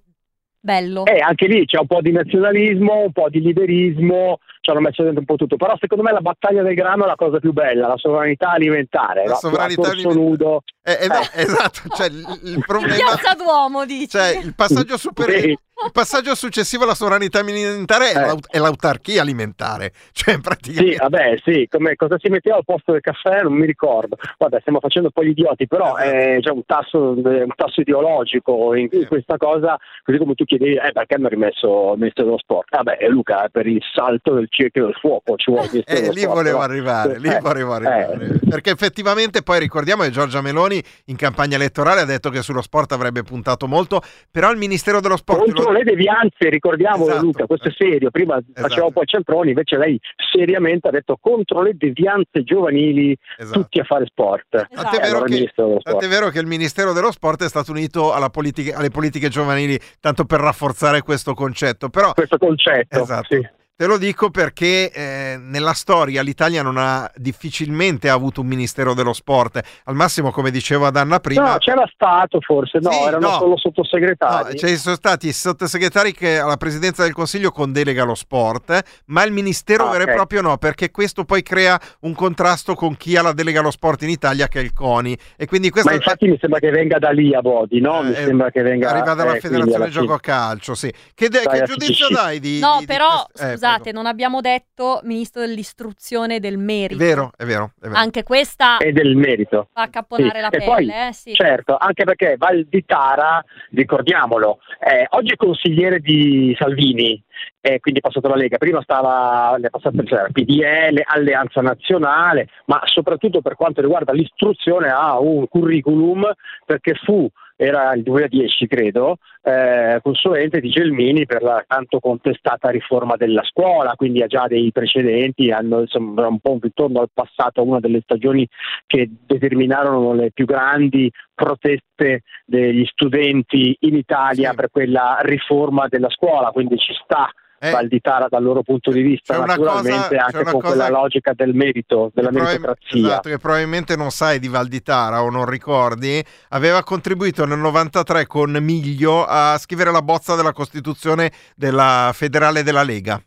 Bello. 0.59 1.05
Eh, 1.05 1.19
anche 1.19 1.47
lì 1.47 1.65
c'è 1.65 1.79
un 1.79 1.87
po' 1.87 2.01
di 2.01 2.11
nazionalismo, 2.11 3.03
un 3.03 3.11
po' 3.11 3.29
di 3.29 3.39
liberismo, 3.41 4.39
ci 4.67 4.71
hanno 4.71 4.81
messo 4.81 5.01
dentro 5.03 5.21
un 5.21 5.25
po' 5.25 5.35
tutto. 5.35 5.55
Però 5.55 5.75
secondo 5.79 6.03
me 6.03 6.11
la 6.11 6.19
battaglia 6.19 6.61
del 6.61 6.73
grano 6.75 7.05
è 7.05 7.07
la 7.07 7.15
cosa 7.15 7.39
più 7.39 7.53
bella, 7.53 7.87
la 7.87 7.97
sovranità 7.97 8.51
alimentare. 8.51 9.23
La 9.23 9.31
no? 9.31 9.35
sovranità 9.37 9.81
A 9.81 9.91
torso 9.91 10.13
nudo. 10.13 10.61
Eh, 10.83 10.97
eh, 11.01 11.07
beh, 11.07 11.41
esatto, 11.41 11.81
cioè 11.95 12.07
il, 12.07 12.39
il 12.43 12.63
problema... 12.67 12.95
Piazza 12.95 13.33
Duomo, 13.35 13.85
dici? 13.85 14.07
Cioè, 14.09 14.39
il 14.43 14.53
passaggio, 14.55 14.97
super- 14.97 15.29
Sì. 15.39 15.49
il 15.49 15.91
passaggio 15.91 16.33
successivo 16.33 16.83
alla 16.83 16.93
sovranità 16.95 17.39
alimentare 17.39 18.11
è, 18.11 18.17
Eh. 18.17 18.21
l'aut- 18.25 18.47
è 18.49 18.57
l'autarchia 18.57 19.21
alimentare. 19.21 19.91
Cioè, 20.17 20.35
Sì, 20.35 20.41
praticamente... 20.41 20.95
vabbè, 20.97 21.35
sì, 21.43 21.67
come, 21.69 21.95
cosa 21.95 22.17
si 22.19 22.29
metteva 22.29 22.55
al 22.57 22.63
posto 22.65 22.91
del 22.93 23.01
caffè 23.01 23.41
non 23.43 23.53
mi 23.53 23.65
ricordo. 23.65 24.17
Vabbè, 24.37 24.59
stiamo 24.61 24.79
facendo 24.79 25.07
un 25.09 25.13
po' 25.13 25.23
gli 25.27 25.29
idioti, 25.37 25.67
però 25.67 25.97
Esatto. 25.97 26.09
eh, 26.15 26.37
c'è 26.41 26.51
un 26.51 26.65
tasso, 26.65 26.99
un 27.11 27.47
tasso 27.55 27.81
ideologico 27.81 28.73
in, 28.75 28.89
questa 29.07 29.37
cosa, 29.37 29.77
così 30.03 30.17
come 30.17 30.33
tu 30.35 30.45
chiedevi, 30.45 30.75
eh, 30.75 30.91
perché 30.93 31.15
hanno 31.15 31.27
rimesso 31.27 31.91
il 31.93 31.99
Ministero 31.99 32.27
dello 32.27 32.39
Sport? 32.39 32.75
Vabbè, 32.75 32.97
Luca, 33.09 33.43
è 33.45 33.49
per 33.49 33.67
il 33.67 33.81
salto 33.93 34.33
del 34.33 34.47
cerchio 34.57 34.85
del 34.85 34.93
fuoco 34.99 35.35
ci 35.35 35.51
vuole 35.51 35.69
Eh, 35.85 36.11
lì 36.13 36.25
volevo 36.25 36.59
arrivare, 36.59 37.19
lì 37.19 37.29
Eh, 37.29 37.39
volevo 37.39 37.73
arrivare. 37.73 38.39
eh. 38.41 38.47
Perché 38.49 38.71
effettivamente 38.71 39.41
poi 39.43 39.59
ricordiamo 39.59 40.03
che 40.03 40.09
Giorgia 40.09 40.41
Meloni 40.41 40.81
in 41.05 41.15
campagna 41.15 41.55
elettorale 41.55 42.01
ha 42.01 42.05
detto 42.05 42.29
che 42.29 42.41
sullo 42.41 42.61
sport 42.61 42.91
avrebbe 42.91 43.23
puntato 43.23 43.67
molto, 43.67 44.01
però 44.31 44.51
il 44.51 44.57
Ministero 44.57 44.99
dello 44.99 45.17
Sport... 45.17 45.39
Contro 45.45 45.63
lo- 45.71 45.71
le 45.71 45.83
devianze, 45.83 46.49
ricordiamolo 46.49 47.09
Esatto. 47.11 47.25
Luca, 47.25 47.45
questo 47.45 47.67
è 47.67 47.71
serio. 47.77 48.09
Prima 48.11 48.39
faceva 48.53 48.85
un 48.85 48.93
po' 48.93 49.01
il 49.01 49.07
centrone, 49.07 49.49
invece 49.49 49.77
lei 49.77 49.99
seriamente 50.31 50.87
ha 50.87 50.91
detto 50.91 51.17
contro 51.19 51.61
le 51.61 51.73
devianze 51.75 52.43
giovanili, 52.43 53.15
tutti 53.51 53.79
a 53.79 53.83
fare 53.83 54.05
sport. 54.05 54.45
Tant'è 54.49 54.67
Eh, 54.71 54.77
Esatto. 54.77 54.97
vero, 54.99 55.05
allora 55.17 55.25
il 55.35 55.41
che, 55.43 55.47
Sport. 55.51 55.83
tant'è 55.83 56.07
vero 56.07 56.29
che 56.29 56.39
il 56.39 56.47
Ministero 56.47 56.93
dello 56.93 57.11
Sport 57.11 57.43
è 57.43 57.49
stato 57.49 57.71
unito 57.71 58.13
alla 58.13 58.29
politica- 58.29 58.77
alle 58.77 58.89
politiche 58.89 59.29
giovanili 59.29 59.79
tanto 59.99 60.25
per 60.25 60.39
rafforzare 60.39 61.01
questo 61.01 61.33
concetto. 61.33 61.89
Però, 61.89 62.13
questo 62.13 62.37
concetto, 62.37 63.01
esatto. 63.01 63.35
Te 63.79 63.85
lo 63.85 63.99
dico 63.99 64.31
perché 64.31 64.89
eh, 64.91 65.37
nella 65.39 65.73
storia 65.73 66.23
l'Italia 66.23 66.63
non 66.63 66.77
ha 66.77 67.07
difficilmente 67.15 68.09
avuto 68.09 68.41
un 68.41 68.47
Ministero 68.47 68.95
dello 68.95 69.13
Sport. 69.13 69.61
Al 69.83 69.93
massimo, 69.93 70.31
come 70.31 70.49
dicevo 70.49 70.87
ad 70.87 70.95
Anna 70.95 71.19
prima, 71.19 71.51
No, 71.51 71.57
c'era 71.59 71.87
stato 71.93 72.39
forse, 72.41 72.79
no, 72.81 72.89
Sì, 72.89 72.97
erano 73.03 73.27
no. 73.29 73.37
solo 73.37 73.55
sottosegretari. 73.55 74.53
No, 74.59 74.67
ci 74.67 74.77
sono 74.77 74.95
stati 74.95 75.31
sottosegretari 75.31 76.11
che 76.11 76.39
alla 76.39 76.57
presidenza 76.57 77.03
del 77.03 77.13
Consiglio 77.13 77.51
con 77.51 77.71
delega 77.71 78.01
allo 78.01 78.15
sport, 78.15 78.71
eh, 78.71 78.81
ma 79.05 79.21
il 79.23 79.31
ministero 79.31 79.85
Ah, 79.85 79.91
vero 79.91 80.05
e 80.05 80.07
ok. 80.07 80.13
proprio 80.15 80.41
no, 80.41 80.57
perché 80.57 80.89
questo 80.89 81.23
poi 81.23 81.43
crea 81.43 81.79
un 81.99 82.15
contrasto 82.15 82.73
con 82.73 82.97
chi 82.97 83.15
ha 83.15 83.21
la 83.21 83.31
delega 83.33 83.59
allo 83.59 83.69
sport 83.69 84.01
in 84.01 84.09
Italia, 84.09 84.47
che 84.47 84.59
è 84.59 84.63
il 84.63 84.73
CONI. 84.73 85.15
E 85.37 85.45
quindi 85.45 85.69
questo 85.69 85.89
Ma 85.91 85.95
infatti 85.97 86.27
mi 86.27 86.37
sembra 86.41 86.57
che 86.57 86.71
venga 86.71 86.97
da 86.97 87.11
lì 87.11 87.35
a 87.35 87.41
Bodi, 87.41 87.79
no? 87.79 88.01
Mi 88.01 88.09
Eh, 88.09 88.23
sembra 88.25 88.49
che 88.49 88.63
venga 88.63 88.89
arriva 88.89 89.13
dalla 89.13 89.35
eh, 89.35 89.39
Federazione 89.39 89.89
Gioco. 89.89 90.17
Calcio, 90.17 90.73
sì. 90.73 90.91
Che, 91.13 91.29
de- 91.29 91.43
Dai, 91.43 91.59
che 91.59 91.65
giudizio 91.67 92.07
dai 92.09 92.39
di... 92.39 92.57
No, 92.57 92.77
di- 92.79 92.79
di 92.79 92.85
però 92.87 93.23
questo? 93.31 93.53
Eh, 93.53 93.66
scusate, 93.73 93.91
non 93.91 94.05
abbiamo 94.05 94.41
detto 94.41 94.99
ministro 95.03 95.41
dell'istruzione 95.41 96.35
e 96.35 96.39
del 96.39 96.53
È 96.55 96.57
merito. 96.57 97.03
vero, 97.03 97.31
è 97.37 97.45
vero. 97.45 97.71
È 97.79 97.87
vero. 97.87 97.95
Anche 97.97 98.23
questa 98.23 98.77
E 98.77 98.91
del 98.91 99.15
merito. 99.15 99.69
fa 99.73 99.83
accapponare 99.83 100.35
Sì. 100.35 100.41
la 100.41 100.47
E 100.49 100.57
pelle, 100.57 100.65
poi, 100.65 100.87
eh, 100.89 101.13
sì. 101.13 101.33
Certo, 101.33 101.77
anche 101.77 102.03
perché 102.03 102.35
Val 102.37 102.65
di 102.69 102.83
Tara, 102.85 103.43
ricordiamolo, 103.71 104.59
è 104.79 105.05
oggi 105.09 105.33
è 105.33 105.35
consigliere 105.35 105.99
di 105.99 106.55
Salvini, 106.57 107.21
e 107.61 107.79
quindi 107.79 107.99
è 107.99 108.03
passato 108.03 108.27
alla 108.27 108.35
Lega, 108.35 108.57
prima 108.57 108.81
stava 108.81 109.57
è 109.61 109.69
passato 109.69 110.03
cioè, 110.03 110.31
PDL, 110.31 111.01
Alleanza 111.05 111.61
Nazionale, 111.61 112.47
ma 112.65 112.81
soprattutto 112.85 113.41
per 113.41 113.55
quanto 113.55 113.81
riguarda 113.81 114.13
l'istruzione 114.13 114.89
ha 114.89 115.19
un 115.19 115.47
curriculum 115.47 116.29
perché 116.65 116.93
fu 117.03 117.27
era 117.57 117.91
il 117.93 118.03
2010 118.03 118.67
credo, 118.67 119.17
eh, 119.41 119.99
consulente 120.03 120.59
di 120.59 120.69
Gelmini 120.69 121.25
per 121.25 121.41
la 121.41 121.63
tanto 121.67 121.99
contestata 121.99 122.69
riforma 122.69 123.15
della 123.15 123.43
scuola, 123.43 123.95
quindi 123.95 124.21
ha 124.21 124.27
già 124.27 124.45
dei 124.47 124.71
precedenti, 124.71 125.51
hanno 125.51 125.81
insomma 125.81 126.27
un 126.27 126.39
po' 126.39 126.51
un 126.51 126.59
ritorno 126.61 127.01
al 127.01 127.09
passato, 127.11 127.63
una 127.63 127.79
delle 127.79 128.01
stagioni 128.01 128.47
che 128.85 129.09
determinarono 129.25 130.13
le 130.13 130.31
più 130.31 130.45
grandi 130.45 131.11
proteste 131.33 132.21
degli 132.45 132.85
studenti 132.85 133.75
in 133.81 133.95
Italia 133.95 134.53
per 134.53 134.69
quella 134.69 135.17
riforma 135.21 135.87
della 135.87 136.09
scuola, 136.09 136.51
quindi 136.51 136.77
ci 136.77 136.93
sta 137.03 137.27
Eh. 137.59 137.71
Valditara 137.71 138.27
dal 138.29 138.43
loro 138.43 138.61
punto 138.61 138.91
di 138.91 139.01
vista, 139.01 139.43
naturalmente 139.43 140.07
cosa- 140.15 140.23
anche 140.25 140.37
una 140.41 140.51
con 140.51 140.61
cosa- 140.61 140.73
quella 140.75 140.89
logica 140.89 141.33
del 141.33 141.53
merito, 141.55 142.11
della 142.13 142.29
meritocrazia. 142.31 143.07
esatto, 143.07 143.29
che 143.29 143.37
probabilmente 143.39 143.95
non 143.95 144.11
sai 144.11 144.37
di 144.39 144.47
Valditara 144.47 145.23
o 145.23 145.29
non 145.29 145.45
ricordi, 145.45 146.23
aveva 146.49 146.83
contribuito 146.83 147.45
nel 147.45 147.57
93 147.57 148.27
con 148.27 148.51
Miglio 148.61 149.25
a 149.25 149.57
scrivere 149.57 149.91
la 149.91 150.01
bozza 150.01 150.35
della 150.35 150.53
Costituzione 150.53 151.31
della 151.55 152.11
federale 152.13 152.61
della 152.63 152.83
Lega. 152.83 153.19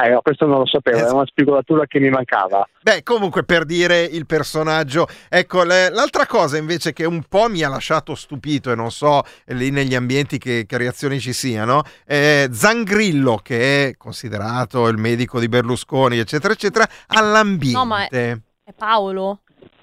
Eh, 0.00 0.10
no, 0.10 0.20
questo 0.22 0.46
non 0.46 0.58
lo 0.58 0.66
sapevo, 0.66 0.98
è 0.98 1.10
una 1.10 1.26
spigolatura 1.26 1.86
che 1.86 1.98
mi 1.98 2.08
mancava. 2.08 2.66
Beh, 2.82 3.02
comunque 3.02 3.42
per 3.44 3.64
dire 3.64 4.02
il 4.02 4.26
personaggio, 4.26 5.06
ecco, 5.28 5.64
le- 5.64 5.90
l'altra 5.90 6.26
cosa 6.26 6.56
invece 6.56 6.92
che 6.92 7.04
un 7.04 7.22
po' 7.28 7.48
mi 7.48 7.62
ha 7.62 7.68
lasciato 7.68 8.14
stupito 8.14 8.70
e 8.70 8.74
non 8.74 8.90
so 8.90 9.22
lì 9.46 9.70
negli 9.70 9.94
ambienti 9.94 10.38
che, 10.38 10.64
che 10.66 10.76
reazioni 10.76 11.18
ci 11.18 11.32
siano, 11.32 11.82
è 12.04 12.48
Zangrillo 12.50 13.40
che 13.42 13.88
è 13.88 13.96
considerato 13.96 14.86
il 14.88 14.98
medico 14.98 15.40
di 15.40 15.48
Berlusconi, 15.48 16.18
eccetera, 16.18 16.52
eccetera, 16.52 16.86
all'ambiente. 17.08 17.78
No, 17.78 17.84
ma 17.84 18.06
è, 18.06 18.36
è 18.64 18.72
Paolo. 18.76 19.40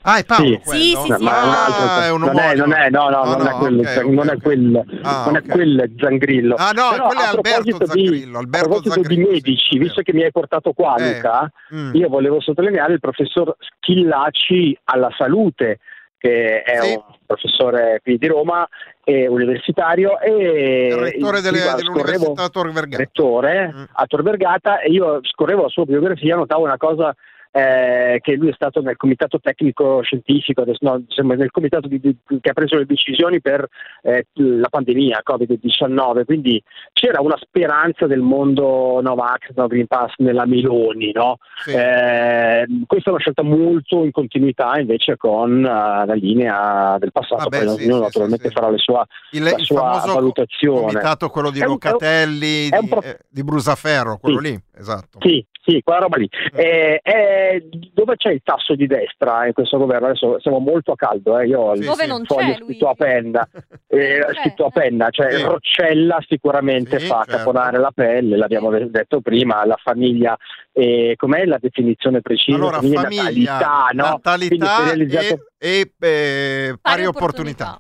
Ah, 0.08 0.18
è 0.18 0.26
Paolo 0.26 0.46
Sì. 0.46 0.60
quello? 0.64 0.80
Sì, 0.80 0.96
sì, 0.96 1.14
sì. 1.18 1.24
Ma 1.24 1.40
è 1.40 1.44
un 1.44 1.50
Ah, 1.50 1.66
altro- 1.66 2.04
è 2.06 2.12
un 2.12 2.20
non, 2.22 2.38
è, 2.40 2.56
non 2.56 2.74
è, 2.74 2.90
no, 2.90 3.10
no, 3.10 3.24
No, 3.24 3.32
non, 3.36 3.42
no, 3.42 3.50
è 3.50 3.54
quel, 3.54 3.80
ok, 3.80 3.98
ok, 3.98 4.04
non 4.12 4.30
è 4.30 4.34
ok. 4.34 4.42
quel, 4.44 4.84
Ah, 5.04 5.24
non 5.26 5.36
è 5.38 5.42
quel 5.44 5.94
Zangrillo. 5.98 6.56
Ah, 6.56 6.72
no, 6.72 6.90
Però, 6.92 7.06
quello 7.08 7.22
è 7.22 7.24
a 7.26 7.30
Alberto 7.30 7.42
proposito 7.42 7.78
di- 7.94 8.06
Zangrillo, 8.06 8.38
Alberto 8.38 8.66
a 8.66 8.70
proposito 8.70 8.94
Zangrillo, 8.94 9.26
di 9.28 9.32
medici, 9.34 9.78
visto 9.80 10.02
che 10.02 10.14
mi 10.14 10.24
hai 10.24 10.32
portato 10.32 10.74
qua, 10.74 10.96
Eh, 10.98 11.14
Luca, 11.16 11.52
mm. 11.74 11.96
io 11.96 12.08
volevo 12.10 12.40
sottolineare 12.40 12.94
il 12.94 13.00
professor 13.00 13.56
Schillaci 13.60 14.78
alla 14.86 15.10
salute, 15.18 15.80
che 16.18 16.62
è 16.62 16.80
Sì. 16.82 16.92
un 16.94 17.04
professore 17.26 18.00
qui 18.04 18.18
di 18.18 18.28
Roma, 18.28 18.68
e 19.04 19.28
universitario, 19.28 20.20
e 20.20 20.88
Il 20.88 20.96
rettore 20.96 21.42
delle- 21.42 21.60
dell'Università 21.76 22.24
scorrevo- 22.34 22.50
Tor 22.50 22.72
Vergata. 22.72 22.98
rettore 23.04 23.72
Mm. 23.74 23.84
a 23.94 24.06
Tor 24.08 24.24
Vergata 24.24 24.80
e 24.80 24.90
io 24.90 25.20
scorrevo 25.24 25.64
la 25.64 25.70
sua 25.70 25.86
biografia, 25.86 26.36
notavo 26.36 26.64
una 26.64 26.78
cosa 26.78 27.16
eh, 27.58 28.20
che 28.22 28.34
lui 28.36 28.50
è 28.50 28.54
stato 28.54 28.82
nel 28.82 28.98
comitato 28.98 29.40
tecnico 29.40 30.02
scientifico, 30.02 30.64
adesso 30.64 30.80
no, 30.82 30.98
insomma, 31.08 31.36
nel 31.36 31.52
comitato 31.52 31.88
di- 31.88 32.02
di- 32.02 32.18
che 32.42 32.50
ha 32.50 32.54
preso 32.54 32.76
le 32.76 32.86
decisioni 32.86 33.40
per 33.40 33.66
eh, 34.02 34.26
la 34.34 34.68
pandemia 34.68 35.22
Covid-19, 35.26 36.26
quindi 36.26 36.62
c'era 36.92 37.22
una 37.22 37.38
speranza 37.40 38.08
del 38.08 38.20
mondo 38.20 39.00
Novax, 39.02 39.52
no 39.56 39.68
Green 39.68 39.88
Pass 39.88 40.16
nella 40.18 40.46
Meloni, 40.46 41.12
no? 41.14 41.38
Sì. 41.64 41.72
Eh, 41.72 42.66
questa 42.86 43.10
è 43.10 43.14
una 43.14 43.22
scelta 43.22 43.42
molto 43.44 44.04
in 44.04 44.12
continuità 44.12 44.78
invece 44.78 45.16
con 45.16 45.60
eh, 45.64 46.06
la 46.06 46.14
linea 46.14 46.98
del 47.00 47.14
passato, 47.14 47.48
Vabbè, 47.50 47.64
poi 47.64 47.78
sì, 47.78 47.84
ognuno 47.84 47.96
sì, 47.98 48.02
naturalmente 48.04 48.50
farà 48.50 48.70
le 48.70 48.78
sua, 48.80 49.06
Il, 49.32 49.44
la 49.44 49.56
il 49.58 49.64
sua 49.66 50.04
valutazione. 50.06 50.80
comitato, 50.88 51.30
quello 51.30 51.52
di 51.52 51.60
È 51.60 51.64
un- 51.64 51.70
Locatelli, 51.72 52.68
è 52.70 52.78
un 52.80 52.86
di, 52.86 53.08
eh, 53.08 53.20
di 53.30 53.44
Brusaferro, 53.46 54.18
quello 54.18 54.40
lì, 54.40 54.60
esatto. 54.78 55.20
Sì, 55.22 55.46
sì, 55.66 55.82
quella 55.84 56.00
roba 56.02 56.18
lì. 56.18 56.30
Eh, 56.54 57.00
eh, 57.02 57.70
dove 57.94 58.16
c'è 58.18 58.32
il 58.32 58.42
tasso 58.44 58.76
di 58.76 58.86
destra 58.86 59.48
in 59.48 59.54
questo 59.54 59.78
governo? 59.78 60.08
Adesso 60.08 60.40
siamo 60.40 60.60
molto 60.60 60.92
a 60.92 60.96
caldo, 60.96 61.40
eh. 61.40 61.48
io 61.48 61.60
ho 61.60 61.74
il 61.74 61.84
Dove 61.84 62.04
sì. 62.06 62.22
foglio 62.26 62.54
scritto 62.64 62.88
a 62.90 62.94
penna, 62.94 63.48
eh, 63.88 64.24
c'è, 64.26 64.34
scritto 64.42 64.66
a 64.66 64.68
eh. 64.68 64.80
penna, 64.80 65.10
cioè 65.10 65.32
Sì. 65.32 65.42
Roccella 65.44 66.24
sicuramente 66.28 67.00
Sì, 67.00 67.08
fa 67.08 67.24
certo. 67.24 67.38
caponare 67.38 67.80
la 67.80 67.92
pelle, 67.94 68.38
l'abbiamo 68.38 68.70
detto 68.70 69.22
prima, 69.22 69.66
la 69.66 69.78
famiglia, 69.82 70.38
eh, 70.72 71.16
com'è 71.18 71.46
la 71.46 71.58
definizione 71.60 72.22
precisa? 72.22 72.58
Allora, 72.58 72.76
Famiglia, 72.78 73.02
famiglia, 73.02 73.52
natalità, 73.54 73.88
no? 73.94 74.20
Quindi 74.22 74.58
natalità 74.58 74.84
realizzato- 74.84 75.46
e, 75.58 75.92
e, 76.00 76.08
eh, 76.08 76.76
pari 76.82 77.06
opportunità. 77.06 77.80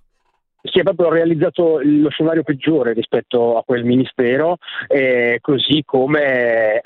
Si 0.71 0.79
è 0.79 0.83
proprio 0.83 1.09
realizzato 1.09 1.79
lo 1.83 2.09
scenario 2.09 2.43
peggiore 2.43 2.93
rispetto 2.93 3.57
a 3.57 3.63
quel 3.63 3.83
ministero, 3.83 4.57
eh, 4.87 5.39
così 5.41 5.83
come 5.85 6.75
eh, 6.75 6.81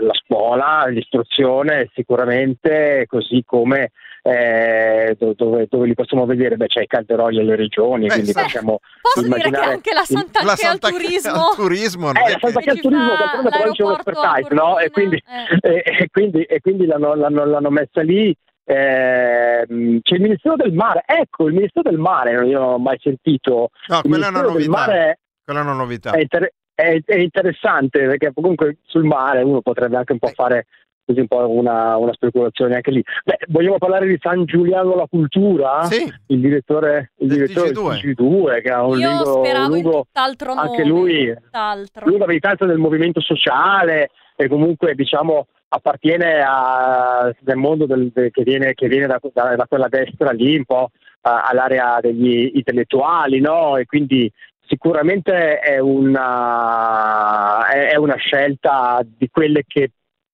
la 0.00 0.12
scuola, 0.12 0.86
l'istruzione 0.88 1.88
sicuramente, 1.94 3.04
così 3.06 3.42
come 3.46 3.90
eh, 4.22 5.16
do- 5.18 5.32
dove, 5.34 5.66
dove 5.68 5.86
li 5.86 5.94
possiamo 5.94 6.26
vedere, 6.26 6.56
beh 6.56 6.66
c'è 6.66 6.82
i 6.82 6.86
calderoli 6.86 7.40
alle 7.40 7.56
regioni, 7.56 8.06
Beh, 8.06 8.12
quindi 8.14 8.32
sì. 8.32 8.40
possiamo 8.42 8.78
Posso 9.00 9.22
dire 9.26 9.40
che 9.40 9.46
immaginare... 9.48 9.72
anche 9.72 9.92
la 9.94 10.04
Santa 10.04 10.44
La 10.44 10.50
al 10.52 10.58
Santa 10.58 10.88
Che 10.88 10.94
turismo. 10.94 11.32
al 11.32 11.54
turismo 11.56 12.10
Eh, 12.10 12.20
è 12.20 12.30
la 12.32 12.38
Santa 12.38 12.60
che- 12.60 12.70
al 12.70 12.80
turismo, 12.80 13.16
d'altronde 13.16 13.48
però 13.50 13.70
c'è 13.72 13.82
un 13.84 13.92
expertise, 13.92 14.54
no? 14.54 14.78
E 14.78 14.90
quindi, 14.90 15.16
eh. 15.62 15.68
e, 15.72 15.82
e 16.00 16.08
quindi, 16.10 16.42
e 16.42 16.60
quindi 16.60 16.84
l'hanno, 16.86 17.14
l'hanno- 17.14 17.44
l'hanno 17.46 17.70
messa 17.70 18.02
lì. 18.02 18.34
Ehm, 18.70 19.98
c'è 20.02 20.14
il 20.14 20.20
Ministero 20.20 20.56
del 20.56 20.72
Mare, 20.72 21.02
ecco 21.06 21.46
il 21.48 21.54
Ministero 21.54 21.90
del 21.90 21.98
Mare, 21.98 22.32
non 22.34 22.46
io 22.46 22.58
non 22.58 22.68
ho 22.74 22.78
mai 22.78 22.98
sentito. 23.00 23.70
No, 23.88 24.00
il 24.02 24.08
quella 24.08 24.28
è. 24.28 24.66
Mare 24.68 25.18
Quella 25.44 25.60
è 25.60 25.62
una 25.62 25.72
novità. 25.72 26.12
è, 26.12 26.20
inter- 26.20 26.52
è- 26.74 27.00
è 27.04 27.16
interessante 27.16 28.06
perché 28.06 28.30
comunque 28.32 28.78
sul 28.84 29.04
mare 29.04 29.42
uno 29.42 29.60
potrebbe 29.60 29.96
anche 29.96 30.12
un 30.12 30.18
po' 30.18 30.28
fare 30.28 30.66
così 31.04 31.20
un 31.20 31.26
po' 31.26 31.50
una, 31.50 31.96
una 31.96 32.12
speculazione 32.12 32.76
anche 32.76 32.92
lì. 32.92 33.02
Beh, 33.24 33.38
vogliamo 33.48 33.78
parlare 33.78 34.06
di 34.06 34.16
San 34.20 34.44
Giuliano 34.44 34.94
la 34.94 35.06
Cultura? 35.10 35.82
Sì. 35.84 36.04
Il 36.28 36.40
direttore, 36.40 37.10
il 37.18 37.26
Del 37.28 37.38
direttore 37.38 37.70
TG2. 37.72 37.90
del 37.90 38.14
TG2 38.16 38.62
che 38.62 38.70
ha 38.70 38.86
un 38.86 38.98
Io 38.98 39.08
lungo, 39.08 39.44
speravo 39.44 39.74
in 39.76 39.82
lungo 39.82 40.00
tutt'altro 40.04 40.54
nome. 40.54 40.68
anche 40.68 40.84
lui 40.84 41.34
Tutt'altro. 41.34 42.06
lunga 42.08 42.26
militanza 42.26 42.64
del 42.66 42.78
movimento 42.78 43.20
sociale 43.20 44.10
e 44.40 44.48
comunque 44.48 44.94
diciamo 44.94 45.48
appartiene 45.68 46.40
a- 46.44 47.30
del 47.40 47.56
mondo 47.56 47.86
del- 47.86 48.10
de- 48.12 48.30
che 48.30 48.42
viene, 48.42 48.72
che 48.74 48.88
viene 48.88 49.06
da, 49.06 49.20
da- 49.32 49.54
da 49.54 49.66
quella 49.68 49.88
destra 49.88 50.30
lì 50.32 50.56
un 50.56 50.64
po' 50.64 50.90
a- 51.22 51.42
all'area 51.44 51.98
degli 52.00 52.50
intellettuali 52.54 53.38
no? 53.40 53.76
e 53.76 53.84
quindi 53.84 54.30
sicuramente 54.66 55.58
è 55.58 55.78
una, 55.78 57.68
è 57.68 57.90
è 57.90 57.96
una 57.96 58.16
scelta 58.16 59.00
di 59.04 59.28
quelle 59.30 59.64
che, 59.66 59.90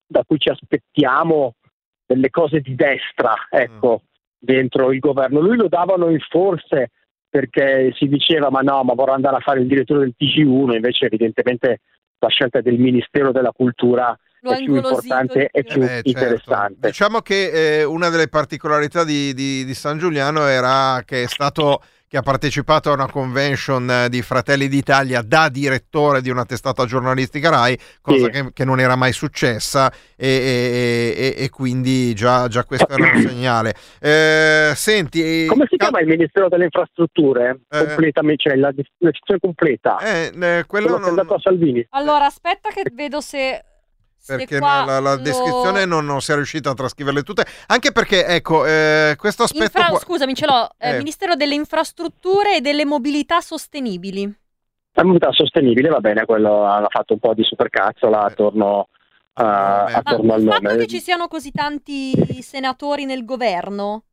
da 0.07 0.23
cui 0.27 0.39
ci 0.39 0.49
aspettiamo 0.51 1.55
delle 2.07 2.31
cose 2.31 2.61
di 2.61 2.75
destra 2.77 3.35
ecco, 3.51 4.03
dentro 4.39 4.93
il 4.93 5.01
governo 5.01 5.41
lui 5.41 5.57
lo 5.57 5.69
davano 5.69 6.09
in 6.11 6.21
forse 6.21 6.91
perché 7.29 7.93
si 7.97 8.07
diceva 8.09 8.51
ma 8.51 8.61
no, 8.61 8.83
ma 8.85 8.95
vorrà 8.95 9.15
andare 9.15 9.37
a 9.37 9.41
fare 9.41 9.61
il 9.61 9.67
direttore 9.67 10.01
del 10.01 10.15
TG1, 10.17 10.75
invece 10.75 11.07
evidentemente 11.07 11.81
la 12.19 12.29
scelta 12.29 12.61
del 12.61 12.79
Ministero 12.79 13.33
della 13.33 13.53
Cultura 13.53 14.17
è 14.41 14.57
più 14.63 14.77
importante 14.77 15.49
e 15.51 15.65
più. 15.65 15.81
più 15.81 15.83
Eh 15.83 15.87
beh, 15.87 15.89
certo. 15.95 16.09
interessante. 16.09 16.89
Diciamo 16.89 17.21
che 17.21 17.81
eh, 17.81 17.85
una 17.85 18.09
delle 18.09 18.29
particolarità 18.29 19.05
di, 19.05 19.35
di- 19.35 19.65
di 19.65 19.75
San 19.75 19.99
Giuliano 19.99 20.47
era 20.47 21.03
che 21.05 21.25
è 21.25 21.27
stato 21.27 21.83
che 22.09 22.17
ha 22.17 22.23
partecipato 22.23 22.91
a 22.91 22.95
una 22.95 23.11
convention 23.11 23.91
eh, 23.91 24.09
di 24.09 24.23
Fratelli 24.23 24.69
d'Italia 24.69 25.23
da 25.23 25.49
direttore 25.49 26.21
di 26.23 26.31
una 26.31 26.45
testata 26.45 26.85
giornalistica 26.85 27.51
RAI, 27.51 27.79
cosa 28.01 28.27
Sì. 28.27 28.31
che, 28.31 28.51
che 28.53 28.65
non 28.65 28.79
era 28.79 28.95
mai 28.95 29.13
successa 29.13 29.91
e, 30.15 30.29
e- 30.29 31.15
e- 31.37 31.45
e 31.45 31.51
quindi 31.51 32.15
già, 32.15 32.47
già 32.49 32.65
questo 32.65 32.89
era 32.89 33.11
un 33.13 33.21
segnale. 33.27 33.75
Eh, 34.01 34.73
senti, 34.77 35.47
Come 35.47 35.67
si 35.69 35.77
Cal- 35.77 35.89
chiama 35.91 36.01
il 36.01 36.07
Ministero 36.09 36.49
delle 36.49 36.65
Infrastrutture? 36.65 37.61
Eh. 37.71 37.87
Completamente, 37.87 38.49
cioè 38.49 38.57
la 38.59 38.71
descrizione 38.73 39.41
completa. 39.41 39.99
Eh, 39.99 40.27
eh, 40.27 40.31
quello 40.33 40.65
Quello 40.67 40.87
che 40.87 40.95
è 40.95 40.99
non- 41.01 41.09
andato 41.09 41.35
a 41.35 41.41
Salvini. 41.41 41.87
Allora, 41.91 42.27
aspetta 42.27 42.69
che 42.71 42.85
vedo 42.93 43.21
se... 43.21 43.65
perché 44.27 44.59
la, 44.59 44.85
la 44.85 44.99
lo- 44.99 45.17
descrizione 45.17 45.85
non, 45.85 46.05
non 46.05 46.21
si 46.21 46.33
è 46.33 46.35
riuscita 46.35 46.71
a 46.71 46.75
trascriverle 46.75 47.23
tutte, 47.23 47.45
anche 47.69 47.93
perché 47.93 48.27
ecco, 48.27 48.67
eh, 48.67 49.15
questo 49.19 49.45
aspetto 49.45 49.65
Infra- 49.65 49.87
qua- 49.89 49.99
Scusami, 49.99 50.35
ce 50.35 50.47
l'ho. 50.47 50.69
eh, 50.79 50.91
Eh. 50.95 50.99
Ministero 50.99 51.35
delle 51.35 51.55
Infrastrutture 51.55 52.57
e 52.57 52.61
delle 52.61 52.85
Mobilità 52.85 53.41
Sostenibili. 53.41 54.23
La 54.93 55.05
mobilità 55.05 55.31
sostenibile, 55.31 55.91
va 55.91 56.01
bene, 56.01 56.25
quello 56.25 56.65
hanno 56.65 56.87
fatto 56.89 57.13
un 57.13 57.19
po' 57.19 57.35
di 57.35 57.45
supercazzola 57.45 58.23
attorno, 58.23 58.89
eh, 59.35 59.43
vabbè. 59.43 59.93
Ma 59.93 59.99
attorno 59.99 60.33
al 60.33 60.41
il 60.43 60.49
fatto 60.49 60.63
nome. 60.63 60.77
che 60.79 60.87
ci 60.87 61.01
siano 61.01 61.29
così 61.29 61.51
tanti 61.53 62.13
senatori 62.41 63.05
nel 63.05 63.27
governo 63.27 64.05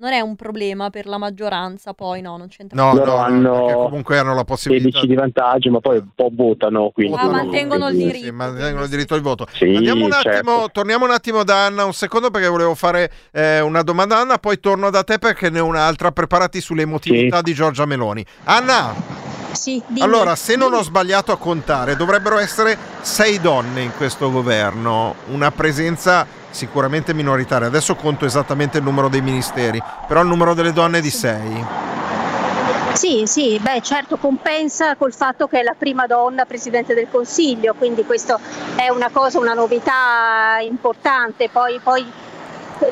non 0.00 0.12
è 0.12 0.20
un 0.20 0.34
problema 0.34 0.88
per 0.88 1.06
la 1.06 1.18
maggioranza, 1.18 1.92
poi 1.92 2.22
no, 2.22 2.38
non 2.38 2.48
c'entra. 2.48 2.82
No, 2.82 2.92
no, 2.94 3.04
no, 3.04 3.16
hanno 3.16 3.52
perché 3.52 3.72
comunque 3.74 4.18
hanno 4.18 4.34
la 4.34 4.44
possibilità 4.44 4.98
16 5.00 5.06
di 5.06 5.14
vantaggio, 5.14 5.70
ma 5.70 5.80
poi 5.80 5.98
un 5.98 6.08
po' 6.14 6.30
votano. 6.32 6.90
Quindi 6.90 7.16
Ah, 7.18 7.28
mantengono 7.28 7.88
il 7.88 7.96
diritto. 7.96 8.24
Sì, 8.24 8.30
mantengono 8.30 8.84
il 8.84 8.88
diritto 8.90 9.14
al 9.14 9.20
voto. 9.20 9.46
Sì, 9.52 9.74
Andiamo 9.76 10.06
un 10.06 10.12
attimo, 10.12 10.32
certo. 10.32 10.70
torniamo 10.72 11.04
un 11.04 11.10
attimo 11.10 11.44
da 11.44 11.66
Anna 11.66 11.84
un 11.84 11.92
secondo 11.92 12.30
perché 12.30 12.48
volevo 12.48 12.74
fare 12.74 13.10
eh, 13.30 13.60
una 13.60 13.82
domanda 13.82 14.16
a 14.16 14.20
Anna, 14.20 14.38
poi 14.38 14.58
torno 14.58 14.88
da 14.88 15.02
te 15.04 15.18
perché 15.18 15.50
ne 15.50 15.60
ho 15.60 15.66
un'altra. 15.66 16.12
Preparati 16.12 16.60
sulle 16.62 16.82
emotività 16.82 17.36
Sì. 17.36 17.42
di 17.42 17.52
Giorgia 17.54 17.84
Meloni. 17.84 18.24
Anna, 18.44 18.94
Sì, 19.52 19.82
dimmi. 19.86 20.00
allora, 20.00 20.34
se 20.34 20.56
non 20.56 20.72
ho 20.72 20.82
sbagliato 20.82 21.30
a 21.30 21.36
contare, 21.36 21.94
dovrebbero 21.94 22.38
essere 22.38 22.76
sei 23.02 23.38
donne 23.38 23.82
in 23.82 23.92
questo 23.96 24.30
governo, 24.30 25.14
una 25.28 25.50
presenza 25.50 26.26
sicuramente 26.50 27.14
minoritaria. 27.14 27.68
Adesso 27.68 27.94
conto 27.94 28.24
esattamente 28.24 28.78
il 28.78 28.84
numero 28.84 29.08
dei 29.08 29.20
ministeri, 29.22 29.82
però 30.06 30.20
il 30.20 30.28
numero 30.28 30.54
delle 30.54 30.72
donne 30.72 30.98
è 30.98 31.00
di 31.00 31.10
sei. 31.10 31.64
Sì, 32.92 33.22
sì, 33.24 33.58
beh 33.60 33.80
certo 33.82 34.16
compensa 34.16 34.96
col 34.96 35.14
fatto 35.14 35.46
che 35.46 35.60
è 35.60 35.62
la 35.62 35.74
prima 35.78 36.06
donna 36.06 36.44
Presidente 36.44 36.92
del 36.92 37.06
Consiglio, 37.10 37.74
quindi 37.78 38.04
questo 38.04 38.38
è 38.74 38.88
una 38.88 39.10
cosa, 39.12 39.38
una 39.38 39.54
novità 39.54 40.58
importante. 40.60 41.48
Poi, 41.50 41.80
poi 41.82 42.04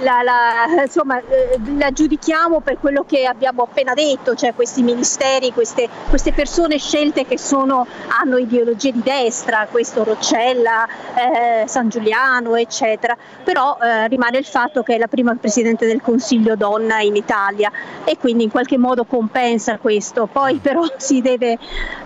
la, 0.01 0.23
la- 0.23 0.83
insomma, 0.83 1.19
eh, 1.19 1.59
la 1.77 1.91
giudichiamo 1.91 2.61
per 2.61 2.79
quello 2.79 3.05
che 3.05 3.25
abbiamo 3.27 3.63
appena 3.63 3.95
detto, 3.95 4.35
cioè 4.35 4.55
questi 4.55 4.83
ministeri, 4.83 5.53
queste, 5.53 5.89
queste 6.09 6.33
persone 6.33 6.79
scelte 6.79 7.25
che 7.25 7.39
sono, 7.39 7.87
hanno 8.21 8.37
ideologie 8.37 8.93
di 8.93 9.03
destra, 9.03 9.67
questo 9.71 10.05
Roccella, 10.05 10.87
eh, 11.15 11.67
San 11.67 11.89
Giuliano, 11.89 12.57
eccetera. 12.57 13.17
Però 13.45 13.79
eh, 13.81 14.09
rimane 14.09 14.39
il 14.39 14.45
fatto 14.45 14.83
che 14.83 14.95
è 14.95 14.99
la 14.99 15.07
prima 15.07 15.35
Presidente 15.35 15.87
del 15.87 16.01
Consiglio 16.03 16.57
donna 16.57 17.01
in 17.01 17.17
Italia 17.17 17.71
e 18.05 18.17
quindi 18.19 18.45
in 18.45 18.51
qualche 18.51 18.79
modo 18.79 19.05
compensa 19.05 19.79
questo. 19.79 20.27
Poi 20.27 20.57
però 20.57 20.85
si 20.97 21.21
deve, 21.21 21.59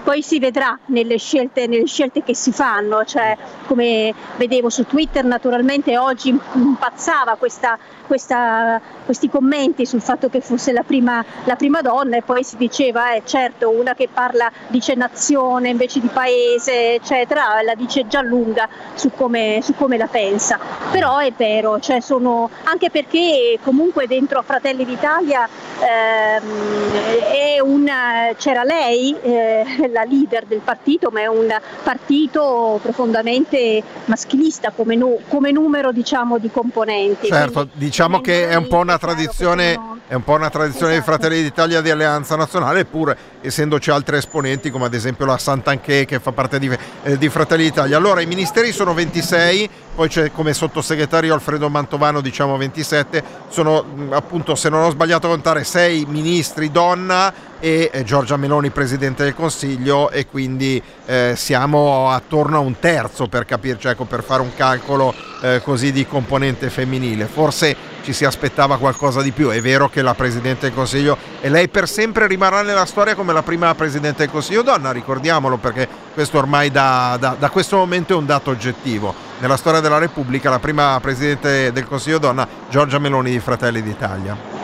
poi 0.02 0.22
si 0.22 0.38
vedrà 0.38 0.78
nelle 0.86 1.18
scelte, 1.18 1.66
nelle 1.66 1.86
scelte 1.86 2.22
che 2.22 2.34
si 2.34 2.52
fanno, 2.52 3.04
cioè 3.04 3.36
come 3.66 4.14
vedevo 4.36 4.68
su 4.68 4.84
Twitter 4.86 5.24
naturalmente 5.24 5.96
oggi 5.98 6.28
impazzava 6.54 7.36
questa, 7.36 7.71
questa- 8.06 8.80
questi 9.04 9.28
commenti 9.28 9.86
sul 9.86 10.00
fatto 10.00 10.28
che 10.28 10.40
fosse 10.40 10.72
la 10.72 10.82
prima, 10.82 11.24
la 11.44 11.56
prima 11.56 11.80
donna 11.80 12.16
e 12.16 12.22
poi 12.22 12.44
si 12.44 12.56
diceva 12.56 13.12
eh, 13.14 13.22
certo 13.24 13.70
una 13.70 13.94
che 13.94 14.08
parla 14.12 14.50
dice 14.68 14.94
nazione 14.94 15.68
invece 15.70 16.00
di 16.00 16.08
paese 16.12 16.94
eccetera 16.94 17.62
la 17.62 17.74
dice 17.74 18.06
già 18.06 18.20
lunga 18.22 18.68
su 18.94 19.10
come, 19.14 19.60
su 19.62 19.74
come 19.74 19.96
la 19.96 20.06
pensa. 20.06 20.58
Però 20.90 21.18
è 21.18 21.32
vero 21.36 21.78
cioè 21.80 22.00
sono, 22.00 22.50
anche 22.64 22.90
perché 22.90 23.58
comunque 23.62 24.06
dentro 24.06 24.42
Fratelli 24.42 24.84
d'Italia 24.84 25.48
ehm, 25.80 27.66
una- 27.68 28.30
c'era 28.36 28.62
lei 28.64 29.14
eh, 29.22 29.64
la 29.90 30.04
leader 30.04 30.44
del 30.46 30.60
partito 30.60 31.10
ma 31.10 31.20
è 31.20 31.26
un 31.26 31.54
partito 31.82 32.78
profondamente 32.82 33.82
maschilista 34.06 34.70
come, 34.74 34.94
nu- 34.96 35.18
come 35.28 35.50
numero 35.52 35.92
diciamo 35.92 36.38
di 36.38 36.50
componenti. 36.50 37.28
Certo, 37.28 37.61
diciamo 37.72 38.20
che 38.20 38.48
è 38.48 38.54
un 38.54 38.66
po' 38.68 38.78
una 38.78 38.98
tradizione, 38.98 39.78
è 40.06 40.14
un 40.14 40.24
po' 40.24 40.32
una 40.32 40.50
tradizione 40.50 40.92
dei 40.92 41.02
Fratelli 41.02 41.42
d'Italia 41.42 41.80
di 41.80 41.90
Alleanza 41.90 42.36
Nazionale, 42.36 42.80
eppure 42.80 43.16
essendoci 43.40 43.90
altri 43.90 44.16
esponenti 44.16 44.70
come 44.70 44.86
ad 44.86 44.94
esempio 44.94 45.26
la 45.26 45.38
Santanché 45.38 46.04
che 46.04 46.20
fa 46.20 46.32
parte 46.32 46.58
di, 46.58 46.70
eh, 47.02 47.18
di 47.18 47.28
Fratelli 47.28 47.64
d'Italia. 47.64 47.96
Allora 47.96 48.20
i 48.20 48.26
ministeri 48.26 48.72
sono 48.72 48.94
26, 48.94 49.70
poi 49.94 50.08
c'è 50.08 50.32
come 50.32 50.52
sottosegretario 50.52 51.34
Alfredo 51.34 51.68
Mantovano 51.68 52.20
diciamo 52.20 52.56
27, 52.56 53.22
sono 53.48 53.84
appunto 54.10 54.54
se 54.54 54.68
non 54.68 54.82
ho 54.82 54.90
sbagliato 54.90 55.26
a 55.26 55.30
contare 55.30 55.64
6 55.64 56.06
ministri 56.06 56.70
donna 56.70 57.50
e 57.62 57.90
eh, 57.92 58.02
Giorgia 58.02 58.36
Meloni 58.36 58.70
Presidente 58.70 59.22
del 59.22 59.36
Consiglio 59.36 60.10
e 60.10 60.26
quindi 60.26 60.82
eh, 61.06 61.34
siamo 61.36 62.10
attorno 62.10 62.56
a 62.56 62.60
un 62.60 62.80
terzo 62.80 63.28
per 63.28 63.44
capirci, 63.44 63.86
ecco, 63.86 64.02
per 64.02 64.24
fare 64.24 64.42
un 64.42 64.52
calcolo 64.56 65.14
eh, 65.40 65.60
così 65.62 65.92
di 65.92 66.04
componente 66.04 66.70
femminile. 66.70 67.26
Forse 67.26 67.76
ci 68.02 68.12
si 68.12 68.24
aspettava 68.24 68.78
qualcosa 68.78 69.22
di 69.22 69.30
più, 69.30 69.50
è 69.50 69.60
vero 69.60 69.88
che 69.88 70.02
la 70.02 70.14
Presidente 70.14 70.66
del 70.66 70.74
Consiglio 70.74 71.16
e 71.40 71.48
lei 71.50 71.68
per 71.68 71.88
sempre 71.88 72.26
rimarrà 72.26 72.62
nella 72.62 72.84
storia 72.84 73.14
come 73.14 73.32
la 73.32 73.44
prima 73.44 73.72
Presidente 73.76 74.24
del 74.24 74.32
Consiglio 74.32 74.62
donna, 74.62 74.90
ricordiamolo 74.90 75.56
perché 75.58 75.86
questo 76.12 76.38
ormai 76.38 76.72
da, 76.72 77.16
da- 77.20 77.36
da 77.38 77.48
questo 77.48 77.76
momento 77.76 78.14
è 78.14 78.16
un 78.16 78.26
dato 78.26 78.50
oggettivo. 78.50 79.14
Nella 79.38 79.56
storia 79.56 79.78
della 79.78 79.98
Repubblica 79.98 80.50
la 80.50 80.58
prima 80.58 80.98
Presidente 81.00 81.70
del 81.70 81.86
Consiglio 81.86 82.18
donna, 82.18 82.44
Giorgia 82.68 82.98
Meloni 82.98 83.30
di 83.30 83.38
Fratelli 83.38 83.82
d'Italia. 83.82 84.61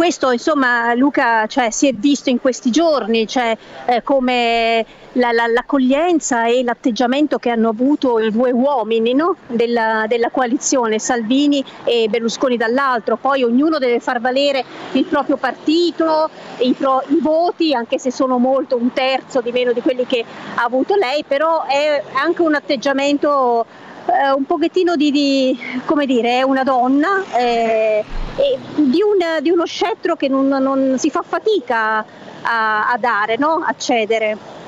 Questo 0.00 0.30
insomma 0.30 0.94
Luca 0.94 1.46
cioè, 1.46 1.68
si 1.70 1.86
è 1.86 1.92
visto 1.92 2.30
in 2.30 2.40
questi 2.40 2.70
giorni, 2.70 3.26
cioè, 3.26 3.54
eh, 3.84 4.02
come 4.02 4.82
la- 5.12 5.30
la- 5.30 5.46
l'accoglienza 5.46 6.46
e 6.46 6.62
l'atteggiamento 6.62 7.36
che 7.36 7.50
hanno 7.50 7.68
avuto 7.68 8.18
i 8.18 8.30
due 8.30 8.50
uomini 8.50 9.12
no? 9.12 9.36
della, 9.46 10.06
della 10.08 10.30
coalizione, 10.30 10.98
Salvini 10.98 11.62
e 11.84 12.06
Berlusconi 12.08 12.56
dall'altro, 12.56 13.18
poi 13.18 13.42
ognuno 13.42 13.76
deve 13.76 14.00
far 14.00 14.22
valere 14.22 14.64
il 14.92 15.04
proprio 15.04 15.36
partito, 15.36 16.30
i, 16.60 16.72
pro- 16.72 17.02
i 17.08 17.18
voti, 17.20 17.74
anche 17.74 17.98
se 17.98 18.10
sono 18.10 18.38
molto, 18.38 18.76
un 18.76 18.94
terzo 18.94 19.42
di 19.42 19.52
meno 19.52 19.74
di 19.74 19.82
quelli 19.82 20.06
che 20.06 20.24
ha 20.54 20.62
avuto 20.64 20.94
lei, 20.94 21.24
però 21.28 21.64
è 21.66 22.02
anche 22.14 22.40
un 22.40 22.54
atteggiamento 22.54 23.66
eh, 24.06 24.30
un 24.34 24.44
pochettino 24.44 24.96
di, 24.96 25.10
di- 25.10 25.58
come 25.84 26.06
dire, 26.06 26.38
è 26.38 26.42
una 26.42 26.62
donna 26.64 27.24
eh, 27.36 28.04
e 28.36 28.58
di, 28.74 29.00
un- 29.02 29.42
di 29.42 29.50
uno 29.50 29.64
scettro 29.66 30.16
che 30.16 30.28
non, 30.28 30.48
non 30.48 30.96
si 30.98 31.10
fa 31.10 31.22
fatica 31.26 32.04
a, 32.42 32.88
a 32.90 32.96
dare, 32.98 33.36
no? 33.36 33.62
a 33.66 33.74
cedere. 33.76 34.58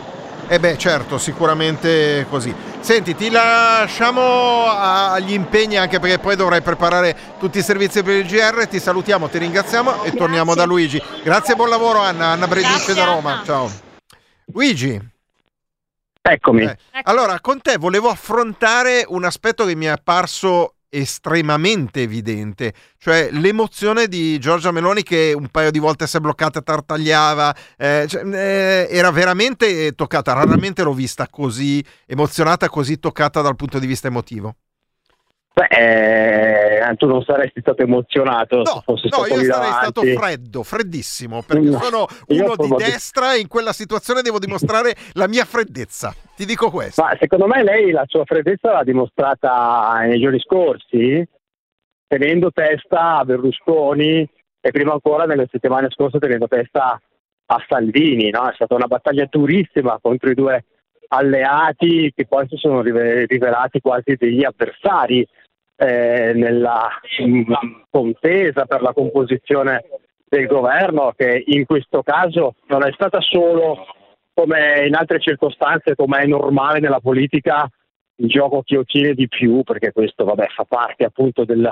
Eh 0.49 0.59
beh, 0.59 0.77
certo, 0.77 1.17
sicuramente 1.19 2.27
così. 2.29 2.55
Senti, 2.81 3.15
ti 3.15 3.31
lasciamo 3.31 4.65
agli 4.67 5.33
impegni 5.33 5.79
anche 5.79 6.01
perché 6.01 6.19
poi 6.19 6.35
dovrai 6.37 6.61
preparare 6.61 7.17
tutti 7.39 7.59
i 7.59 7.63
servizi 7.63 8.03
per 8.03 8.17
il 8.17 8.27
GR. 8.27 8.67
Ti 8.67 8.79
salutiamo, 8.81 9.29
ti 9.29 9.39
ringraziamo 9.39 10.03
e 10.03 10.13
torniamo 10.13 10.55
da 10.55 10.65
Luigi. 10.65 11.01
Grazie 11.23 11.55
e 11.55 11.57
buon 11.57 11.69
lavoro 11.71 12.01
Anna, 12.01 12.27
Anna 12.27 12.49
Bredice 12.49 12.93
da 12.93 13.05
Roma. 13.05 13.41
Ciao. 13.47 13.71
Luigi. 14.53 15.12
Eccomi. 16.23 16.63
Eh, 16.63 16.79
Allora, 17.03 17.41
con 17.41 17.61
te 17.61 17.77
volevo 17.79 18.09
affrontare 18.09 19.05
un 19.09 19.25
aspetto 19.25 19.65
che 19.67 19.75
mi 19.75 19.87
è 19.87 19.89
apparso 19.89 20.77
estremamente 20.89 22.03
evidente, 22.03 22.75
cioè 22.99 23.31
l'emozione 23.33 24.09
di 24.09 24.39
Giorgia 24.39 24.71
Meloni 24.71 25.03
che 25.03 25.33
un 25.35 25.49
paio 25.49 25.71
di 25.71 25.79
volte 25.79 26.07
si 26.07 26.19
è 26.19 26.21
bloccata, 26.21 26.61
tartagliava, 26.61 27.57
eh, 27.79 28.05
cioè, 28.07 28.25
eh, 28.27 28.89
era 28.91 29.11
veramente 29.11 29.95
toccata, 29.95 30.35
raramente 30.35 30.83
l'ho 30.83 30.93
vista 30.93 31.27
così 31.29 31.83
emozionata, 32.07 32.69
così 32.69 32.99
toccata 32.99 33.41
dal 33.41 33.57
punto 33.57 33.79
di 33.79 33.87
vista 33.87 34.09
emotivo. 34.09 34.55
Beh, 35.55 35.67
eh, 36.89 36.97
tu 36.97 37.07
non 37.07 37.23
saresti 37.23 37.61
stato 37.61 37.83
emozionato 37.83 38.65
se 38.65 38.81
fossi 38.85 39.09
No, 39.11 39.25
stato 39.25 39.35
io 39.35 39.45
sarei 39.45 39.49
davanti. 39.71 39.83
stato 39.83 40.03
freddo, 40.19 40.63
freddissimo, 40.63 41.43
perché 41.43 41.69
No, 41.69 41.79
sono 41.79 42.07
uno 42.29 42.57
di 42.57 42.69
destra 42.77 43.35
e 43.35 43.41
in 43.41 43.49
quella 43.49 43.73
situazione 43.75 44.23
devo 44.23 44.39
dimostrare 44.39 44.95
la 45.15 45.29
mia 45.29 45.45
freddezza. 45.45 46.15
Ti 46.35 46.47
dico 46.47 46.71
questo. 46.71 47.03
Ma 47.03 47.15
secondo 47.21 47.47
me 47.47 47.63
lei 47.63 47.91
la 47.91 48.05
sua 48.07 48.25
freddezza 48.25 48.73
l'ha 48.73 48.83
dimostrata 48.85 49.99
nei 50.07 50.21
giorni 50.21 50.41
scorsi, 50.41 51.27
tenendo 52.07 52.51
testa 52.51 53.19
a 53.19 53.25
Berlusconi 53.25 54.27
e 54.65 54.71
prima 54.71 54.93
ancora 54.93 55.25
nelle 55.25 55.49
settimane 55.51 55.89
scorse 55.91 56.19
tenendo 56.19 56.49
testa 56.49 56.99
a 57.47 57.65
Salvini. 57.69 58.31
no? 58.31 58.49
È 58.49 58.55
stata 58.55 58.75
una 58.75 58.87
battaglia 58.87 59.27
durissima 59.29 59.99
contro 60.01 60.31
i 60.31 60.35
due 60.35 60.65
alleati 61.09 62.11
che 62.15 62.27
poi 62.27 62.47
si 62.49 62.57
sono 62.57 62.81
rive- 62.81 63.27
rivelati 63.27 63.81
quasi 63.81 64.15
degli 64.17 64.45
avversari 64.45 65.27
eh, 65.83 66.33
nella 66.35 66.89
contesa 67.91 68.67
per 68.67 68.83
la 68.83 68.93
composizione 68.93 69.85
del 70.29 70.47
governo 70.47 71.13
che 71.17 71.43
in 71.45 71.67
questo 71.67 72.03
caso 72.03 72.55
non 72.69 72.87
è 72.87 72.93
stata 72.93 73.21
solo 73.21 73.87
come 74.33 74.87
in 74.87 74.95
altre 74.95 75.19
circostanze, 75.19 75.95
come 75.97 76.21
è 76.21 76.27
normale 76.27 76.79
nella 76.79 77.01
politica, 77.01 77.69
il 78.17 78.29
gioco 78.29 78.63
chi 78.63 78.77
ottiene 78.77 79.15
di 79.15 79.27
più, 79.27 79.63
perché 79.63 79.93
questo 79.93 80.25
vabbè, 80.25 80.47
fa 80.55 80.65
parte 80.65 81.05
appunto 81.05 81.45
del- 81.45 81.71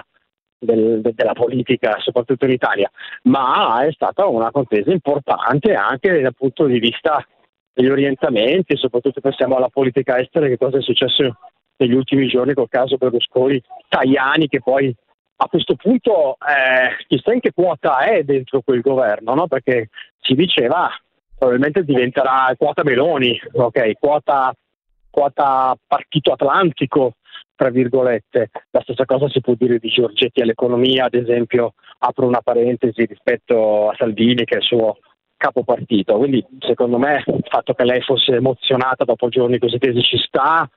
del- 0.59 1.01
de- 1.01 1.15
della 1.15 1.33
politica, 1.33 1.97
soprattutto 2.01 2.45
in 2.45 2.51
Italia, 2.51 2.91
ma 3.23 3.85
è 3.87 3.93
stata 3.93 4.27
una 4.27 4.51
contesa 4.51 4.91
importante 4.91 5.73
anche 5.73 6.21
dal 6.21 6.35
punto 6.35 6.67
di 6.67 6.81
vista 6.81 7.25
degli 7.73 7.89
orientamenti, 7.89 8.77
soprattutto 8.77 9.21
pensiamo 9.21 9.57
alla 9.57 9.71
politica 9.71 10.19
estera, 10.19 10.49
che 10.49 10.59
cosa 10.59 10.79
è 10.79 10.83
successo 10.83 11.39
negli 11.81 11.95
ultimi 11.95 12.29
giorni 12.29 12.55
col 12.55 12.69
caso 12.69 12.97
Berlusconi, 12.97 13.61
Tajani 13.89 14.49
che 14.49 14.61
poi 14.61 14.95
a 15.43 15.47
questo 15.47 15.75
punto 15.75 16.35
eh, 16.35 17.05
chissà 17.07 17.33
in 17.33 17.41
che 17.41 17.53
quota 17.53 18.01
è 18.01 18.23
dentro 18.23 18.61
quel 18.61 18.83
governo, 18.83 19.35
no? 19.35 19.47
perché 19.47 19.89
si 20.21 20.35
diceva 20.35 20.91
probabilmente 21.39 21.85
diventerà 21.85 22.53
quota 22.59 22.83
Meloni, 22.85 23.41
ok, 23.53 23.93
quota, 23.99 24.53
quota 25.09 25.75
partito 25.87 26.33
atlantico, 26.33 27.15
tra 27.57 27.71
virgolette. 27.71 28.51
La 28.71 28.83
stessa 28.83 29.07
cosa 29.07 29.27
si 29.31 29.41
può 29.41 29.55
dire 29.57 29.79
di 29.79 29.89
Giorgetti 29.89 30.43
all'economia, 30.43 31.07
ad 31.07 31.15
esempio, 31.15 31.73
apro 32.01 32.27
una 32.27 32.43
parentesi 32.43 33.07
rispetto 33.07 33.89
a 33.89 33.95
Salvini 33.97 34.45
che 34.45 34.57
è 34.57 34.59
il 34.59 34.65
suo 34.65 34.99
capopartito. 35.39 36.19
Quindi 36.19 36.45
secondo 36.59 36.99
me 36.99 37.25
il 37.27 37.47
fatto 37.49 37.73
che 37.73 37.85
lei 37.85 38.03
fosse 38.03 38.35
emozionata 38.35 39.05
dopo 39.05 39.31
giorni 39.31 39.59
così 39.59 39.79
tesi 39.79 40.03
ci 40.03 40.19
sta, 40.19 40.69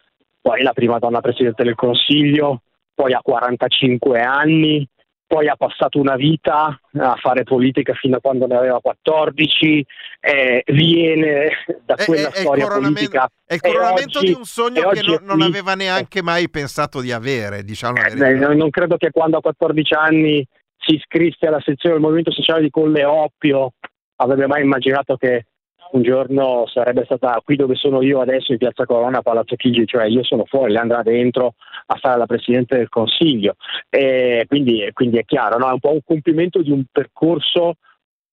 poi 0.43 0.59
è 0.59 0.63
la 0.63 0.73
prima 0.73 0.99
donna 0.99 1.21
Presidente 1.21 1.63
del 1.63 1.73
Consiglio, 1.73 2.63
poi 2.93 3.13
ha 3.13 3.21
45 3.23 4.19
anni, 4.19 4.85
poi 5.25 5.47
ha 5.47 5.55
passato 5.55 5.99
una 5.99 6.17
vita 6.17 6.77
a 6.97 7.15
fare 7.15 7.43
politica 7.43 7.93
fino 7.93 8.17
a 8.17 8.19
quando 8.19 8.45
ne 8.45 8.57
aveva 8.57 8.81
14, 8.81 9.85
eh, 10.19 10.63
viene 10.65 11.49
da 11.85 11.95
quella 11.95 12.27
è 12.27 12.31
storia 12.31 12.63
coronamento- 12.65 12.99
politica. 12.99 13.29
È 13.45 13.53
il 13.53 13.61
coronamento 13.61 14.17
oggi- 14.19 14.27
di 14.27 14.33
un 14.33 14.43
sogno 14.43 14.89
che 14.89 15.01
non, 15.01 15.15
è 15.15 15.19
non 15.23 15.41
aveva 15.41 15.75
neanche 15.75 16.21
mai 16.21 16.49
pensato 16.49 16.99
di 16.99 17.13
avere, 17.13 17.63
diciamo 17.63 17.95
Eh, 18.03 18.33
non 18.33 18.69
credo 18.69 18.97
che 18.97 19.11
quando 19.11 19.37
a 19.37 19.41
14 19.41 19.93
anni 19.93 20.45
si 20.77 20.95
iscrisse 20.95 21.47
alla 21.47 21.61
sezione 21.63 21.95
del 21.95 22.03
Movimento 22.03 22.33
Sociale 22.33 22.61
di 22.61 22.69
Colle 22.69 23.05
Oppio 23.05 23.71
avrebbe 24.17 24.47
mai 24.47 24.61
immaginato 24.61 25.15
che 25.15 25.45
un 25.91 26.01
giorno 26.01 26.65
sarebbe 26.67 27.03
stata 27.05 27.39
qui 27.43 27.55
dove 27.55 27.75
sono 27.75 28.01
io 28.01 28.19
adesso 28.21 28.51
in 28.51 28.57
Piazza 28.57 28.85
Corona, 28.85 29.21
Palazzo 29.21 29.55
Chigi, 29.55 29.85
cioè 29.85 30.05
io 30.05 30.23
sono 30.23 30.45
fuori, 30.45 30.71
lei 30.71 30.81
andrà 30.81 31.03
dentro 31.03 31.55
a 31.85 31.95
fare 31.95 32.17
la 32.17 32.25
Presidente 32.25 32.77
del 32.77 32.89
Consiglio. 32.89 33.55
E 33.89 34.45
quindi, 34.47 34.89
quindi 34.93 35.17
è 35.17 35.25
chiaro, 35.25 35.57
no? 35.57 35.69
è 35.69 35.73
un 35.73 35.79
po' 35.79 35.91
un 35.91 36.03
compimento 36.03 36.61
di 36.61 36.71
un 36.71 36.83
percorso 36.91 37.75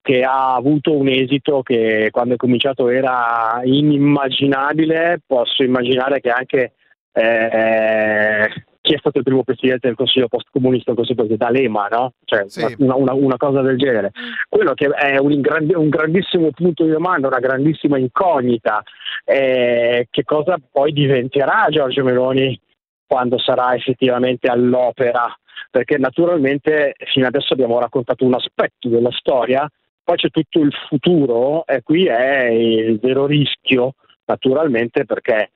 che 0.03 0.23
ha 0.23 0.55
avuto 0.55 0.97
un 0.97 1.09
esito 1.09 1.63
che 1.63 2.09
quando 2.11 2.35
è 2.35 2.37
cominciato 2.39 2.89
era 2.89 3.61
inimmaginabile, 3.63 5.21
posso 5.27 5.63
immaginare 5.63 6.21
che 6.21 6.31
anche 6.31 6.73
eh, 7.13 8.49
chi 8.81 8.95
è 8.95 8.99
stato 8.99 9.19
il 9.19 9.25
primo 9.25 9.45
presidente 9.45 9.87
del 9.87 9.97
Consiglio 9.97 10.29
post-comunista 10.29 10.95
così 10.95 11.15
così 11.15 11.37
D'Alema, 11.37 11.89
no? 11.91 12.15
Cioè, 12.25 12.47
una, 12.79 12.95
una- 12.95 13.13
una 13.13 13.37
cosa 13.37 13.61
del 13.61 13.77
genere. 13.77 14.11
Quello 14.49 14.73
che 14.75 14.87
è 14.87 15.19
un, 15.19 15.41
un 15.75 15.89
grandissimo 15.89 16.51
punto 16.51 16.85
di 16.85 16.91
domanda, 16.91 17.29
una 17.29 17.41
grandissima 17.41 17.99
incognita, 17.99 18.83
è 19.25 20.07
che 20.11 20.25
cosa 20.25 20.57
poi 20.71 20.93
diventerà 20.93 21.67
Giorgio 21.69 22.05
Meloni 22.05 22.59
quando 23.07 23.39
sarà 23.39 23.75
effettivamente 23.75 24.49
all'opera, 24.49 25.27
perché 25.71 25.99
naturalmente 25.99 26.95
fino 27.13 27.27
adesso 27.27 27.53
abbiamo 27.53 27.79
raccontato 27.79 28.25
un 28.25 28.35
aspetto 28.35 28.89
della 28.89 29.11
storia, 29.13 29.69
poi 30.03 30.17
c'è 30.17 30.31
tutto 30.31 30.61
il 30.61 30.73
futuro 30.89 31.67
e 31.67 31.83
qui 31.83 32.07
è 32.07 32.47
il 32.49 32.99
vero 32.99 33.27
rischio, 33.27 33.95
naturalmente, 34.25 35.05
perché 35.05 35.51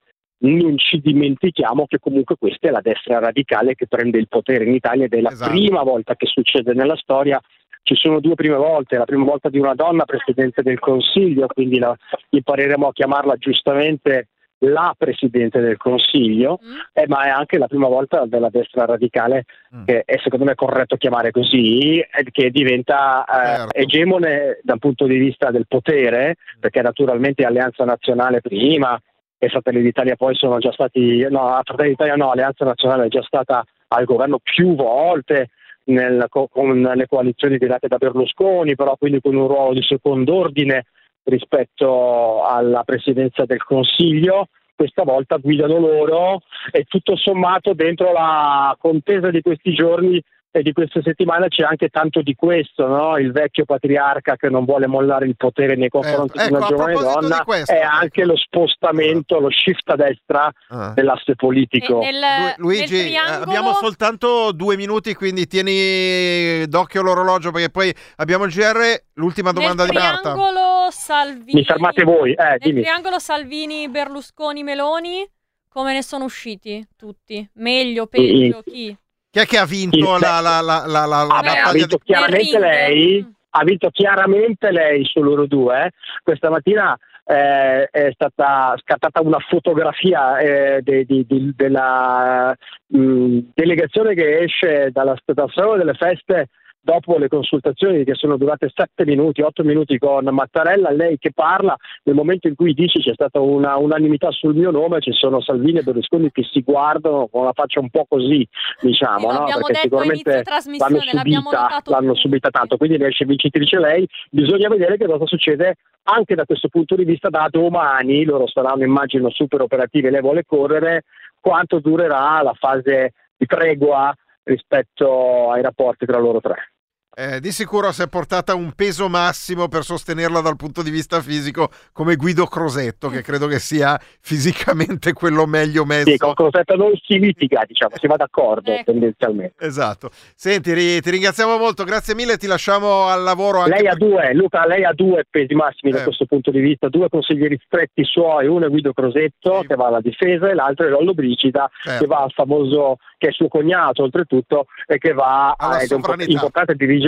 non 0.44 0.76
ci 0.78 1.00
dimentichiamo 1.00 1.86
che 1.86 1.98
comunque 1.98 2.36
questa 2.38 2.68
è 2.68 2.70
la 2.70 2.80
destra 2.80 3.18
radicale 3.18 3.74
che 3.74 3.86
prende 3.86 4.18
il 4.18 4.28
potere 4.28 4.64
in 4.64 4.74
Italia 4.74 5.06
ed 5.06 5.14
è 5.14 5.20
la 5.20 5.34
prima 5.48 5.82
volta 5.82 6.14
che 6.16 6.26
succede 6.26 6.74
nella 6.74 6.96
storia. 6.96 7.40
Ci 7.82 7.94
sono 7.96 8.20
due 8.20 8.34
prime 8.34 8.56
volte, 8.56 8.96
la 8.96 9.04
prima 9.04 9.24
volta 9.24 9.50
di 9.50 9.58
una 9.58 9.74
donna 9.74 10.04
Presidente 10.04 10.62
del 10.62 10.78
Consiglio, 10.78 11.46
quindi 11.46 11.78
la, 11.78 11.94
impareremo 12.30 12.88
a 12.88 12.92
chiamarla 12.92 13.36
giustamente 13.36 14.28
la 14.58 14.94
Presidente 14.96 15.60
del 15.60 15.76
Consiglio, 15.76 16.60
eh, 16.94 17.04
ma 17.08 17.24
è 17.24 17.28
anche 17.28 17.58
la 17.58 17.66
prima 17.66 17.88
volta 17.88 18.24
della 18.24 18.48
destra 18.48 18.86
radicale, 18.86 19.44
che 19.84 20.02
è 20.06 20.18
secondo 20.22 20.46
me 20.46 20.54
corretto 20.54 20.96
chiamare 20.96 21.30
così, 21.30 21.98
eh, 21.98 22.24
che 22.30 22.50
diventa 22.50 23.66
eh, 23.74 23.82
egemone 23.82 24.60
dal 24.62 24.78
punto 24.78 25.06
di 25.06 25.18
vista 25.18 25.50
del 25.50 25.66
potere, 25.68 26.36
perché 26.58 26.80
naturalmente 26.80 27.44
Alleanza 27.44 27.84
Nazionale 27.84 28.40
prima 28.40 28.98
e 29.44 29.48
Fratelli 29.48 29.82
d'Italia 29.82 30.16
poi 30.16 30.34
sono 30.34 30.58
già 30.58 30.72
stati, 30.72 31.26
no, 31.30 31.60
Fratelli 31.62 31.90
d'Italia 31.90 32.16
no, 32.16 32.30
Alleanza 32.30 32.64
Nazionale 32.64 33.06
è 33.06 33.08
già 33.08 33.22
stata 33.22 33.64
al 33.88 34.04
governo 34.04 34.38
più 34.42 34.74
volte 34.74 35.50
nel- 35.84 36.26
co- 36.28 36.48
con 36.48 36.80
le 36.80 37.06
coalizioni 37.06 37.58
dirette 37.58 37.88
da 37.88 37.96
Berlusconi, 37.96 38.74
però 38.74 38.96
quindi 38.96 39.20
con 39.20 39.34
un 39.34 39.46
ruolo 39.46 39.74
di 39.74 39.82
second'ordine 39.82 40.86
rispetto 41.24 42.42
alla 42.44 42.82
presidenza 42.84 43.44
del 43.44 43.62
Consiglio. 43.62 44.48
Questa 44.76 45.04
volta 45.04 45.36
guidano 45.36 45.78
loro 45.78 46.40
e 46.72 46.84
tutto 46.84 47.16
sommato 47.16 47.74
dentro 47.74 48.12
la 48.12 48.76
contesa 48.78 49.30
di 49.30 49.40
questi 49.40 49.72
giorni 49.72 50.20
e 50.56 50.62
di 50.62 50.72
queste 50.72 51.02
settimane 51.02 51.48
c'è 51.48 51.64
anche 51.64 51.88
tanto 51.88 52.22
di 52.22 52.36
questo, 52.36 52.86
no? 52.86 53.16
il 53.18 53.32
vecchio 53.32 53.64
patriarca 53.64 54.36
che 54.36 54.48
non 54.48 54.64
vuole 54.64 54.86
mollare 54.86 55.26
il 55.26 55.34
potere 55.36 55.74
nei 55.74 55.88
confronti 55.88 56.38
ecco, 56.38 56.46
di 56.46 56.52
una 56.54 56.64
a 56.64 56.68
giovane 56.68 56.92
donna 56.94 57.42
questo, 57.42 57.72
ecco. 57.72 57.80
e 57.80 57.84
anche 57.84 58.24
lo 58.24 58.36
spostamento, 58.36 59.40
lo 59.40 59.50
shift 59.50 59.88
a 59.90 59.96
destra 59.96 60.48
Ah. 60.68 60.92
dell'asse 60.94 61.34
politico. 61.34 61.94
Lu- 61.98 62.54
Luigi, 62.58 63.12
eh, 63.12 63.16
abbiamo 63.18 63.72
soltanto 63.72 64.52
due 64.52 64.76
minuti, 64.76 65.12
quindi 65.14 65.46
tieni 65.48 66.66
d'occhio 66.68 67.02
l'orologio 67.02 67.50
perché 67.50 67.70
poi 67.70 67.92
abbiamo 68.16 68.44
il 68.44 68.52
GR. 68.52 69.02
L'ultima 69.14 69.50
domanda 69.50 69.82
nel 69.84 69.90
di 69.92 69.98
Marta. 69.98 70.20
triangolo 70.32 70.88
Salvini, 70.90 71.52
Mi 71.60 71.64
fermate 71.64 72.04
voi, 72.04 72.32
eh, 72.32 72.44
nel 72.44 72.58
dimmi. 72.60 72.80
triangolo 72.82 73.18
Salvini, 73.18 73.88
Berlusconi, 73.88 74.62
Meloni, 74.62 75.28
come 75.68 75.92
ne 75.94 76.02
sono 76.02 76.24
usciti 76.24 76.86
tutti? 76.96 77.48
Meglio, 77.54 78.06
peggio, 78.06 78.62
chi? 78.64 78.96
Chi 79.34 79.40
è 79.40 79.46
che 79.46 79.58
ha 79.58 79.64
vinto 79.66 80.16
la, 80.16 80.38
la, 80.38 80.60
la, 80.60 80.84
la, 80.86 81.04
la, 81.06 81.24
la 81.24 81.26
Ah, 81.34 81.40
beh, 81.40 81.58
ha 81.58 81.72
vinto 81.72 81.96
di- 81.96 82.04
chiaramente 82.04 82.56
lei, 82.60 83.34
ha 83.50 83.64
vinto 83.64 83.88
chiaramente 83.90 84.70
lei 84.70 85.04
su 85.04 85.20
loro 85.22 85.46
due. 85.48 85.86
eh. 85.86 85.90
Questa 86.22 86.50
mattina 86.50 86.96
eh, 87.24 87.88
è 87.90 88.10
stata 88.12 88.76
scattata 88.80 89.20
una 89.22 89.40
fotografia 89.40 90.38
eh, 90.38 90.82
de- 90.82 91.04
di- 91.04 91.26
di- 91.26 91.52
della 91.56 92.54
mh, 92.86 93.38
delegazione 93.54 94.14
che 94.14 94.38
esce 94.44 94.90
dalla, 94.92 95.16
dal 95.24 95.50
Salone 95.52 95.78
delle 95.78 95.94
Feste 95.94 96.50
dopo 96.84 97.16
le 97.16 97.28
consultazioni 97.28 98.04
che 98.04 98.14
sono 98.14 98.36
durate 98.36 98.70
7 98.72 99.06
minuti, 99.06 99.40
8 99.40 99.64
minuti 99.64 99.98
con 99.98 100.24
Mattarella, 100.24 100.90
lei 100.90 101.16
che 101.18 101.32
parla, 101.32 101.74
nel 102.04 102.14
momento 102.14 102.46
in 102.46 102.54
cui 102.54 102.74
dice 102.74 103.00
c'è 103.00 103.14
stata 103.14 103.40
una 103.40 103.76
unanimità 103.76 104.30
sul 104.30 104.54
mio 104.54 104.70
nome, 104.70 105.00
ci 105.00 105.12
sono 105.12 105.40
Salvini 105.40 105.78
e 105.78 105.82
Berlusconi 105.82 106.30
che 106.30 106.44
si 106.44 106.60
guardano 106.60 107.28
con 107.28 107.44
la 107.44 107.52
faccia 107.52 107.80
un 107.80 107.88
po' 107.88 108.04
così, 108.06 108.46
diciamo, 108.80 109.32
no? 109.32 109.38
l'abbiamo 109.38 109.66
perché 109.66 109.80
sicuramente 109.80 110.42
l'hanno 110.46 111.00
subita, 111.00 111.82
l'hanno 111.84 112.14
subita 112.14 112.50
tanto, 112.50 112.76
quindi 112.76 112.98
ne 112.98 113.06
esce 113.06 113.24
vincitrice 113.24 113.78
lei, 113.78 114.06
bisogna 114.30 114.68
vedere 114.68 114.98
che 114.98 115.06
cosa 115.06 115.24
succede 115.26 115.76
anche 116.04 116.34
da 116.34 116.44
questo 116.44 116.68
punto 116.68 116.96
di 116.96 117.04
vista. 117.04 117.30
Da 117.30 117.48
domani, 117.50 118.24
loro 118.24 118.46
saranno 118.46 118.84
immagino 118.84 119.30
super 119.30 119.62
operativi, 119.62 120.10
lei 120.10 120.20
vuole 120.20 120.44
correre, 120.44 121.04
quanto 121.40 121.78
durerà 121.78 122.42
la 122.42 122.52
fase 122.52 123.12
di 123.36 123.46
tregua 123.46 124.14
rispetto 124.44 125.50
ai 125.50 125.62
rapporti 125.62 126.04
tra 126.04 126.18
loro 126.18 126.40
tre. 126.40 126.73
Eh, 127.16 127.38
di 127.38 127.52
sicuro 127.52 127.92
si 127.92 128.02
è 128.02 128.08
portata 128.08 128.56
un 128.56 128.72
peso 128.72 129.08
massimo 129.08 129.68
per 129.68 129.84
sostenerla 129.84 130.40
dal 130.40 130.56
punto 130.56 130.82
di 130.82 130.90
vista 130.90 131.20
fisico 131.20 131.70
come 131.92 132.16
Guido 132.16 132.46
Crosetto, 132.46 133.08
che 133.08 133.22
credo 133.22 133.46
che 133.46 133.60
sia 133.60 133.96
fisicamente 134.20 135.12
quello 135.12 135.46
meglio 135.46 135.84
messo. 135.84 136.10
Sì, 136.10 136.16
con 136.16 136.34
Crosetto 136.34 136.74
non 136.74 136.90
si 137.06 137.20
litiga, 137.20 137.62
diciamo, 137.68 137.94
si 138.00 138.08
va 138.08 138.16
d'accordo 138.16 138.72
tendenzialmente. 138.84 139.64
Esatto. 139.64 140.10
Senti, 140.34 140.72
ri- 140.72 141.00
ti 141.00 141.10
ringraziamo 141.10 141.56
molto, 141.56 141.84
grazie 141.84 142.16
mille, 142.16 142.36
ti 142.36 142.48
lasciamo 142.48 143.06
al 143.06 143.22
lavoro 143.22 143.60
anche 143.60 143.76
Lei 143.80 143.86
ha 143.86 143.94
per- 143.94 144.08
due, 144.08 144.34
Luca, 144.34 144.66
lei 144.66 144.82
ha 144.84 144.92
due 144.92 145.24
pesi 145.30 145.54
massimi 145.54 145.92
da 145.92 146.00
Eh. 146.00 146.02
questo 146.02 146.24
punto 146.26 146.50
di 146.50 146.58
vista, 146.58 146.88
due 146.88 147.08
consiglieri 147.08 147.56
stretti 147.64 148.02
suoi, 148.04 148.48
uno 148.48 148.66
è 148.66 148.68
Guido 148.68 148.92
Crosetto 148.92 149.62
che 149.68 149.76
va 149.76 149.86
alla 149.86 150.00
difesa 150.00 150.48
e 150.48 150.54
l'altro 150.54 150.86
è 150.86 150.90
Lollo 150.90 151.14
Brigida 151.14 151.70
Certo. 151.80 152.00
che 152.02 152.06
va 152.08 152.22
al 152.24 152.32
famoso, 152.32 152.96
che 153.18 153.28
è 153.28 153.32
suo 153.32 153.46
cognato 153.46 154.02
oltretutto 154.02 154.66
e 154.88 154.98
che 154.98 155.12
va 155.12 155.54
Alla 155.56 155.78
è 155.78 155.86
un 155.94 156.00
po- 156.00 156.14
importante 156.26 156.74
dirigente 156.74 157.02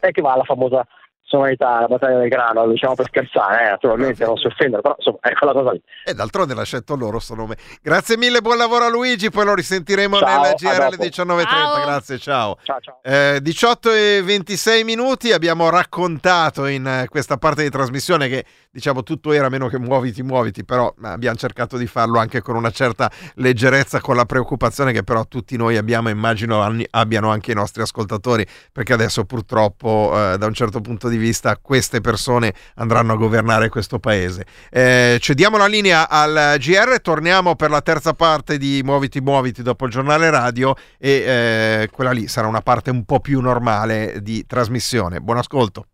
e 0.00 0.10
che 0.10 0.22
va 0.22 0.32
alla 0.32 0.44
famosa 0.44 0.86
sovranità, 1.34 1.80
la 1.80 1.86
battaglia 1.86 2.18
del 2.18 2.28
grano, 2.28 2.64
lo 2.64 2.72
diciamo 2.72 2.94
per 2.94 3.06
scherzare, 3.06 3.66
eh, 3.66 3.70
naturalmente 3.70 4.24
non 4.24 4.36
si 4.36 4.46
offendono, 4.46 4.82
però 4.82 4.94
insomma 4.96 5.18
è 5.20 5.32
quella 5.34 5.52
cosa 5.52 5.72
lì. 5.72 5.82
E 6.04 6.14
d'altronde 6.14 6.54
l'ha 6.54 6.62
scelto 6.62 6.96
loro 6.96 7.18
sto 7.18 7.34
nome. 7.34 7.56
Grazie 7.82 8.16
mille, 8.16 8.40
buon 8.40 8.56
lavoro 8.56 8.84
a 8.84 8.90
Luigi, 8.90 9.30
poi 9.30 9.44
lo 9.44 9.54
risentiremo 9.54 10.18
Ciao, 10.18 10.42
nel 10.42 10.50
a 10.50 10.54
GR 10.54 10.80
alle 10.80 10.96
dopo. 10.96 11.04
19.30. 11.04 11.82
Grazie, 11.84 12.18
ciao. 12.18 12.56
Ciao, 12.62 12.78
ciao. 12.80 12.98
Eh, 13.02 13.40
18 13.42 13.90
e 13.92 14.22
26 14.24 14.84
minuti 14.84 15.32
abbiamo 15.32 15.68
raccontato 15.70 16.66
in 16.66 16.86
eh, 16.86 17.08
questa 17.08 17.36
parte 17.36 17.62
di 17.62 17.70
trasmissione 17.70 18.28
che 18.28 18.44
diciamo 18.70 19.02
tutto 19.02 19.32
era 19.32 19.48
meno 19.48 19.68
che 19.68 19.78
muoviti 19.78 20.22
muoviti 20.22 20.64
però 20.64 20.92
eh, 21.02 21.06
abbiamo 21.06 21.36
cercato 21.36 21.76
di 21.76 21.86
farlo 21.86 22.18
anche 22.18 22.40
con 22.40 22.56
una 22.56 22.70
certa 22.70 23.08
leggerezza 23.34 24.00
con 24.00 24.16
la 24.16 24.24
preoccupazione 24.24 24.92
che 24.92 25.04
però 25.04 25.24
tutti 25.26 25.56
noi 25.56 25.76
abbiamo 25.76 26.08
immagino 26.08 26.60
abbiano 26.90 27.30
anche 27.30 27.52
i 27.52 27.54
nostri 27.54 27.82
ascoltatori 27.82 28.44
perché 28.72 28.92
adesso 28.92 29.24
purtroppo 29.24 30.12
eh, 30.14 30.38
da 30.38 30.46
un 30.46 30.54
certo 30.54 30.80
punto 30.80 31.08
di 31.08 31.16
vista 31.16 31.23
queste 31.60 32.00
persone 32.00 32.52
andranno 32.76 33.12
a 33.12 33.16
governare 33.16 33.68
questo 33.68 33.98
paese. 33.98 34.44
Eh, 34.70 35.18
cediamo 35.20 35.56
la 35.56 35.66
linea 35.66 36.08
al 36.08 36.56
GR 36.58 37.00
torniamo 37.00 37.56
per 37.56 37.70
la 37.70 37.80
terza 37.80 38.12
parte 38.12 38.58
di 38.58 38.82
Muoviti 38.84 39.20
Muoviti 39.20 39.62
dopo 39.62 39.86
il 39.86 39.90
giornale 39.90 40.30
radio 40.30 40.74
e 40.98 41.10
eh, 41.10 41.88
quella 41.90 42.10
lì 42.10 42.28
sarà 42.28 42.46
una 42.46 42.60
parte 42.62 42.90
un 42.90 43.04
po' 43.04 43.20
più 43.20 43.40
normale 43.40 44.18
di 44.20 44.44
trasmissione. 44.46 45.20
Buon 45.20 45.38
ascolto 45.38 45.86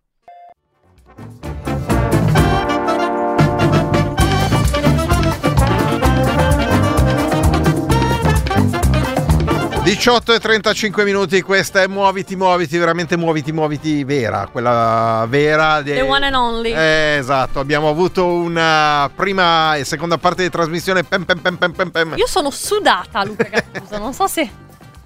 18 9.91 10.35
e 10.35 10.39
35 10.39 11.03
minuti, 11.03 11.43
questa 11.43 11.83
è 11.83 11.89
Muoviti 11.89 12.37
Muoviti, 12.37 12.79
veramente 12.79 13.17
Muoviti 13.17 13.51
Muoviti 13.51 14.05
vera, 14.05 14.47
quella 14.47 15.27
vera. 15.29 15.83
di- 15.83 15.91
The 15.95 16.03
one 16.03 16.27
and 16.27 16.35
only. 16.37 16.73
Eh, 16.73 17.17
esatto, 17.19 17.59
abbiamo 17.59 17.89
avuto 17.89 18.25
una 18.27 19.11
prima 19.13 19.75
e 19.75 19.85
seconda 19.85 20.17
parte 20.17 20.45
di 20.45 20.49
trasmissione. 20.49 21.03
Pem, 21.03 21.25
pem, 21.25 21.39
pem, 21.41 21.57
pem, 21.57 21.73
pem, 21.73 21.91
pem. 21.91 22.15
Io 22.17 22.29
sono 22.29 22.51
sudata, 22.51 23.25
Luca 23.25 23.49
Gattuso, 23.49 23.99
non 23.99 24.15
so 24.15 24.29
se... 24.29 24.49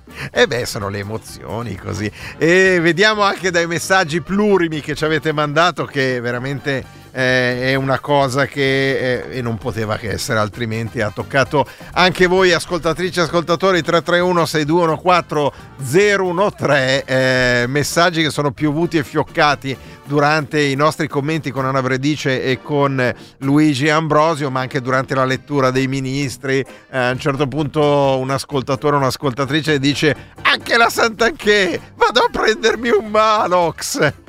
E 0.30 0.46
beh, 0.46 0.66
sono 0.66 0.90
le 0.90 0.98
emozioni 0.98 1.76
così. 1.76 2.12
E 2.36 2.78
vediamo 2.78 3.22
anche 3.22 3.50
dai 3.50 3.66
messaggi 3.66 4.20
plurimi 4.20 4.82
che 4.82 4.94
ci 4.94 5.04
avete 5.06 5.32
mandato 5.32 5.86
che 5.86 6.20
veramente 6.20 6.84
eh, 7.14 7.70
è 7.70 7.74
una 7.76 8.00
cosa 8.00 8.46
che 8.46 9.22
eh, 9.30 9.40
non 9.40 9.56
poteva 9.56 9.96
che 9.96 10.10
essere 10.10 10.40
altrimenti 10.40 11.00
ha 11.00 11.10
toccato 11.10 11.64
anche 11.92 12.26
voi 12.26 12.52
ascoltatrici 12.52 13.20
e 13.20 13.22
ascoltatori 13.22 13.82
331 13.82 14.44
6214 14.44 15.52
013 15.76 17.02
eh, 17.06 17.64
messaggi 17.68 18.22
che 18.22 18.30
sono 18.30 18.50
piovuti 18.50 18.98
e 18.98 19.04
fioccati 19.04 19.76
durante 20.04 20.60
i 20.60 20.74
nostri 20.74 21.06
commenti 21.06 21.52
con 21.52 21.64
Anna 21.64 21.82
Bredice 21.82 22.42
e 22.42 22.60
con 22.60 23.14
Luigi 23.38 23.88
Ambrosio 23.88 24.50
ma 24.50 24.60
anche 24.60 24.80
durante 24.80 25.14
la 25.14 25.24
lettura 25.24 25.70
dei 25.70 25.86
ministri. 25.86 26.58
Eh, 26.58 26.98
a 26.98 27.10
un 27.10 27.18
certo 27.18 27.46
punto 27.46 28.18
un 28.18 28.30
ascoltatore 28.30 28.96
o 28.96 28.98
un'ascoltatrice 28.98 29.78
dice 29.78 30.16
anche 30.42 30.76
la 30.76 30.88
Sant'Anché 30.88 31.80
vado 31.94 32.20
a 32.20 32.28
prendermi 32.30 32.90
un 32.90 33.06
Malox 33.06 34.23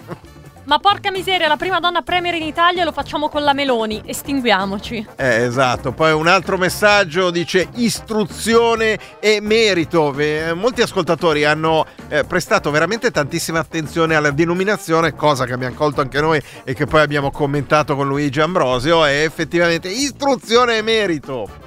Ma 0.66 0.80
porca 0.80 1.11
miseria, 1.11 1.47
la 1.47 1.57
prima 1.57 1.80
donna 1.80 2.01
premier 2.01 2.34
in 2.34 2.43
Italia 2.43 2.84
lo 2.84 2.91
facciamo 2.91 3.30
con 3.30 3.43
la 3.43 3.53
Meloni. 3.53 4.01
Estinguiamoci. 4.03 5.05
Eh, 5.16 5.43
esatto, 5.43 5.91
poi 5.91 6.11
un 6.11 6.28
altro 6.28 6.57
messaggio 6.57 7.30
dice 7.30 7.70
istruzione 7.76 8.97
e 9.20 9.39
merito. 9.41 10.11
Molti 10.55 10.82
ascoltatori 10.82 11.43
hanno 11.45 11.86
eh, 12.07 12.24
prestato 12.24 12.72
veramente 12.72 13.11
tantissima 13.11 13.59
attenzione 13.59 14.16
alla 14.16 14.32
denominazione, 14.32 15.13
cosa 15.13 15.45
che 15.45 15.53
abbiamo 15.53 15.76
colto 15.76 16.01
anche 16.01 16.20
noi 16.20 16.41
e 16.63 16.74
che 16.74 16.86
poi 16.88 17.01
abbiamo 17.01 17.30
commentato 17.30 17.95
con 17.95 18.07
Luigi 18.07 18.41
Ambrosio, 18.41 19.05
è 19.05 19.24
effettivamente 19.24 19.88
istruzione 19.89 20.78
e 20.78 20.82
merito. 20.82 21.64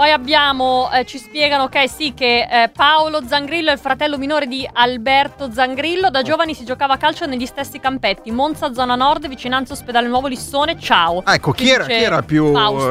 Poi 0.00 0.12
abbiamo, 0.12 0.90
eh, 0.94 1.04
ci 1.04 1.18
spiegano 1.18 1.68
che 1.68 1.86
sì, 1.86 2.14
che 2.14 2.48
eh, 2.50 2.70
Paolo 2.74 3.20
Zangrillo 3.28 3.68
è 3.68 3.74
il 3.74 3.78
fratello 3.78 4.16
minore 4.16 4.46
di 4.46 4.66
Alberto 4.72 5.52
Zangrillo. 5.52 6.08
Da 6.08 6.22
giovani 6.22 6.54
si 6.54 6.64
giocava 6.64 6.94
a 6.94 6.96
calcio 6.96 7.26
negli 7.26 7.44
stessi 7.44 7.78
campetti. 7.80 8.30
Monza, 8.30 8.72
zona 8.72 8.94
nord, 8.94 9.28
vicinanza 9.28 9.74
ospedale 9.74 10.08
Nuovo 10.08 10.26
Lissone. 10.26 10.78
Ciao. 10.80 11.20
Ah, 11.22 11.34
ecco, 11.34 11.52
chi 11.52 11.68
era, 11.68 11.84
chi 11.84 11.92
era 11.92 12.22
più... 12.22 12.46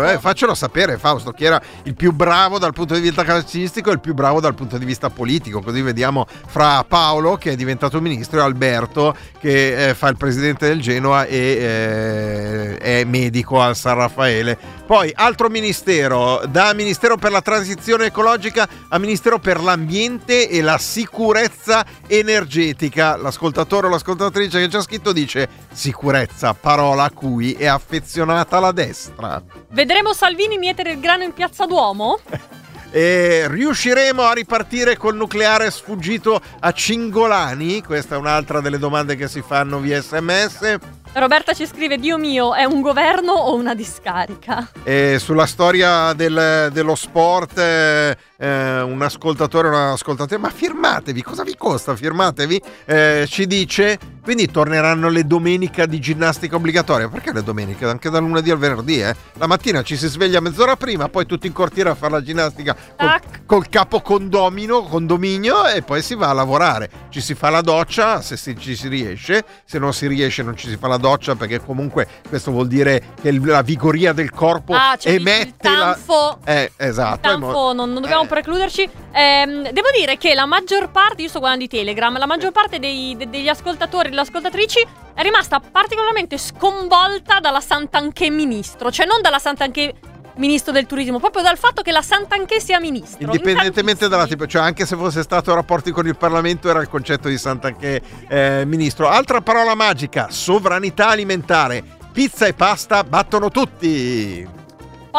Eh, 0.05 0.19
faccelo 0.19 0.53
sapere 0.53 0.99
Fausto, 0.99 1.31
chi 1.31 1.45
era 1.45 1.59
il 1.81 1.95
più 1.95 2.13
bravo 2.13 2.59
dal 2.59 2.73
punto 2.73 2.93
di 2.93 2.99
vista 2.99 3.23
calcistico 3.23 3.89
e 3.89 3.93
il 3.93 4.01
più 4.01 4.13
bravo 4.13 4.39
dal 4.39 4.53
punto 4.53 4.77
di 4.77 4.85
vista 4.85 5.09
politico. 5.09 5.63
Così 5.63 5.81
vediamo 5.81 6.27
fra 6.45 6.83
Paolo, 6.87 7.37
che 7.37 7.53
è 7.53 7.55
diventato 7.55 7.99
ministro, 7.99 8.37
e 8.37 8.43
Alberto, 8.43 9.15
che 9.39 9.89
eh, 9.89 9.93
fa 9.95 10.09
il 10.09 10.17
presidente 10.17 10.67
del 10.67 10.79
Genoa 10.79 11.25
e 11.25 11.37
eh, 11.37 12.77
è 12.77 13.03
medico 13.03 13.59
al 13.59 13.75
San 13.75 13.95
Raffaele. 13.95 14.77
Poi 14.89 15.13
altro 15.15 15.49
ministero, 15.49 16.41
da 16.49 16.73
Ministero 16.73 17.15
per 17.15 17.29
la 17.29 17.43
transizione 17.43 18.05
ecologica 18.05 18.67
a 18.87 18.97
Ministero 18.97 19.37
per 19.37 19.61
l'ambiente 19.61 20.49
e 20.49 20.63
la 20.63 20.79
sicurezza 20.79 21.85
energetica. 22.07 23.15
L'ascoltatore 23.15 23.85
o 23.85 23.91
l'ascoltatrice 23.91 24.59
che 24.59 24.67
ci 24.67 24.75
ha 24.77 24.81
scritto 24.81 25.11
dice 25.11 25.47
sicurezza, 25.71 26.55
parola 26.55 27.03
a 27.03 27.11
cui 27.11 27.53
è 27.53 27.67
affezionata 27.67 28.59
la 28.59 28.71
destra. 28.71 29.39
Vedremo 29.69 30.11
Salvini 30.11 30.57
mietere 30.57 30.93
il 30.93 30.99
grano 30.99 31.21
in 31.21 31.33
piazza 31.33 31.67
Duomo? 31.67 32.17
E 32.91 33.45
riusciremo 33.47 34.23
a 34.23 34.33
ripartire 34.33 34.97
col 34.97 35.15
nucleare 35.15 35.69
sfuggito 35.69 36.41
a 36.59 36.71
Cingolani? 36.71 37.83
Questa 37.83 38.15
è 38.15 38.17
un'altra 38.17 38.61
delle 38.61 38.79
domande 38.79 39.15
che 39.15 39.27
si 39.27 39.43
fanno 39.43 39.77
via 39.77 40.01
sms. 40.01 40.77
Roberta 41.13 41.53
ci 41.53 41.65
scrive: 41.65 41.97
Dio 41.97 42.17
mio, 42.17 42.53
è 42.53 42.63
un 42.63 42.81
governo 42.81 43.33
o 43.33 43.55
una 43.55 43.73
discarica? 43.75 44.69
E 44.83 45.17
sulla 45.19 45.45
storia 45.45 46.13
del- 46.13 46.69
dello 46.71 46.95
sport, 46.95 47.57
eh, 47.57 48.17
eh, 48.39 48.81
un 48.81 49.01
ascoltatore 49.01 49.67
o 49.67 49.71
un'ascoltatrice, 49.71 50.41
ma 50.41 50.49
firmatevi, 50.49 51.21
cosa 51.21 51.43
vi 51.43 51.55
costa? 51.57 51.95
Firmatevi, 51.95 52.61
eh, 52.85 53.25
ci 53.29 53.45
dice, 53.45 53.99
quindi 54.23 54.49
torneranno 54.49 55.09
le 55.09 55.25
domeniche 55.27 55.87
di 55.87 55.99
ginnastica 55.99 56.55
obbligatoria. 56.55 57.09
Perché 57.09 57.33
le 57.33 57.43
domeniche? 57.43 57.85
Anche 57.85 58.09
dal 58.09 58.21
lunedì 58.21 58.49
al 58.51 58.57
venerdì, 58.57 59.01
eh? 59.01 59.15
La 59.33 59.47
mattina 59.47 59.81
ci 59.83 59.97
si 59.97 60.07
sveglia 60.07 60.39
mezz'ora 60.39 60.75
prima, 60.75 61.09
poi 61.09 61.25
tutti 61.25 61.47
in 61.47 61.53
cortiere 61.53 61.89
a 61.89 61.95
fare 61.95 62.13
la 62.13 62.21
ginnastica 62.21 62.75
col, 62.95 63.19
col 63.45 63.69
capo 63.69 64.01
condomino, 64.01 64.83
condominio 64.83 65.65
e 65.67 65.81
poi 65.81 66.01
si 66.01 66.15
va 66.15 66.29
a 66.29 66.33
lavorare. 66.33 66.89
Ci 67.09 67.19
si 67.21 67.35
fa 67.35 67.49
la 67.49 67.61
doccia 67.61 68.21
se 68.21 68.37
si- 68.37 68.57
ci 68.57 68.75
si 68.75 68.87
riesce, 68.87 69.43
se 69.65 69.79
non 69.79 69.93
si 69.93 70.07
riesce 70.07 70.43
non 70.43 70.55
ci 70.55 70.69
si 70.69 70.77
fa 70.77 70.87
la 70.87 70.97
doccia 70.97 71.35
perché 71.35 71.59
comunque 71.59 72.07
questo 72.27 72.51
vuol 72.51 72.67
dire 72.67 73.03
che 73.21 73.29
il- 73.29 73.43
la 73.45 73.61
vigoria 73.61 74.13
del 74.13 74.31
corpo 74.31 74.73
Ah, 74.73 74.95
cioè 74.97 75.11
il- 75.13 75.21
il 75.21 75.27
emette 75.27 75.69
la... 75.69 75.93
tanfo. 75.93 76.37
Eh, 76.45 76.71
esatto. 76.77 77.37
mo- 77.37 77.45
Tanfo, 77.47 77.73
non, 77.73 77.91
non 77.91 78.01
dobbiamo 78.01 78.25
precluderci. 78.29 78.89
Ehm, 79.11 79.71
devo 79.71 79.87
dire 79.93 80.17
che 80.17 80.33
la 80.33 80.45
maggior 80.45 80.91
parte, 80.91 81.23
io 81.23 81.27
sto 81.27 81.39
guardando 81.39 81.65
di 81.65 81.69
Telegram, 81.69 82.17
la 82.17 82.25
maggior 82.25 82.51
parte 82.51 82.79
dei- 82.79 83.15
de- 83.17 83.29
degli 83.29 83.49
ascoltatori 83.49 84.07
e 84.07 84.09
delle 84.11 84.21
ascoltatrici 84.21 84.87
è 85.13 85.21
rimasta 85.21 85.59
particolarmente 85.59 86.37
sconvolta 86.37 87.39
dalla 87.39 87.59
Sant'Anché 87.59 88.29
ministro. 88.29 88.91
Cioè 88.91 89.05
non 89.05 89.21
dalla 89.21 89.39
Sant'Anché 89.39 89.93
ministro 90.35 90.71
del 90.71 90.85
turismo, 90.85 91.19
proprio 91.19 91.43
dal 91.43 91.57
fatto 91.57 91.81
che 91.81 91.91
la 91.91 92.01
Sant'Anché 92.01 92.59
sia 92.59 92.79
ministro. 92.79 93.25
Indipendentemente 93.25 94.07
dalla 94.07 94.25
tipo, 94.25 94.47
cioè 94.47 94.61
anche 94.61 94.85
se 94.85 94.95
fosse 94.95 95.21
stato 95.21 95.53
rapporti 95.53 95.91
con 95.91 96.07
il 96.07 96.15
Parlamento 96.15 96.69
era 96.69 96.79
il 96.79 96.87
concetto 96.87 97.27
di 97.27 97.37
Sant'Anché 97.37 98.01
eh, 98.27 98.63
ministro. 98.65 99.09
Altra 99.09 99.41
parola 99.41 99.75
magica, 99.75 100.27
sovranità 100.29 101.09
alimentare. 101.09 101.83
Pizza 102.11 102.45
e 102.45 102.53
pasta 102.53 103.03
battono 103.03 103.49
tutti. 103.49 104.47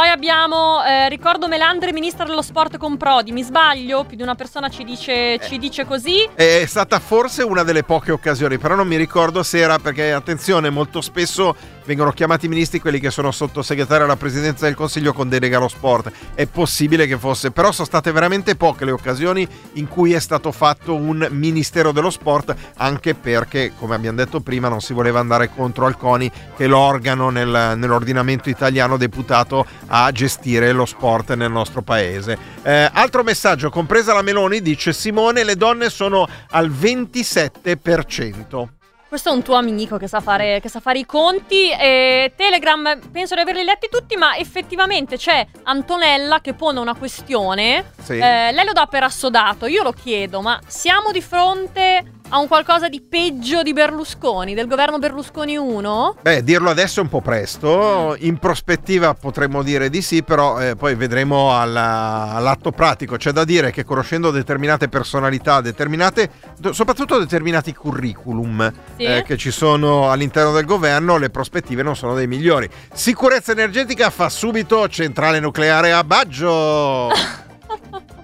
Poi 0.00 0.08
abbiamo, 0.08 0.82
eh, 0.82 1.10
ricordo 1.10 1.46
Melandri, 1.46 1.92
ministro 1.92 2.24
dello 2.24 2.40
sport 2.40 2.78
con 2.78 2.96
Prodi. 2.96 3.32
Mi 3.32 3.42
sbaglio? 3.42 4.04
Più 4.04 4.16
di 4.16 4.22
una 4.22 4.34
persona 4.34 4.70
ci 4.70 4.82
dice, 4.82 5.38
ci 5.42 5.58
dice 5.58 5.84
così. 5.84 6.26
È 6.34 6.64
stata 6.64 6.98
forse 6.98 7.42
una 7.42 7.64
delle 7.64 7.82
poche 7.82 8.10
occasioni, 8.10 8.56
però 8.56 8.74
non 8.74 8.88
mi 8.88 8.96
ricordo 8.96 9.42
se 9.42 9.58
era 9.58 9.78
perché, 9.78 10.10
attenzione, 10.10 10.70
molto 10.70 11.02
spesso 11.02 11.54
vengono 11.90 12.12
chiamati 12.12 12.46
ministri 12.46 12.78
quelli 12.78 13.00
che 13.00 13.10
sono 13.10 13.32
sottosegretari 13.32 14.04
alla 14.04 14.14
presidenza 14.14 14.64
del 14.64 14.76
Consiglio 14.76 15.12
con 15.12 15.28
delega 15.28 15.56
allo 15.56 15.66
sport. 15.66 16.12
È 16.34 16.46
possibile 16.46 17.08
che 17.08 17.18
fosse, 17.18 17.50
però 17.50 17.72
sono 17.72 17.84
state 17.84 18.12
veramente 18.12 18.54
poche 18.54 18.84
le 18.84 18.92
occasioni 18.92 19.44
in 19.72 19.88
cui 19.88 20.12
è 20.12 20.20
stato 20.20 20.52
fatto 20.52 20.94
un 20.94 21.26
ministero 21.32 21.90
dello 21.90 22.10
sport, 22.10 22.54
anche 22.76 23.16
perché, 23.16 23.72
come 23.76 23.96
abbiamo 23.96 24.18
detto 24.18 24.38
prima, 24.38 24.68
non 24.68 24.80
si 24.80 24.92
voleva 24.92 25.18
andare 25.18 25.50
contro 25.52 25.86
al 25.86 25.96
CONI, 25.96 26.30
che 26.56 26.66
è 26.66 26.68
l'organo 26.68 27.30
nel- 27.30 27.74
nell'ordinamento 27.76 28.50
italiano 28.50 28.96
deputato 28.96 29.66
a 29.88 30.12
gestire 30.12 30.70
lo 30.70 30.86
sport 30.86 31.34
nel 31.34 31.50
nostro 31.50 31.82
paese. 31.82 32.38
Eh, 32.62 32.88
altro 32.92 33.24
messaggio, 33.24 33.68
compresa 33.68 34.14
la 34.14 34.22
Meloni, 34.22 34.62
dice 34.62 34.92
Simone, 34.92 35.42
le 35.42 35.56
donne 35.56 35.90
sono 35.90 36.28
al 36.50 36.70
27%. 36.70 38.78
Questo 39.10 39.30
è 39.30 39.32
un 39.32 39.42
tuo 39.42 39.56
amico 39.56 39.96
che 39.96 40.06
sa 40.06 40.20
fare, 40.20 40.60
che 40.60 40.68
sa 40.68 40.78
fare 40.78 41.00
i 41.00 41.04
conti. 41.04 41.68
E 41.68 42.32
Telegram, 42.36 42.96
penso 43.10 43.34
di 43.34 43.40
averli 43.40 43.64
letti 43.64 43.88
tutti, 43.90 44.14
ma 44.14 44.36
effettivamente 44.36 45.16
c'è 45.16 45.44
Antonella 45.64 46.40
che 46.40 46.54
pone 46.54 46.78
una 46.78 46.94
questione. 46.94 47.90
Sì. 48.00 48.12
Eh, 48.12 48.52
lei 48.52 48.64
lo 48.64 48.70
dà 48.70 48.86
per 48.86 49.02
assodato. 49.02 49.66
Io 49.66 49.82
lo 49.82 49.90
chiedo, 49.90 50.40
ma 50.40 50.60
siamo 50.64 51.10
di 51.10 51.20
fronte 51.20 52.19
a 52.32 52.38
un 52.38 52.46
qualcosa 52.46 52.88
di 52.88 53.00
peggio 53.00 53.62
di 53.62 53.72
Berlusconi, 53.72 54.54
del 54.54 54.68
governo 54.68 54.98
Berlusconi 54.98 55.56
1? 55.56 56.16
Beh, 56.22 56.44
dirlo 56.44 56.70
adesso 56.70 57.00
è 57.00 57.02
un 57.02 57.08
po' 57.08 57.20
presto, 57.20 58.14
in 58.20 58.38
prospettiva 58.38 59.14
potremmo 59.14 59.62
dire 59.64 59.90
di 59.90 60.00
sì, 60.00 60.22
però 60.22 60.60
eh, 60.60 60.76
poi 60.76 60.94
vedremo 60.94 61.58
alla- 61.58 62.30
all'atto 62.34 62.70
pratico. 62.70 63.16
C'è 63.16 63.32
da 63.32 63.44
dire 63.44 63.72
che 63.72 63.84
conoscendo 63.84 64.30
determinate 64.30 64.88
personalità, 64.88 65.60
determinate, 65.60 66.30
soprattutto 66.70 67.18
determinati 67.18 67.74
curriculum 67.74 68.72
Sì. 68.96 69.02
eh, 69.04 69.22
che 69.24 69.36
ci 69.36 69.50
sono 69.50 70.10
all'interno 70.10 70.52
del 70.52 70.64
governo, 70.66 71.16
le 71.16 71.30
prospettive 71.30 71.82
non 71.82 71.96
sono 71.96 72.14
dei 72.14 72.28
migliori. 72.28 72.68
Sicurezza 72.92 73.50
energetica 73.50 74.08
fa 74.10 74.28
subito 74.28 74.88
centrale 74.88 75.40
nucleare 75.40 75.92
a 75.92 76.04
Baggio. 76.04 77.08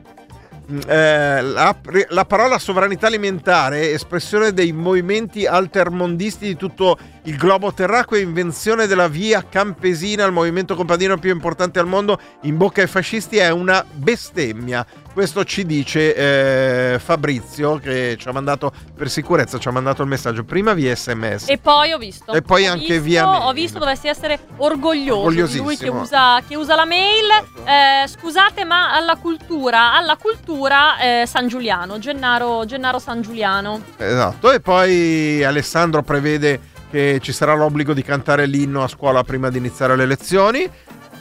Mm, 0.70 0.80
eh, 0.88 1.42
la, 1.42 1.76
la 2.08 2.24
parola 2.24 2.58
sovranità 2.58 3.06
alimentare, 3.06 3.92
espressione 3.92 4.52
dei 4.52 4.72
movimenti 4.72 5.46
altermondisti 5.46 6.46
di 6.46 6.56
tutto 6.56 6.98
il 7.24 7.36
globo 7.36 7.72
terracqueo, 7.72 8.20
invenzione 8.20 8.88
della 8.88 9.06
via 9.06 9.46
campesina, 9.48 10.24
il 10.24 10.32
movimento 10.32 10.74
compadino 10.74 11.18
più 11.18 11.30
importante 11.30 11.78
al 11.78 11.86
mondo, 11.86 12.18
in 12.42 12.56
bocca 12.56 12.80
ai 12.80 12.88
fascisti 12.88 13.36
è 13.36 13.50
una 13.50 13.84
bestemmia. 13.92 14.84
Questo 15.16 15.44
ci 15.44 15.64
dice 15.64 16.14
eh, 16.14 16.98
Fabrizio 16.98 17.78
che 17.78 18.16
ci 18.18 18.28
ha 18.28 18.32
mandato 18.32 18.70
per 18.94 19.08
sicurezza, 19.08 19.58
ci 19.58 19.66
ha 19.66 19.70
mandato 19.70 20.02
il 20.02 20.08
messaggio 20.08 20.44
prima 20.44 20.74
via 20.74 20.94
sms. 20.94 21.48
E 21.48 21.56
poi 21.56 21.92
ho 21.92 21.96
visto. 21.96 22.32
E 22.34 22.42
poi 22.42 22.68
Ho 22.68 22.72
anche 22.72 22.84
visto- 22.86 23.02
via 23.02 23.24
mail. 23.24 23.42
Ho 23.44 23.52
visto 23.54 23.78
dovresti 23.78 24.08
essere 24.08 24.38
orgoglioso 24.58 25.46
di 25.46 25.56
lui 25.56 25.78
che 25.78 25.88
usa, 25.88 26.42
che 26.46 26.54
usa 26.54 26.74
la 26.74 26.84
mail. 26.84 27.24
Eh, 27.64 28.06
scusate, 28.06 28.64
ma 28.64 28.92
alla 28.94 29.16
cultura, 29.16 29.94
alla 29.94 30.16
cultura 30.16 30.98
eh, 30.98 31.24
San 31.26 31.48
Giuliano, 31.48 31.98
Gennaro, 31.98 32.66
Gennaro 32.66 32.98
San 32.98 33.22
Giuliano. 33.22 33.80
Esatto, 33.96 34.52
e 34.52 34.60
poi 34.60 35.42
Alessandro 35.42 36.02
prevede 36.02 36.60
che 36.90 37.20
ci 37.22 37.32
sarà 37.32 37.54
l'obbligo 37.54 37.94
di 37.94 38.02
cantare 38.02 38.44
l'inno 38.44 38.82
a 38.82 38.88
scuola 38.88 39.24
prima 39.24 39.48
di 39.48 39.56
iniziare 39.56 39.96
le 39.96 40.04
lezioni. 40.04 40.70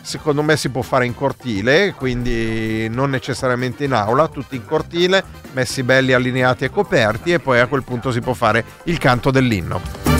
Secondo 0.05 0.43
me 0.43 0.55
si 0.55 0.69
può 0.69 0.83
fare 0.83 1.07
in 1.07 1.15
cortile, 1.15 1.95
quindi 1.97 2.87
non 2.89 3.09
necessariamente 3.09 3.85
in 3.85 3.93
aula, 3.93 4.27
tutti 4.27 4.55
in 4.55 4.63
cortile, 4.63 5.23
messi 5.53 5.81
belli 5.81 6.13
allineati 6.13 6.63
e 6.63 6.69
coperti 6.69 7.33
e 7.33 7.39
poi 7.39 7.59
a 7.59 7.65
quel 7.65 7.83
punto 7.83 8.11
si 8.11 8.19
può 8.21 8.33
fare 8.33 8.63
il 8.83 8.99
canto 8.99 9.31
dell'inno. 9.31 10.14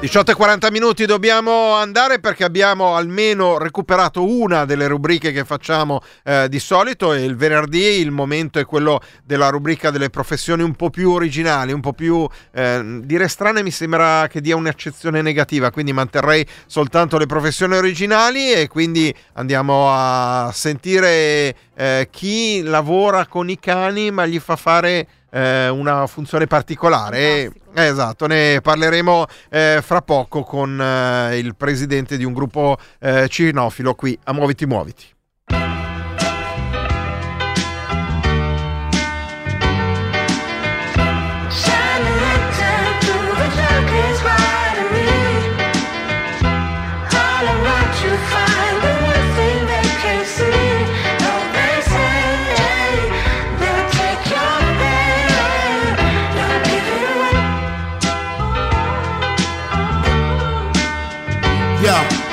18 0.00 0.30
e 0.30 0.34
40 0.34 0.70
minuti 0.70 1.06
dobbiamo 1.06 1.72
andare 1.72 2.20
perché 2.20 2.44
abbiamo 2.44 2.94
almeno 2.94 3.58
recuperato 3.58 4.24
una 4.24 4.64
delle 4.64 4.86
rubriche 4.86 5.32
che 5.32 5.44
facciamo 5.44 6.02
eh, 6.22 6.48
di 6.48 6.60
solito 6.60 7.12
e 7.12 7.24
il 7.24 7.34
venerdì 7.34 7.98
il 7.98 8.12
momento 8.12 8.60
è 8.60 8.64
quello 8.64 9.00
della 9.24 9.48
rubrica 9.48 9.90
delle 9.90 10.08
professioni 10.08 10.62
un 10.62 10.76
po' 10.76 10.90
più 10.90 11.10
originali, 11.10 11.72
un 11.72 11.80
po' 11.80 11.94
più 11.94 12.24
eh, 12.52 13.00
dire 13.02 13.26
strane 13.26 13.64
mi 13.64 13.72
sembra 13.72 14.28
che 14.28 14.40
dia 14.40 14.54
un'accezione 14.54 15.20
negativa, 15.20 15.72
quindi 15.72 15.92
manterrei 15.92 16.46
soltanto 16.66 17.18
le 17.18 17.26
professioni 17.26 17.74
originali 17.74 18.52
e 18.52 18.68
quindi 18.68 19.12
andiamo 19.32 19.88
a 19.90 20.52
sentire 20.54 21.56
eh, 21.74 22.08
chi 22.12 22.62
lavora 22.62 23.26
con 23.26 23.50
i 23.50 23.58
cani 23.58 24.12
ma 24.12 24.26
gli 24.26 24.38
fa 24.38 24.54
fare 24.54 25.08
eh, 25.30 25.68
una 25.68 26.06
funzione 26.06 26.46
particolare. 26.46 27.18
Eh, 27.18 27.52
esatto, 27.74 28.26
ne 28.26 28.60
parleremo 28.60 29.26
eh, 29.50 29.80
fra 29.82 30.02
poco 30.02 30.42
con 30.42 30.80
eh, 30.80 31.38
il 31.38 31.54
presidente 31.56 32.16
di 32.16 32.24
un 32.24 32.32
gruppo 32.32 32.76
eh, 33.00 33.28
cinofilo 33.28 33.94
qui 33.94 34.18
a 34.24 34.32
Muoviti 34.32 34.66
Muoviti. 34.66 35.16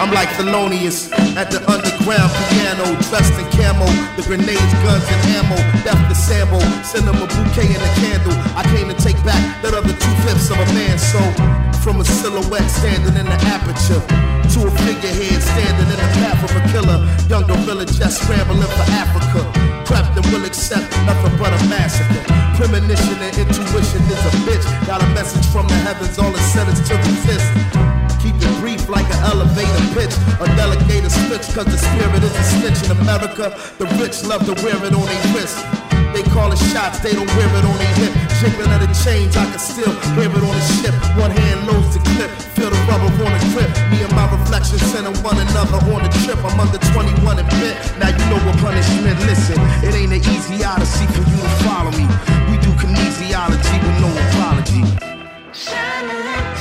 I'm 0.06 0.14
like 0.14 0.30
Thelonious 0.38 1.10
at 1.34 1.50
the 1.50 1.58
underground 1.66 2.30
piano, 2.54 2.94
dressed 3.10 3.34
in 3.42 3.48
camo. 3.58 3.90
The 4.14 4.22
grenades, 4.30 4.74
guns, 4.86 5.02
and 5.02 5.22
ammo. 5.34 5.58
Left 5.82 6.06
the 6.06 6.14
sample, 6.14 6.62
send 6.86 7.10
them 7.10 7.18
a 7.18 7.26
bouquet 7.26 7.66
and 7.74 7.82
a 7.82 7.92
candle. 7.98 8.38
I 8.54 8.62
came 8.70 8.86
to 8.86 8.98
take 9.02 9.18
back 9.26 9.42
that 9.66 9.74
other 9.74 9.90
two 9.90 10.16
fifths 10.22 10.54
of 10.54 10.62
a 10.62 10.68
man's 10.78 11.02
soul. 11.02 11.26
From 11.82 11.98
a 11.98 12.06
silhouette 12.06 12.70
standing 12.70 13.18
in 13.18 13.26
the 13.26 13.40
aperture 13.50 13.98
to 14.54 14.70
a 14.70 14.72
figurehead 14.86 15.42
standing 15.42 15.90
in 15.90 15.98
the 15.98 16.10
path 16.22 16.38
of 16.38 16.54
a 16.54 16.62
killer. 16.70 17.02
Young 17.26 17.50
gorilla 17.50 17.90
just 17.90 18.22
scrambling 18.22 18.62
for 18.62 18.86
Africa. 19.02 19.42
Prepped 19.90 20.14
and 20.22 20.26
will 20.30 20.46
accept 20.46 20.86
nothing 21.10 21.34
but 21.42 21.50
a 21.50 21.60
massacre. 21.66 22.22
Premonition 22.62 23.18
and 23.26 23.34
intuition 23.42 24.06
is 24.06 24.22
a 24.22 24.34
bitch. 24.46 24.66
Got 24.86 25.02
a 25.02 25.10
message 25.18 25.50
from 25.50 25.66
the 25.66 25.82
heavens, 25.82 26.14
all 26.22 26.30
it 26.30 26.46
said 26.54 26.70
is 26.70 26.78
to 26.94 26.94
resist. 26.94 28.05
Like 28.88 29.10
an 29.10 29.22
elevator 29.26 29.86
pitch. 29.98 30.14
A 30.38 30.46
delegator 30.54 31.10
switch, 31.10 31.48
cause 31.56 31.66
the 31.66 31.78
spirit 31.78 32.22
is 32.22 32.36
a 32.36 32.44
snitch 32.44 32.80
in 32.86 32.98
America. 33.02 33.50
The 33.78 33.86
rich 33.98 34.24
love 34.24 34.46
to 34.46 34.54
wear 34.62 34.78
it 34.78 34.94
on 34.94 35.06
their 35.06 35.26
wrist. 35.34 35.58
They 36.16 36.24
call 36.32 36.52
it 36.54 36.62
shots, 36.72 37.00
they 37.04 37.12
don't 37.12 37.28
wear 37.36 37.50
it 37.50 37.66
on 37.66 37.76
their 37.76 37.96
hip. 38.00 38.14
Jiggling 38.40 38.72
of 38.72 38.80
the 38.80 38.88
chains, 39.04 39.36
I 39.36 39.44
can 39.52 39.60
still 39.60 39.92
hear 40.16 40.32
it 40.32 40.44
on 40.48 40.56
the 40.56 40.66
ship. 40.80 40.96
One 41.20 41.32
hand 41.32 41.68
loads 41.68 41.92
the 41.92 42.02
clip, 42.16 42.32
feel 42.56 42.70
the 42.70 42.80
rubber 42.88 43.12
on 43.12 43.32
the 43.36 43.42
grip. 43.52 43.68
Me 43.92 44.00
and 44.00 44.14
my 44.16 44.24
reflection 44.32 44.80
center 44.80 45.12
one 45.28 45.36
another 45.36 45.82
on 45.92 46.08
the 46.08 46.12
trip. 46.24 46.40
I'm 46.40 46.56
under 46.56 46.80
21 46.96 47.42
and 47.42 47.50
bit. 47.60 47.76
Now 48.00 48.16
you 48.16 48.24
know 48.32 48.40
what 48.48 48.56
punishment. 48.64 49.20
Listen, 49.28 49.60
it 49.84 49.92
ain't 49.92 50.16
an 50.16 50.24
easy 50.24 50.64
odyssey 50.64 51.04
for 51.12 51.26
you 51.26 51.36
to 51.36 51.52
follow 51.68 51.92
me. 51.92 52.08
We 52.48 52.64
do 52.64 52.72
kinesiology 52.80 53.76
with 53.84 53.98
no 54.00 54.10
apology. 54.14 54.84
Yeah, 55.52 56.55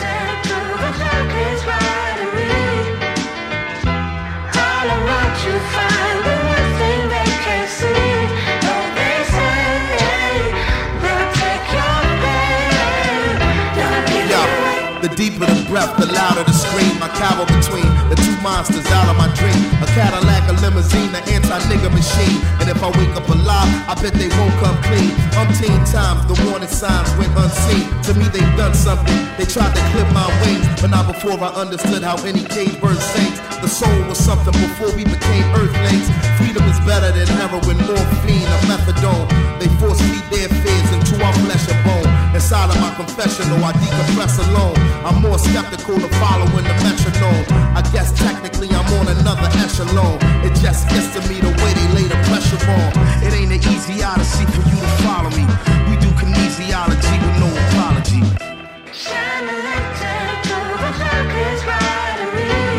the 15.92 16.04
the 16.04 16.12
louder 16.12 16.44
the 16.44 16.52
scream. 16.52 17.00
I 17.00 17.08
cower 17.16 17.46
between 17.48 17.88
the 18.08 18.16
two 18.16 18.36
monsters 18.44 18.86
out 18.92 19.08
of 19.08 19.16
my 19.16 19.28
dream. 19.36 19.56
A 19.80 19.86
Cadillac, 19.96 20.44
a 20.48 20.54
limousine, 20.60 21.12
an 21.14 21.24
anti-nigga 21.28 21.90
machine. 21.92 22.40
And 22.60 22.68
if 22.68 22.82
I 22.82 22.90
wake 22.96 23.14
up 23.16 23.28
alive, 23.28 23.68
I 23.88 23.94
bet 24.00 24.12
they 24.14 24.28
won't 24.36 24.54
come 24.60 24.76
clean. 24.84 25.12
Umpteen 25.40 25.80
times, 25.88 26.24
the 26.28 26.36
warning 26.44 26.68
signs 26.68 27.08
went 27.16 27.32
unseen. 27.36 27.88
To 28.08 28.12
me, 28.14 28.28
they've 28.28 28.56
done 28.56 28.74
something. 28.74 29.16
They 29.36 29.46
tried 29.48 29.72
to 29.74 29.82
clip 29.92 30.08
my 30.12 30.28
wings, 30.44 30.66
but 30.80 30.90
not 30.90 31.08
before 31.08 31.36
I 31.40 31.50
understood 31.56 32.02
how 32.02 32.16
any 32.24 32.44
cage 32.44 32.76
bird 32.80 33.00
sings. 33.00 33.38
The 33.64 33.68
soul 33.68 33.96
was 34.08 34.18
something 34.18 34.52
before 34.52 34.92
we 34.92 35.04
became 35.04 35.46
earthlings. 35.56 36.08
Freedom 36.36 36.64
is 36.68 36.80
better 36.84 37.10
than 37.12 37.28
heroin, 37.40 37.78
morphine, 37.88 38.48
or 38.48 38.60
methadone. 38.68 39.26
They 39.58 39.68
force 39.80 40.00
feed 40.00 40.26
their 40.28 40.48
fears 40.48 40.90
into 40.92 41.16
our 41.24 41.34
flesh 41.44 41.64
and 41.72 41.80
bone. 41.84 42.10
Inside 42.34 42.68
of 42.68 42.78
my 42.80 42.92
confessional, 42.94 43.64
I 43.64 43.72
decompress 43.72 44.36
alone. 44.48 44.73
I'm 45.14 45.22
more 45.22 45.38
skeptical 45.38 45.94
of 45.94 46.10
following 46.18 46.64
the 46.66 46.74
metronome. 46.82 47.46
I 47.78 47.82
guess 47.92 48.10
technically 48.18 48.68
I'm 48.70 48.86
on 48.98 49.06
another 49.06 49.46
echelon. 49.62 50.18
It 50.42 50.54
just 50.58 50.88
gets 50.90 51.14
to 51.14 51.20
me 51.30 51.38
the 51.38 51.54
way 51.62 51.70
they 51.70 51.88
lay 51.94 52.06
the 52.10 52.18
pressure 52.26 52.58
on. 52.66 52.90
It 53.22 53.32
ain't 53.32 53.52
an 53.54 53.62
easy 53.62 54.02
odyssey 54.02 54.44
for 54.46 54.62
you 54.66 54.74
to 54.74 54.90
follow 55.06 55.30
me. 55.30 55.46
We 55.86 55.94
do 56.02 56.10
kinesiology 56.18 57.14
with 57.22 57.36
no 57.38 57.46
apology. 57.46 58.22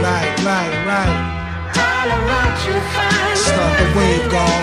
Right, 0.04 0.36
right, 0.44 0.74
right. 0.84 1.16
Start 3.48 3.80
the 3.80 3.88
wave, 3.96 4.30
God. 4.30 4.62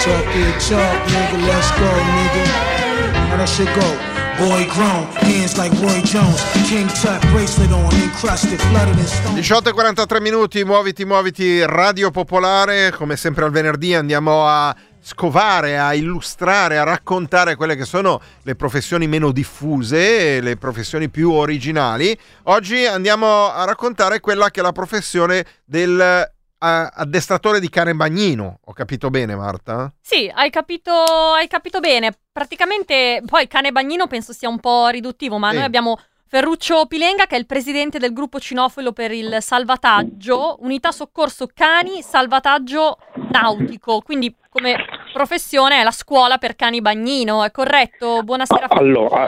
Talk 0.00 0.26
your 0.32 0.52
talk, 0.64 0.98
nigga. 1.12 1.46
Let's 1.46 1.70
go, 1.76 1.90
nigga. 1.92 2.87
How 3.28 3.36
that 3.36 3.46
shit 3.46 3.68
go? 3.74 4.16
Boy 4.38 4.66
grown, 4.68 5.06
hands 5.16 5.56
like 5.58 5.74
Roy 5.82 6.00
Jones. 6.00 6.40
King 6.68 6.88
Tut 6.88 7.20
bracelet 7.30 7.70
on, 7.72 7.92
encrusted, 7.92 8.58
flooded 8.58 8.96
in 8.96 9.04
stone. 9.04 9.34
18 9.34 9.68
e 9.68 9.72
43 9.72 10.20
minuti, 10.20 10.64
muoviti, 10.64 11.04
muoviti, 11.04 11.66
Radio 11.66 12.10
Popolare, 12.10 12.90
come 12.92 13.16
sempre 13.16 13.44
al 13.44 13.50
venerdì 13.50 13.94
andiamo 13.94 14.46
a 14.46 14.74
scovare, 15.00 15.78
a 15.78 15.92
illustrare, 15.92 16.78
a 16.78 16.84
raccontare 16.84 17.56
quelle 17.56 17.76
che 17.76 17.84
sono 17.84 18.20
le 18.42 18.54
professioni 18.54 19.06
meno 19.06 19.32
diffuse, 19.32 20.40
le 20.40 20.56
professioni 20.56 21.08
più 21.10 21.32
originali. 21.32 22.16
Oggi 22.44 22.86
andiamo 22.86 23.52
a 23.52 23.64
raccontare 23.64 24.20
quella 24.20 24.50
che 24.50 24.60
è 24.60 24.62
la 24.62 24.72
professione 24.72 25.44
del 25.64 26.30
addestratore 26.58 27.60
di 27.60 27.68
cane 27.68 27.94
bagnino. 27.94 28.58
Ho 28.64 28.72
capito 28.72 29.10
bene, 29.10 29.36
Marta? 29.36 29.92
Sì, 30.00 30.30
hai 30.34 30.50
capito, 30.50 30.92
hai 30.92 31.46
capito 31.48 31.80
bene. 31.80 32.12
Praticamente, 32.32 33.22
poi 33.26 33.46
cane 33.46 33.72
bagnino 33.72 34.06
penso 34.06 34.32
sia 34.32 34.48
un 34.48 34.60
po' 34.60 34.88
riduttivo, 34.88 35.38
ma 35.38 35.50
Sì. 35.50 35.56
noi 35.56 35.64
abbiamo 35.64 35.98
Ferruccio 36.30 36.84
Pilenga 36.86 37.24
che 37.24 37.36
è 37.36 37.38
il 37.38 37.46
presidente 37.46 37.98
del 37.98 38.12
gruppo 38.12 38.38
cinofilo 38.38 38.92
per 38.92 39.12
il 39.12 39.38
salvataggio, 39.40 40.58
unità 40.60 40.90
soccorso 40.90 41.48
cani, 41.54 42.02
salvataggio 42.02 42.98
nautico, 43.32 44.02
quindi 44.02 44.34
come 44.50 44.76
professione 45.12 45.80
è 45.80 45.84
la 45.84 45.90
scuola 45.90 46.36
per 46.36 46.54
cani 46.54 46.82
bagnino, 46.82 47.44
è 47.44 47.50
corretto? 47.50 48.22
Buonasera. 48.22 48.66
Allora, 48.68 49.26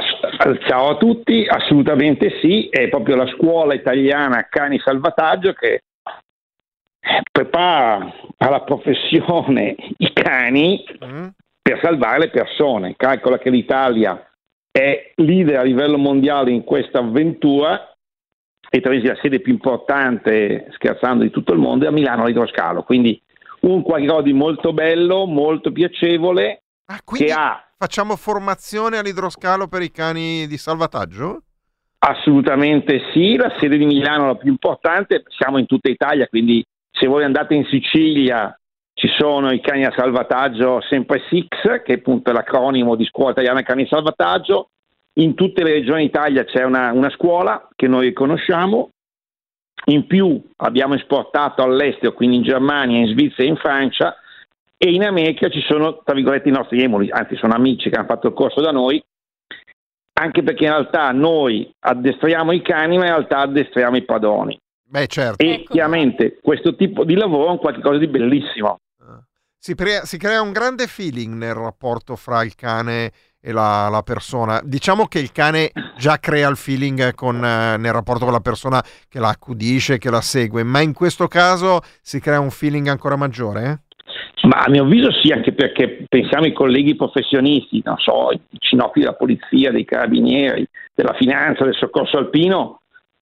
ciao 0.68 0.90
a 0.90 0.96
tutti, 0.98 1.46
assolutamente 1.48 2.38
sì, 2.42 2.68
è 2.68 2.88
proprio 2.90 3.16
la 3.16 3.26
scuola 3.34 3.72
italiana 3.72 4.46
Cani 4.50 4.78
Salvataggio 4.78 5.54
che 5.54 5.84
prepara 7.30 8.12
alla 8.38 8.62
professione 8.62 9.76
i 9.96 10.12
cani 10.12 10.84
per 11.60 11.80
salvare 11.82 12.18
le 12.18 12.30
persone. 12.30 12.94
Calcola 12.96 13.38
che 13.38 13.50
l'Italia 13.50 14.24
è 14.70 15.12
leader 15.16 15.58
a 15.58 15.62
livello 15.62 15.98
mondiale 15.98 16.50
in 16.50 16.64
questa 16.64 16.98
avventura 16.98 17.94
e 18.68 18.80
tra 18.80 18.92
la 18.92 19.18
sede 19.20 19.40
più 19.40 19.52
importante, 19.52 20.68
scherzando, 20.72 21.24
di 21.24 21.30
tutto 21.30 21.52
il 21.52 21.58
mondo 21.58 21.86
è 21.86 21.88
a 21.88 21.92
Milano 21.92 22.22
all'idroscalo. 22.22 22.82
Quindi 22.82 23.20
un 23.60 23.82
qualcosa 23.82 24.22
di 24.22 24.32
molto 24.32 24.72
bello, 24.72 25.26
molto 25.26 25.72
piacevole, 25.72 26.62
che 27.04 27.32
ha 27.32 27.64
Facciamo 27.82 28.14
formazione 28.16 28.98
all'idroscalo 28.98 29.66
per 29.66 29.80
i 29.80 29.90
cani 29.90 30.46
di 30.46 30.58
salvataggio? 30.58 31.44
Assolutamente 32.00 33.04
sì, 33.10 33.36
la 33.36 33.56
sede 33.58 33.78
di 33.78 33.86
Milano 33.86 34.24
è 34.24 34.26
la 34.26 34.34
più 34.34 34.50
importante, 34.50 35.22
siamo 35.28 35.56
in 35.56 35.64
tutta 35.64 35.88
Italia, 35.88 36.28
quindi 36.28 36.62
se 37.00 37.06
voi 37.06 37.24
andate 37.24 37.54
in 37.54 37.64
Sicilia 37.64 38.54
ci 38.92 39.08
sono 39.16 39.50
i 39.50 39.60
cani 39.60 39.86
a 39.86 39.94
salvataggio 39.96 40.82
sempre 40.82 41.22
SIX, 41.30 41.82
che 41.82 41.94
appunto 41.94 42.30
è 42.30 42.34
l'acronimo 42.34 42.94
di 42.94 43.06
Scuola 43.06 43.30
Italiana 43.30 43.62
Cani 43.62 43.84
a 43.84 43.88
Salvataggio, 43.88 44.68
in 45.14 45.34
tutte 45.34 45.64
le 45.64 45.72
regioni 45.72 46.04
d'Italia 46.04 46.44
c'è 46.44 46.62
una, 46.64 46.92
una 46.92 47.10
scuola 47.10 47.66
che 47.74 47.88
noi 47.88 48.12
conosciamo, 48.12 48.90
in 49.86 50.06
più 50.06 50.40
abbiamo 50.56 50.94
esportato 50.94 51.62
all'estero, 51.62 52.12
quindi 52.12 52.36
in 52.36 52.42
Germania, 52.42 52.98
in 52.98 53.08
Svizzera 53.08 53.44
e 53.44 53.46
in 53.46 53.56
Francia, 53.56 54.16
e 54.76 54.92
in 54.92 55.04
America 55.04 55.48
ci 55.48 55.62
sono, 55.62 56.02
tra 56.04 56.14
virgolette, 56.14 56.48
i 56.48 56.52
nostri 56.52 56.82
emuli, 56.82 57.10
anzi 57.10 57.36
sono 57.36 57.54
amici 57.54 57.88
che 57.88 57.96
hanno 57.96 58.06
fatto 58.06 58.28
il 58.28 58.34
corso 58.34 58.60
da 58.60 58.70
noi, 58.70 59.02
anche 60.20 60.42
perché 60.42 60.64
in 60.64 60.70
realtà 60.70 61.10
noi 61.12 61.70
addestriamo 61.78 62.52
i 62.52 62.60
cani, 62.60 62.98
ma 62.98 63.06
in 63.06 63.10
realtà 63.12 63.38
addestriamo 63.38 63.96
i 63.96 64.04
padroni. 64.04 64.58
Beh, 64.90 65.06
certo. 65.06 65.44
E 65.44 65.64
chiaramente 65.68 66.38
questo 66.42 66.74
tipo 66.74 67.04
di 67.04 67.14
lavoro 67.14 67.46
è 67.46 67.50
un 67.52 67.58
qualcosa 67.58 67.98
di 67.98 68.08
bellissimo. 68.08 68.80
Si, 69.56 69.74
pre- 69.74 70.00
si 70.04 70.18
crea 70.18 70.40
un 70.40 70.52
grande 70.52 70.86
feeling 70.86 71.34
nel 71.34 71.54
rapporto 71.54 72.16
fra 72.16 72.42
il 72.42 72.54
cane 72.54 73.12
e 73.40 73.52
la, 73.52 73.88
la 73.88 74.02
persona. 74.02 74.60
Diciamo 74.64 75.06
che 75.06 75.18
il 75.18 75.32
cane 75.32 75.70
già 75.96 76.18
crea 76.18 76.48
il 76.48 76.56
feeling 76.56 77.14
con, 77.14 77.36
eh, 77.44 77.76
nel 77.76 77.92
rapporto 77.92 78.24
con 78.24 78.32
la 78.32 78.40
persona 78.40 78.82
che 79.08 79.20
la 79.20 79.28
accudisce, 79.28 79.98
che 79.98 80.10
la 80.10 80.22
segue, 80.22 80.64
ma 80.64 80.80
in 80.80 80.92
questo 80.92 81.28
caso 81.28 81.80
si 82.00 82.20
crea 82.20 82.40
un 82.40 82.50
feeling 82.50 82.88
ancora 82.88 83.16
maggiore? 83.16 83.62
eh? 83.64 84.48
Ma 84.48 84.62
a 84.62 84.70
mio 84.70 84.84
avviso 84.84 85.12
sì, 85.12 85.30
anche 85.30 85.52
perché 85.52 86.04
pensiamo 86.08 86.44
ai 86.44 86.52
colleghi 86.52 86.96
professionisti, 86.96 87.82
non 87.84 87.98
so, 87.98 88.30
i 88.32 88.40
cinofili 88.58 89.04
della 89.04 89.16
polizia, 89.16 89.70
dei 89.70 89.84
carabinieri, 89.84 90.66
della 90.94 91.14
finanza, 91.14 91.64
del 91.64 91.74
soccorso 91.74 92.16
alpino, 92.16 92.79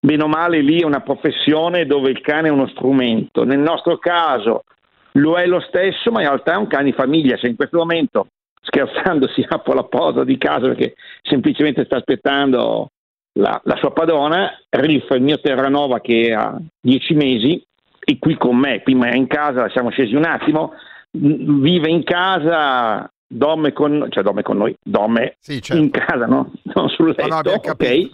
bene 0.09 0.22
o 0.22 0.26
male 0.26 0.62
lì 0.62 0.80
è 0.80 0.86
una 0.86 1.02
professione 1.02 1.84
dove 1.84 2.09
il 2.09 2.22
cane 2.22 2.48
è 2.48 2.50
uno 2.50 2.66
strumento. 2.68 3.44
Nel 3.44 3.59
nostro 3.59 3.98
caso 3.98 4.64
lo 5.12 5.34
è 5.36 5.46
lo 5.46 5.61
stesso, 5.61 6.11
ma 6.11 6.22
in 6.22 6.28
realtà 6.28 6.54
è 6.54 6.56
un 6.56 6.66
cane 6.66 6.84
di 6.84 6.92
famiglia. 6.92 7.36
Se 7.36 7.46
in 7.46 7.56
questo 7.56 7.76
momento, 7.76 8.28
scherzando, 8.62 9.28
si 9.36 9.44
apre 9.46 9.74
la 9.74 9.84
porta 9.84 10.24
di 10.24 10.38
casa 10.38 10.68
perché 10.68 10.94
semplicemente 11.20 11.84
sta 11.84 11.96
aspettando 11.96 12.88
la, 13.34 13.61
la 13.64 13.76
sua 13.76 13.92
padrona, 13.92 14.50
Riff, 14.70 15.11
il 15.11 15.20
mio 15.20 15.40
Terranova 15.40 16.00
che 16.00 16.32
ha 16.32 16.56
dieci 16.80 17.12
mesi, 17.12 17.62
è 17.98 18.18
qui 18.18 18.38
con 18.38 18.56
me, 18.56 18.80
prima 18.80 19.09
era 19.09 19.16
in 19.16 19.26
casa, 19.26 19.68
siamo 19.68 19.90
scesi 19.90 20.14
un 20.14 20.24
attimo, 20.24 20.72
vive 21.11 21.90
in 21.90 22.02
casa, 22.02 23.06
dorme 23.29 23.72
con, 23.74 24.07
cioè 24.09 24.22
dorme 24.22 24.43
con 24.43 24.57
noi, 24.57 24.74
dorme 24.83 25.37
in 25.76 25.91
casa, 25.91 26.24
no? 26.24 26.53
non 26.74 26.89
sul 26.89 27.14
letto, 27.14 27.51
ok? 27.51 28.11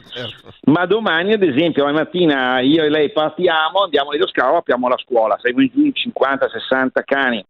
Ma 0.64 0.84
domani, 0.86 1.32
ad 1.32 1.42
esempio, 1.42 1.84
la 1.84 1.92
mattina 1.92 2.58
io 2.60 2.82
e 2.82 2.88
lei 2.88 3.12
partiamo, 3.12 3.84
andiamo 3.84 4.10
nello 4.10 4.26
scavo, 4.26 4.56
apriamo 4.56 4.88
la 4.88 4.98
scuola, 4.98 5.38
in 5.44 5.92
50-60 5.94 7.04
cani, 7.04 7.44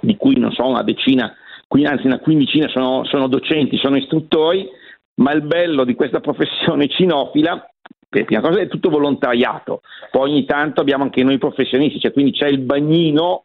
di 0.00 0.16
cui 0.16 0.38
non 0.38 0.50
so, 0.52 0.66
una 0.66 0.82
decina, 0.82 1.32
anzi 1.68 2.06
una 2.06 2.20
quindicina 2.20 2.68
sono, 2.68 3.04
sono 3.04 3.28
docenti, 3.28 3.76
sono 3.76 3.96
istruttori, 3.96 4.66
ma 5.16 5.32
il 5.32 5.42
bello 5.42 5.84
di 5.84 5.94
questa 5.94 6.20
professione 6.20 6.88
cinofila, 6.88 7.70
per 8.08 8.24
prima 8.24 8.40
cosa 8.40 8.60
è 8.60 8.68
tutto 8.68 8.88
volontariato, 8.88 9.82
poi 10.10 10.30
ogni 10.30 10.44
tanto 10.46 10.80
abbiamo 10.80 11.04
anche 11.04 11.22
noi 11.22 11.36
professionisti, 11.36 12.00
cioè 12.00 12.12
quindi 12.12 12.32
c'è 12.32 12.48
il 12.48 12.60
bagnino 12.60 13.44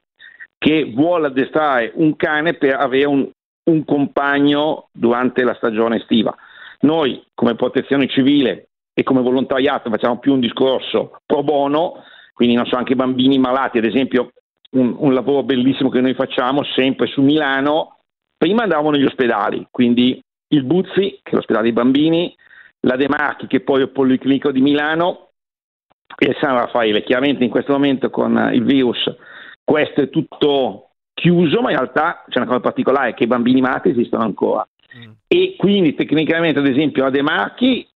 che 0.63 0.91
vuole 0.93 1.25
addestrare 1.25 1.91
un 1.95 2.15
cane 2.15 2.53
per 2.53 2.75
avere 2.75 3.07
un, 3.07 3.27
un 3.63 3.83
compagno 3.83 4.89
durante 4.91 5.43
la 5.43 5.55
stagione 5.55 5.95
estiva. 5.95 6.35
Noi 6.81 7.25
come 7.33 7.55
protezione 7.55 8.07
civile 8.07 8.67
e 8.93 9.01
come 9.01 9.23
volontariato 9.23 9.89
facciamo 9.89 10.19
più 10.19 10.33
un 10.33 10.39
discorso 10.39 11.17
pro 11.25 11.41
bono, 11.41 12.03
quindi 12.33 12.53
non 12.53 12.67
so, 12.67 12.75
anche 12.75 12.93
bambini 12.93 13.39
malati, 13.39 13.79
ad 13.79 13.85
esempio 13.85 14.33
un, 14.73 14.95
un 14.99 15.15
lavoro 15.15 15.41
bellissimo 15.41 15.89
che 15.89 15.99
noi 15.99 16.13
facciamo 16.13 16.63
sempre 16.63 17.07
su 17.07 17.23
Milano, 17.23 17.97
prima 18.37 18.61
andavamo 18.61 18.91
negli 18.91 19.05
ospedali, 19.05 19.65
quindi 19.71 20.21
il 20.49 20.63
Buzzi, 20.63 21.19
che 21.23 21.31
è 21.31 21.35
l'ospedale 21.35 21.65
dei 21.65 21.73
bambini, 21.73 22.35
la 22.81 22.97
De 22.97 23.07
Marchi, 23.07 23.47
che 23.47 23.61
poi 23.61 23.79
è 23.79 23.83
il 23.83 23.89
Policlinico 23.89 24.51
di 24.51 24.61
Milano, 24.61 25.29
e 26.17 26.35
San 26.39 26.53
Raffaele. 26.53 27.03
Chiaramente 27.03 27.43
in 27.43 27.49
questo 27.49 27.71
momento 27.71 28.11
con 28.11 28.51
il 28.53 28.63
virus 28.63 29.11
questo 29.71 30.01
è 30.01 30.09
tutto 30.09 30.89
chiuso, 31.13 31.61
ma 31.61 31.71
in 31.71 31.77
realtà 31.77 32.25
c'è 32.27 32.39
una 32.39 32.47
cosa 32.47 32.59
particolare, 32.59 33.13
che 33.13 33.23
i 33.23 33.27
bambini 33.27 33.61
malati 33.61 33.87
esistono 33.87 34.23
ancora. 34.23 34.67
E 35.25 35.55
quindi 35.57 35.95
tecnicamente, 35.95 36.59
ad 36.59 36.67
esempio, 36.67 37.05
a 37.05 37.09
De 37.09 37.21
Marchi, 37.21 37.87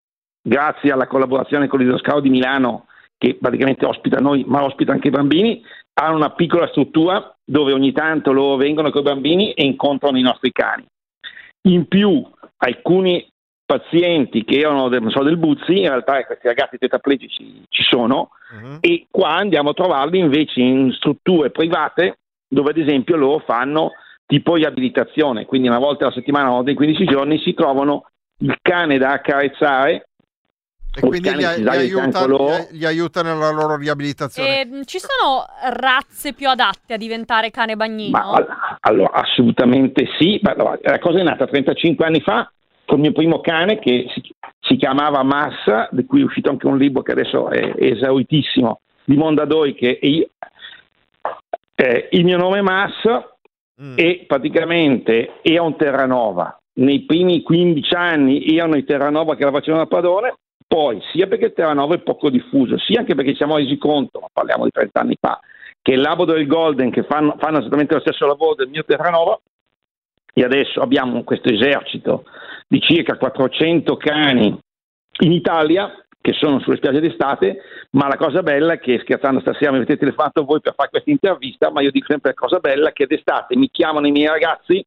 grazie 0.41 0.93
alla 0.93 1.05
collaborazione 1.05 1.67
con 1.67 1.80
l'Idroscalo 1.80 2.21
di 2.21 2.30
Milano, 2.30 2.86
che 3.17 3.36
praticamente 3.36 3.86
ospita 3.86 4.21
noi, 4.21 4.45
ma 4.47 4.63
ospita 4.63 4.93
anche 4.93 5.09
i 5.09 5.11
bambini, 5.11 5.61
hanno 5.95 6.15
una 6.15 6.32
piccola 6.32 6.69
struttura 6.69 7.36
dove 7.43 7.73
ogni 7.73 7.91
tanto 7.91 8.32
loro 8.32 8.55
vengono 8.55 8.89
con 8.89 9.01
i 9.01 9.03
bambini 9.03 9.51
e 9.51 9.65
incontrano 9.65 10.17
i 10.17 10.21
nostri 10.21 10.53
cani. 10.53 10.86
In 11.67 11.89
più, 11.89 12.26
alcuni 12.55 13.28
pazienti 13.66 14.43
che 14.45 14.59
erano 14.59 14.89
del, 14.89 15.03
so, 15.09 15.24
del 15.24 15.38
Buzzi, 15.38 15.80
in 15.80 15.88
realtà 15.89 16.24
questi 16.26 16.47
ragazzi 16.47 16.78
tetraplegici 16.78 17.63
ci 17.70 17.84
sono, 17.84 18.30
e 18.80 19.07
qua 19.09 19.36
andiamo 19.36 19.72
a 19.72 19.74
trovarli 19.74 20.20
invece 20.20 20.61
in 20.61 20.91
strutture 20.93 21.49
private 21.49 22.20
dove 22.47 22.70
ad 22.70 22.78
esempio 22.78 23.18
loro 23.18 23.43
fanno 23.45 23.91
tipo 24.28 24.55
riabilitazione, 24.55 25.45
quindi 25.45 25.68
una 25.68 25.80
volta 25.80 26.05
alla 26.05 26.13
settimana, 26.13 26.45
una 26.45 26.55
volta 26.55 26.70
in 26.70 26.76
15 26.76 27.05
giorni 27.05 27.39
si 27.39 27.53
trovano 27.53 28.05
il 28.39 28.57
cane 28.61 28.97
da 28.97 29.13
accarezzare 29.13 30.09
E 30.93 31.01
quindi 31.01 31.30
si 31.30 31.36
gli 31.36 31.63
dà 31.63 31.72
di 32.72 32.86
aiuta, 32.86 33.22
nella 33.22 33.51
loro 33.51 33.76
riabilitazione. 33.76 34.61
E, 34.61 34.66
mh, 34.66 34.84
ci 34.86 34.99
sono 34.99 35.45
razze 35.74 36.34
più 36.34 36.47
adatte 36.47 36.93
a 36.93 36.97
diventare 36.97 37.51
cane 37.51 37.76
bagnino? 37.76 38.18
Ma 38.18 38.30
all- 38.30 38.47
allora, 38.82 39.11
assolutamente 39.11 40.07
sì. 40.18 40.39
Ma 40.41 40.51
allora, 40.51 40.78
la 40.82 40.99
cosa 40.99 41.20
è 41.20 41.24
nata 41.24 41.47
35 41.47 42.05
anni 42.05 42.22
fa 42.22 42.49
con 42.86 42.97
il 42.97 43.03
mio 43.03 43.11
primo 43.11 43.41
cane 43.41 43.79
che 43.79 44.05
si, 44.13 44.21
si 44.59 44.75
chiamava 44.75 45.23
Massa, 45.23 45.89
di 45.91 46.05
cui 46.05 46.21
è 46.21 46.23
uscito 46.23 46.49
anche 46.49 46.67
un 46.67 46.77
libro 46.77 47.01
che 47.01 47.11
adesso 47.11 47.49
è, 47.49 47.73
è 47.73 47.86
esauritissimo, 47.91 48.81
di 49.03 49.15
Mondadori, 49.15 49.73
che 49.75 49.99
è 49.99 50.05
io- 50.05 50.29
eh, 51.75 52.07
il 52.11 52.23
mio 52.23 52.38
nome 52.38 52.59
è 52.59 52.61
Massa 52.61 53.36
e 53.95 54.23
praticamente 54.25 55.39
era 55.41 55.61
un 55.63 55.75
Terranova. 55.75 56.57
Nei 56.77 57.01
primi 57.01 57.41
15 57.41 57.93
anni 57.93 58.55
erano 58.55 58.77
i 58.77 58.86
Terranova 58.86 59.36
che 59.36 59.43
la 59.43 59.51
facevano 59.51 59.83
a 59.83 59.88
padrone, 59.88 60.36
poi 60.65 61.01
sia 61.11 61.27
perché 61.27 61.45
il 61.45 61.53
Terranova 61.53 61.95
è 61.95 61.99
poco 61.99 62.29
diffuso, 62.29 62.77
sia 62.77 62.99
anche 62.99 63.15
perché 63.15 63.31
ci 63.31 63.38
siamo 63.38 63.57
resi 63.57 63.77
conto, 63.77 64.19
ma 64.19 64.27
parliamo 64.31 64.63
di 64.63 64.71
30 64.71 64.99
anni 64.99 65.17
fa, 65.19 65.39
che 65.81 65.93
il 65.93 66.01
Labrador 66.01 66.38
e 66.38 66.41
il 66.41 66.47
Golden 66.47 66.91
che 66.91 67.03
fanno, 67.03 67.36
fanno 67.38 67.59
esattamente 67.59 67.93
lo 67.93 67.99
stesso 67.99 68.25
lavoro 68.25 68.55
del 68.55 68.69
mio 68.69 68.83
Terranova 68.83 69.39
e 70.38 70.43
adesso 70.43 70.81
abbiamo 70.81 71.23
questo 71.23 71.47
esercito 71.47 72.25
di 72.67 72.81
circa 72.81 73.15
400 73.15 73.95
cani 73.95 74.59
in 75.19 75.31
Italia 75.31 75.89
che 76.19 76.33
sono 76.33 76.59
sulle 76.59 76.75
spiagge 76.75 76.99
d'estate, 76.99 77.61
ma 77.91 78.09
la 78.09 78.17
cosa 78.17 78.41
bella 78.41 78.73
è 78.73 78.79
che 78.79 78.99
scherzando 78.99 79.39
stasera 79.39 79.71
mi 79.71 79.77
avete 79.77 79.95
telefonato 79.95 80.43
voi 80.43 80.59
per 80.59 80.73
fare 80.75 80.89
questa 80.89 81.09
intervista, 81.09 81.71
ma 81.71 81.81
io 81.81 81.91
dico 81.91 82.07
sempre 82.09 82.31
la 82.31 82.47
cosa 82.47 82.59
bella 82.59 82.89
è 82.89 82.93
che 82.93 83.05
d'estate 83.05 83.55
mi 83.55 83.69
chiamano 83.69 84.07
i 84.07 84.11
miei 84.11 84.27
ragazzi 84.27 84.86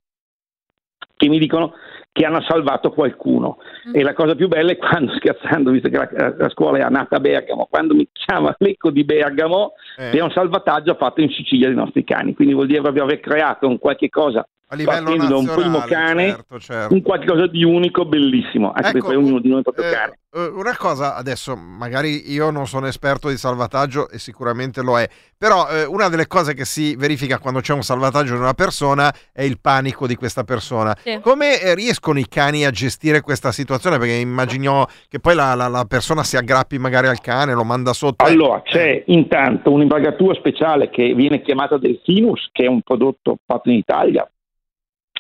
che 1.17 1.29
mi 1.29 1.39
dicono 1.39 1.73
che 2.13 2.27
hanno 2.27 2.43
salvato 2.43 2.91
qualcuno. 2.91 3.59
E 3.93 4.03
la 4.03 4.13
cosa 4.13 4.35
più 4.35 4.49
bella 4.49 4.73
è 4.73 4.77
quando, 4.77 5.15
scherzando, 5.17 5.71
visto 5.71 5.89
che 5.89 5.97
la, 5.97 6.35
la 6.37 6.49
scuola 6.51 6.85
è 6.85 6.91
nata 6.91 7.17
a 7.17 7.21
Bergamo, 7.21 7.69
quando 7.71 7.95
mi 7.95 8.07
chiama 8.13 8.55
l'Eco 8.59 8.91
di 8.91 9.05
Bergamo 9.05 9.73
Eh. 9.97 10.11
per 10.11 10.23
un 10.23 10.31
salvataggio 10.31 10.95
fatto 10.95 11.23
in 11.23 11.31
Sicilia 11.31 11.69
dei 11.69 11.77
nostri 11.77 12.05
cani. 12.05 12.35
Quindi 12.35 12.53
vuol 12.53 12.67
dire 12.67 12.83
proprio 12.83 13.05
aver 13.05 13.21
creato 13.21 13.67
un 13.67 13.79
qualche 13.79 14.11
cosa 14.11 14.47
A 14.71 14.75
livello 14.77 15.05
partendo 15.05 15.27
da 15.29 15.37
un 15.37 15.47
primo 15.47 15.79
cane, 15.81 16.29
certo, 16.29 16.61
certo. 16.61 16.93
un 16.93 17.01
qualche 17.01 17.27
cosa 17.27 17.47
di 17.47 17.65
unico, 17.65 18.05
bellissimo, 18.05 18.69
anche 18.69 18.81
Ecco, 18.81 18.93
perché 18.99 19.07
poi 19.07 19.17
ognuno 19.17 19.41
di 19.41 19.49
noi 19.49 19.61
è 19.61 19.63
proprio 19.63 19.89
eh, 19.89 19.91
cane. 19.91 20.19
eh, 20.31 20.47
una 20.47 20.77
cosa 20.77 21.15
adesso, 21.17 21.57
magari 21.57 22.31
io 22.31 22.51
non 22.51 22.67
sono 22.67 22.87
esperto 22.87 23.31
di 23.31 23.39
salvataggio 23.39 24.11
e 24.11 24.19
sicuramente 24.19 24.83
lo 24.83 24.99
è, 24.99 25.09
però 25.39 25.67
eh, 25.71 25.85
una 25.87 26.11
delle 26.11 26.27
cose 26.27 26.53
che 26.53 26.67
si 26.67 26.95
verifica 26.97 27.39
quando 27.39 27.61
c'è 27.61 27.73
un 27.73 27.83
salvataggio 27.83 28.35
di 28.35 28.41
una 28.41 28.53
persona 28.53 29.11
è 29.33 29.43
il 29.43 29.59
panico 29.59 30.07
di 30.07 30.17
questa 30.17 30.45
persona. 30.45 30.95
Sì. 31.03 31.19
Come 31.23 31.59
eh, 31.63 31.75
riescono 31.75 32.19
i 32.19 32.29
cani 32.29 32.67
a 32.67 32.71
gestire 32.71 33.23
questa 33.23 33.53
situazione? 33.53 33.97
Perché 33.97 34.17
immagino 34.17 34.87
che 35.09 35.19
poi 35.19 35.35
la, 35.35 35.55
la- 35.55 35.69
la 35.69 35.87
persona 35.87 36.23
si 36.23 36.37
aggrappi 36.37 36.77
magari 36.79 37.07
al 37.07 37.21
cane, 37.21 37.55
lo 37.55 37.65
manda 37.65 37.95
sotto. 37.95 38.23
Allora, 38.23 38.61
c'è 38.61 39.03
intanto 39.07 39.71
un'imbragatura 39.73 40.35
speciale 40.35 40.91
che 40.91 41.15
viene 41.15 41.41
chiamata 41.41 41.79
Delfinus, 41.79 42.51
che 42.53 42.65
è 42.65 42.69
un 42.69 42.83
prodotto 42.83 43.39
fatto 43.47 43.71
in 43.71 43.77
Italia, 43.77 44.31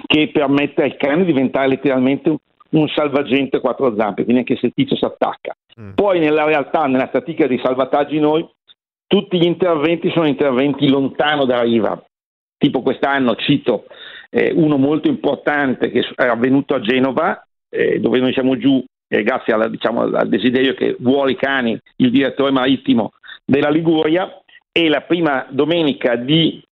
che 0.06 0.30
permette 0.32 0.82
al 0.82 0.96
cane 0.96 1.24
di 1.24 1.32
diventare 1.32 1.68
letteralmente 1.68 2.28
un, 2.28 2.36
un 2.70 2.88
salvagente 2.88 3.56
a 3.56 3.60
quattro 3.60 3.94
zampe, 3.96 4.24
quindi 4.24 4.40
anche 4.40 4.56
se 4.56 4.66
il 4.66 4.72
tizio 4.74 4.96
si 4.96 5.04
attacca. 5.04 5.54
Poi 5.94 6.18
nella 6.18 6.44
realtà, 6.44 6.86
nella 6.86 7.08
statistica 7.08 7.46
dei 7.46 7.60
salvataggi 7.62 8.18
noi, 8.18 8.46
tutti 9.06 9.38
gli 9.38 9.46
interventi 9.46 10.10
sono 10.10 10.26
interventi 10.26 10.88
lontano 10.88 11.44
da 11.44 11.62
riva. 11.62 12.02
Tipo 12.58 12.82
quest'anno 12.82 13.36
cito 13.36 13.84
eh, 14.30 14.52
uno 14.54 14.76
molto 14.76 15.08
importante 15.08 15.90
che 15.90 16.04
è 16.14 16.26
avvenuto 16.26 16.74
a 16.74 16.80
Genova, 16.80 17.46
eh, 17.70 18.00
dove 18.00 18.18
noi 18.18 18.32
siamo 18.32 18.56
giù 18.56 18.84
eh, 19.08 19.22
grazie 19.22 19.54
alla- 19.54 19.68
diciamo, 19.68 20.02
al 20.02 20.28
desiderio 20.28 20.74
che 20.74 20.96
vuole 20.98 21.32
i 21.32 21.36
cani 21.36 21.78
il 21.96 22.10
direttore 22.10 22.50
marittimo 22.50 23.12
della 23.44 23.70
Liguria 23.70 24.40
e 24.70 24.88
la 24.88 25.00
prima 25.00 25.46
domenica 25.48 26.16
di 26.16 26.62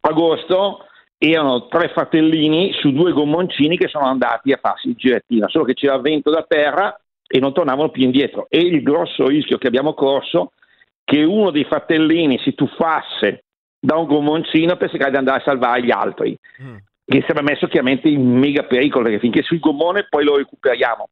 agosto 0.00 0.86
erano 1.18 1.68
tre 1.68 1.88
fratellini 1.88 2.72
su 2.74 2.92
due 2.92 3.12
gommoncini 3.12 3.76
che 3.76 3.88
sono 3.88 4.04
andati 4.04 4.52
a 4.52 4.58
farsi 4.60 4.88
il 4.88 4.94
girettino, 4.96 5.48
solo 5.48 5.64
che 5.64 5.74
c'era 5.74 5.98
vento 5.98 6.30
da 6.30 6.44
terra 6.46 6.98
e 7.26 7.38
non 7.38 7.52
tornavano 7.52 7.90
più 7.90 8.02
indietro. 8.02 8.46
E 8.48 8.58
il 8.58 8.82
grosso 8.82 9.26
rischio 9.26 9.58
che 9.58 9.68
abbiamo 9.68 9.94
corso 9.94 10.52
che 11.04 11.22
uno 11.22 11.50
dei 11.50 11.64
fratellini 11.64 12.38
si 12.38 12.54
tuffasse 12.54 13.44
da 13.78 13.96
un 13.96 14.06
gommoncino 14.06 14.76
per 14.76 14.88
cercare 14.88 15.10
di 15.10 15.16
andare 15.18 15.40
a 15.40 15.44
salvare 15.44 15.82
gli 15.82 15.90
altri, 15.90 16.36
che 17.04 17.20
si 17.20 17.30
era 17.30 17.42
messo 17.42 17.66
chiaramente 17.66 18.08
in 18.08 18.26
mega 18.38 18.64
pericolo, 18.64 19.04
perché 19.04 19.18
finché 19.18 19.42
sul 19.42 19.58
gommone 19.60 20.06
poi 20.08 20.24
lo 20.24 20.36
recuperiamo. 20.36 21.08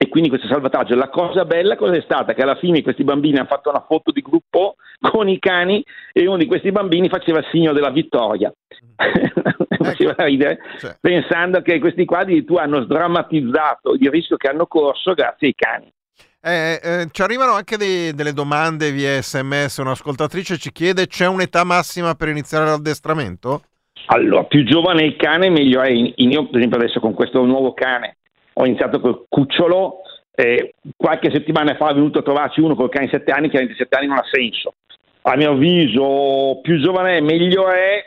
E 0.00 0.08
quindi 0.08 0.28
questo 0.28 0.46
salvataggio. 0.46 0.94
La 0.94 1.08
cosa 1.08 1.44
bella 1.44 1.76
cosa 1.76 1.96
è 1.96 2.00
stata? 2.02 2.32
Che 2.32 2.42
alla 2.42 2.54
fine 2.54 2.82
questi 2.82 3.02
bambini 3.02 3.36
hanno 3.38 3.48
fatto 3.48 3.68
una 3.68 3.84
foto 3.86 4.12
di 4.12 4.22
gruppo 4.22 4.76
con 5.00 5.28
i 5.28 5.40
cani 5.40 5.84
e 6.12 6.26
uno 6.26 6.36
di 6.36 6.46
questi 6.46 6.70
bambini 6.70 7.08
faceva 7.08 7.40
il 7.40 7.48
segno 7.50 7.72
della 7.72 7.90
vittoria. 7.90 8.52
Faceva 9.78 10.14
ridere, 10.24 10.58
pensando 11.00 11.62
che 11.62 11.78
questi 11.78 12.04
qua 12.04 12.18
addirittura 12.18 12.64
hanno 12.64 12.82
sdrammatizzato 12.82 13.94
il 13.94 14.10
rischio 14.10 14.36
che 14.36 14.48
hanno 14.48 14.66
corso 14.66 15.14
grazie 15.14 15.46
ai 15.48 15.54
cani. 15.54 15.92
Eh, 16.40 16.80
eh, 16.82 17.08
ci 17.12 17.22
arrivano 17.22 17.52
anche 17.52 17.76
dei- 17.76 18.12
delle 18.12 18.32
domande 18.32 18.90
via 18.90 19.20
sms. 19.20 19.78
Un'ascoltatrice 19.78 20.58
ci 20.58 20.72
chiede: 20.72 21.06
c'è 21.06 21.26
un'età 21.26 21.62
massima 21.64 22.14
per 22.14 22.28
iniziare 22.28 22.64
l'addestramento? 22.66 23.62
Allora, 24.06 24.44
più 24.44 24.64
giovane 24.64 25.04
il 25.04 25.16
cane, 25.16 25.48
meglio 25.48 25.80
è. 25.80 25.90
In- 25.90 26.12
Io, 26.16 26.46
per 26.48 26.56
esempio, 26.56 26.78
adesso 26.78 27.00
con 27.00 27.14
questo 27.14 27.44
nuovo 27.44 27.72
cane 27.72 28.17
ho 28.60 28.66
iniziato 28.66 29.00
col 29.00 29.24
cucciolo. 29.28 30.02
eh, 30.34 30.74
qualche 30.96 31.30
settimana 31.32 31.74
fa 31.74 31.90
è 31.90 31.94
venuto 31.94 32.20
a 32.20 32.22
trovarci 32.22 32.60
uno 32.60 32.76
col 32.76 32.90
cane 32.90 33.06
di 33.06 33.10
7 33.10 33.30
anni, 33.32 33.48
che 33.48 33.58
a 33.58 33.74
7 33.74 33.96
anni 33.96 34.06
non 34.06 34.18
ha 34.18 34.24
senso. 34.30 34.74
A 35.22 35.36
mio 35.36 35.50
avviso, 35.50 36.60
più 36.62 36.80
giovane 36.80 37.16
è, 37.16 37.20
meglio 37.20 37.68
è, 37.68 38.04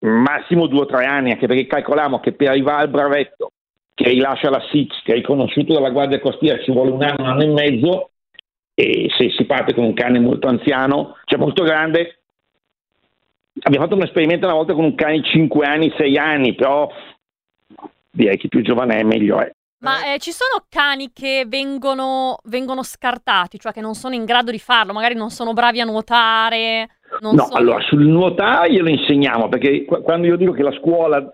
massimo 0.00 0.66
2 0.66 0.80
o 0.80 0.86
3 0.86 1.04
anni, 1.04 1.30
anche 1.30 1.46
perché 1.46 1.66
calcoliamo 1.66 2.18
che 2.20 2.32
per 2.32 2.48
arrivare 2.48 2.82
al 2.82 2.88
brevetto 2.88 3.52
che 3.94 4.10
rilascia 4.10 4.50
la 4.50 4.64
SIX, 4.70 5.02
che 5.02 5.12
è 5.12 5.14
riconosciuto 5.16 5.72
dalla 5.72 5.90
Guardia 5.90 6.20
Costiera, 6.20 6.62
ci 6.62 6.72
vuole 6.72 6.90
un 6.90 7.02
anno, 7.02 7.22
un 7.22 7.28
anno 7.28 7.42
e 7.42 7.46
mezzo, 7.46 8.10
e 8.74 9.08
se 9.16 9.30
si 9.30 9.44
parte 9.44 9.74
con 9.74 9.84
un 9.84 9.94
cane 9.94 10.20
molto 10.20 10.46
anziano, 10.48 11.16
cioè 11.24 11.38
molto 11.38 11.64
grande, 11.64 12.20
abbiamo 13.60 13.84
fatto 13.86 13.96
un 13.96 14.04
esperimento 14.04 14.46
una 14.46 14.54
volta 14.54 14.74
con 14.74 14.84
un 14.84 14.94
cane 14.94 15.20
di 15.20 15.24
5 15.24 15.66
anni, 15.66 15.92
6 15.96 16.16
anni, 16.16 16.54
però 16.54 16.88
direi 18.10 18.36
che 18.36 18.48
più 18.48 18.62
giovane 18.62 18.98
è 18.98 19.02
meglio 19.02 19.38
è. 19.40 19.52
Ma 19.80 20.12
eh, 20.14 20.18
ci 20.18 20.32
sono 20.32 20.64
cani 20.68 21.10
che 21.12 21.44
vengono, 21.46 22.38
vengono 22.44 22.82
scartati, 22.82 23.58
cioè 23.58 23.72
che 23.72 23.80
non 23.80 23.94
sono 23.94 24.14
in 24.14 24.24
grado 24.24 24.50
di 24.50 24.58
farlo, 24.58 24.92
magari 24.92 25.14
non 25.14 25.30
sono 25.30 25.52
bravi 25.52 25.80
a 25.80 25.84
nuotare. 25.84 26.88
Non 27.20 27.36
no, 27.36 27.44
sono- 27.44 27.54
allora 27.56 27.80
sul 27.82 28.04
nuotare 28.04 28.72
glielo 28.72 28.88
insegniamo 28.88 29.48
perché 29.48 29.84
qu- 29.84 30.02
quando 30.02 30.26
io 30.26 30.36
dico 30.36 30.52
che 30.52 30.62
la 30.62 30.72
scuola. 30.72 31.32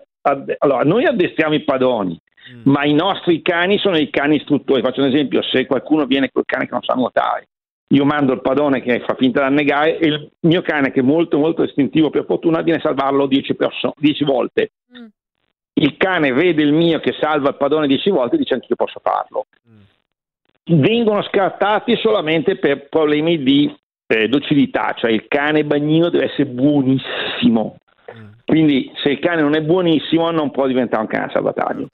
Allora, 0.59 0.83
noi 0.83 1.05
addestriamo 1.05 1.53
i 1.53 1.63
padroni, 1.63 2.19
ma 2.63 2.83
i 2.85 2.93
nostri 2.93 3.41
cani 3.41 3.77
sono 3.79 3.97
i 3.97 4.09
cani 4.09 4.37
istruttori. 4.37 4.81
Faccio 4.81 5.01
un 5.01 5.07
esempio: 5.07 5.41
se 5.41 5.65
qualcuno 5.65 6.05
viene 6.05 6.29
col 6.31 6.45
cane 6.45 6.65
che 6.65 6.71
non 6.71 6.81
sa 6.81 6.93
nuotare, 6.93 7.47
io 7.89 8.05
mando 8.05 8.33
il 8.33 8.41
padrone 8.41 8.81
che 8.81 9.03
fa 9.05 9.15
finta 9.15 9.41
di 9.41 9.47
annegare 9.47 9.97
e 9.99 10.07
il 10.07 10.31
mio 10.41 10.61
cane, 10.61 10.91
che 10.91 11.01
è 11.01 11.03
molto, 11.03 11.37
molto 11.37 11.63
istintivo, 11.63 12.09
per 12.09 12.25
fortuna, 12.25 12.61
viene 12.61 12.79
a 12.79 12.83
salvarlo 12.83 13.27
10 13.27 13.55
volte. 14.23 14.71
Il 15.77 15.97
cane 15.97 16.31
vede 16.31 16.63
il 16.63 16.71
mio 16.71 16.99
che 16.99 17.13
salva 17.19 17.49
il 17.49 17.57
padrone 17.57 17.87
10 17.87 18.09
volte 18.09 18.35
e 18.35 18.37
dice 18.37 18.53
anche 18.53 18.67
io 18.69 18.75
posso 18.75 18.99
farlo. 19.03 19.45
Vengono 20.63 21.21
scartati 21.23 21.95
solamente 21.97 22.57
per 22.57 22.87
problemi 22.87 23.43
di 23.43 23.73
eh, 24.07 24.27
docilità, 24.27 24.93
cioè 24.95 25.11
il 25.11 25.27
cane 25.27 25.65
bagnino 25.65 26.09
deve 26.09 26.25
essere 26.25 26.45
buonissimo. 26.45 27.77
Quindi 28.45 28.91
se 29.03 29.09
il 29.09 29.19
cane 29.19 29.41
non 29.41 29.55
è 29.55 29.61
buonissimo 29.61 30.31
non 30.31 30.51
può 30.51 30.65
diventare 30.67 31.01
un 31.01 31.09
cane 31.09 31.31
salvataggio. 31.31 31.87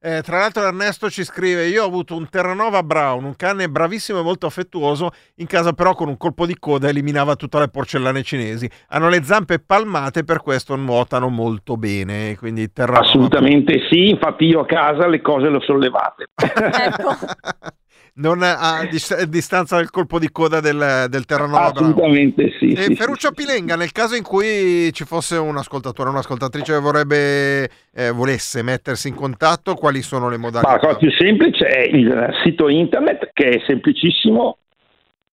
Eh, 0.00 0.22
tra 0.22 0.38
l'altro 0.38 0.62
Ernesto 0.62 1.10
ci 1.10 1.24
scrive: 1.24 1.66
Io 1.66 1.82
ho 1.82 1.86
avuto 1.86 2.14
un 2.14 2.28
Terranova 2.28 2.84
Brown, 2.84 3.24
un 3.24 3.34
cane 3.34 3.68
bravissimo 3.68 4.20
e 4.20 4.22
molto 4.22 4.46
affettuoso, 4.46 5.10
in 5.36 5.46
casa 5.46 5.72
però 5.72 5.94
con 5.94 6.06
un 6.06 6.16
colpo 6.16 6.46
di 6.46 6.56
coda 6.56 6.88
eliminava 6.88 7.34
tutte 7.34 7.58
le 7.58 7.68
porcellane 7.68 8.22
cinesi. 8.22 8.70
Hanno 8.90 9.08
le 9.08 9.24
zampe 9.24 9.58
palmate, 9.58 10.22
per 10.22 10.40
questo 10.40 10.76
nuotano 10.76 11.28
molto 11.28 11.76
bene. 11.76 12.36
Quindi 12.36 12.72
Terranova 12.72 13.04
Assolutamente 13.04 13.88
sì, 13.90 14.10
infatti 14.10 14.44
io 14.44 14.60
a 14.60 14.66
casa 14.66 15.08
le 15.08 15.20
cose 15.20 15.48
le 15.48 15.56
ho 15.56 15.62
sollevate. 15.62 16.26
non 18.18 18.42
a 18.42 18.86
dis- 18.88 19.24
distanza 19.24 19.76
del 19.76 19.90
colpo 19.90 20.18
di 20.18 20.30
coda 20.30 20.60
del, 20.60 21.06
del 21.08 21.24
Terranova. 21.24 21.72
Assolutamente 21.72 22.52
sì. 22.58 22.72
E 22.72 22.82
sì, 22.82 22.94
Ferruccio 22.94 23.32
Pilenga, 23.32 23.76
nel 23.76 23.92
caso 23.92 24.14
in 24.14 24.22
cui 24.22 24.92
ci 24.92 25.04
fosse 25.04 25.36
un 25.36 25.56
ascoltatore 25.56 26.08
o 26.08 26.12
un'ascoltatrice 26.12 26.74
che 26.74 26.80
vorrebbe, 26.80 27.70
eh, 27.94 28.10
volesse 28.10 28.62
mettersi 28.62 29.08
in 29.08 29.14
contatto, 29.14 29.74
quali 29.74 30.02
sono 30.02 30.28
le 30.28 30.36
Ma 30.36 30.46
modalità? 30.46 30.72
la 30.72 30.78
cosa 30.78 30.96
più 30.96 31.10
semplice 31.12 31.66
è 31.66 31.80
il 31.80 32.28
sito 32.44 32.68
internet 32.68 33.30
che 33.32 33.48
è 33.50 33.62
semplicissimo, 33.66 34.58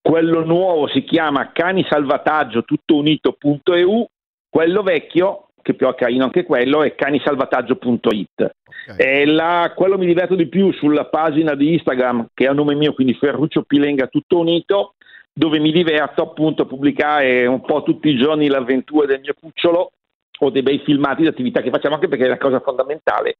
quello 0.02 0.46
nuovo 0.46 0.88
si 0.88 1.04
chiama 1.04 1.52
canisalvataggio.unito.eu, 1.52 4.08
quello 4.50 4.84
vecchio, 4.84 5.45
che 5.66 5.74
più 5.74 5.88
è 5.88 5.96
carino 5.96 6.26
anche 6.26 6.44
quello, 6.44 6.84
è 6.84 6.94
canisalvataggio.it. 6.94 8.52
E 8.98 9.26
la- 9.26 9.74
quello 9.76 9.98
mi 9.98 10.06
diverto 10.06 10.36
di 10.36 10.48
più 10.48 10.72
sulla 10.74 11.06
pagina 11.06 11.56
di 11.56 11.74
Instagram 11.74 12.28
che 12.36 12.46
ha 12.46 12.52
il 12.52 12.56
nome 12.56 12.76
mio, 12.76 12.94
quindi 12.94 13.16
Ferruccio 13.16 13.64
Pilenga 13.64 14.06
tutto 14.06 14.38
unito, 14.38 14.94
dove 15.34 15.58
mi 15.58 15.72
diverto 15.72 16.22
appunto 16.22 16.62
a 16.62 16.66
pubblicare 16.68 17.48
un 17.48 17.62
po' 17.62 17.82
tutti 17.82 18.10
i 18.10 18.16
giorni 18.16 18.48
le 18.48 18.58
avventure 18.58 19.08
del 19.08 19.22
mio 19.22 19.34
cucciolo 19.40 19.92
o 20.38 20.50
dei 20.52 20.62
bei 20.62 20.80
filmati 20.86 21.24
di 21.24 21.30
attività 21.30 21.62
che 21.62 21.72
facciamo, 21.72 21.96
anche 21.96 22.10
perché 22.10 22.26
è 22.26 22.30
la 22.30 22.38
cosa 22.38 22.60
fondamentale 22.60 23.38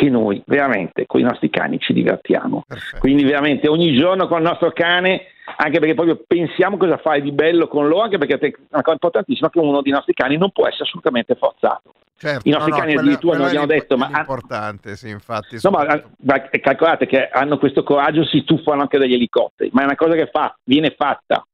che 0.00 0.08
noi 0.08 0.42
veramente 0.46 1.04
con 1.06 1.20
i 1.20 1.24
nostri 1.24 1.50
cani 1.50 1.78
ci 1.78 1.92
divertiamo. 1.92 2.64
Quindi 2.98 3.22
veramente 3.22 3.68
ogni 3.68 3.94
giorno 3.94 4.26
con 4.28 4.38
il 4.38 4.44
nostro 4.44 4.72
cane, 4.72 5.26
anche 5.58 5.78
perché 5.78 5.92
proprio 5.94 6.22
pensiamo 6.26 6.78
cosa 6.78 6.96
fare 6.96 7.20
di 7.20 7.32
bello 7.32 7.68
con 7.68 7.86
loro, 7.86 8.04
anche 8.04 8.16
perché 8.16 8.38
è 8.38 8.52
una 8.70 8.80
cosa 8.80 8.92
importantissima 8.94 9.48
è 9.48 9.50
che 9.50 9.58
uno 9.58 9.82
dei 9.82 9.92
nostri 9.92 10.14
cani 10.14 10.38
non 10.38 10.52
può 10.52 10.66
essere 10.66 10.84
assolutamente 10.84 11.34
forzato. 11.34 11.92
Certo, 12.16 12.48
I 12.48 12.50
nostri 12.50 12.70
no, 12.70 12.76
no, 12.76 12.82
cani 12.82 12.94
quella- 12.94 13.00
addirittura 13.08 13.36
non 13.36 13.46
abbiamo 13.46 13.66
detto, 13.66 13.96
ma 13.98 14.10
importante, 14.14 14.96
sì, 14.96 15.10
infatti. 15.10 15.58
No, 15.62 15.70
ma, 15.70 16.02
ma 16.22 16.48
calcolate 16.48 17.06
che 17.06 17.28
hanno 17.28 17.58
questo 17.58 17.82
coraggio, 17.82 18.24
si 18.24 18.42
tuffano 18.44 18.80
anche 18.80 18.96
dagli 18.96 19.12
elicotteri, 19.14 19.68
ma 19.74 19.82
è 19.82 19.84
una 19.84 19.96
cosa 19.96 20.14
che 20.14 20.30
fa, 20.32 20.56
viene 20.64 20.94
fatta. 20.96 21.44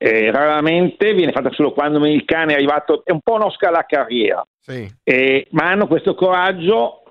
Eh, 0.00 0.30
raramente 0.32 1.14
viene 1.14 1.32
fatta 1.32 1.50
solo 1.52 1.72
quando 1.72 2.04
il 2.06 2.24
cane 2.24 2.52
è 2.52 2.56
arrivato, 2.56 3.02
è 3.04 3.12
un 3.12 3.20
po' 3.20 3.34
uno 3.34 3.50
scala 3.50 3.84
carriera, 3.86 4.44
Sì. 4.60 4.88
Eh, 5.04 5.46
ma 5.50 5.70
hanno 5.70 5.86
questo 5.88 6.14
coraggio 6.14 7.02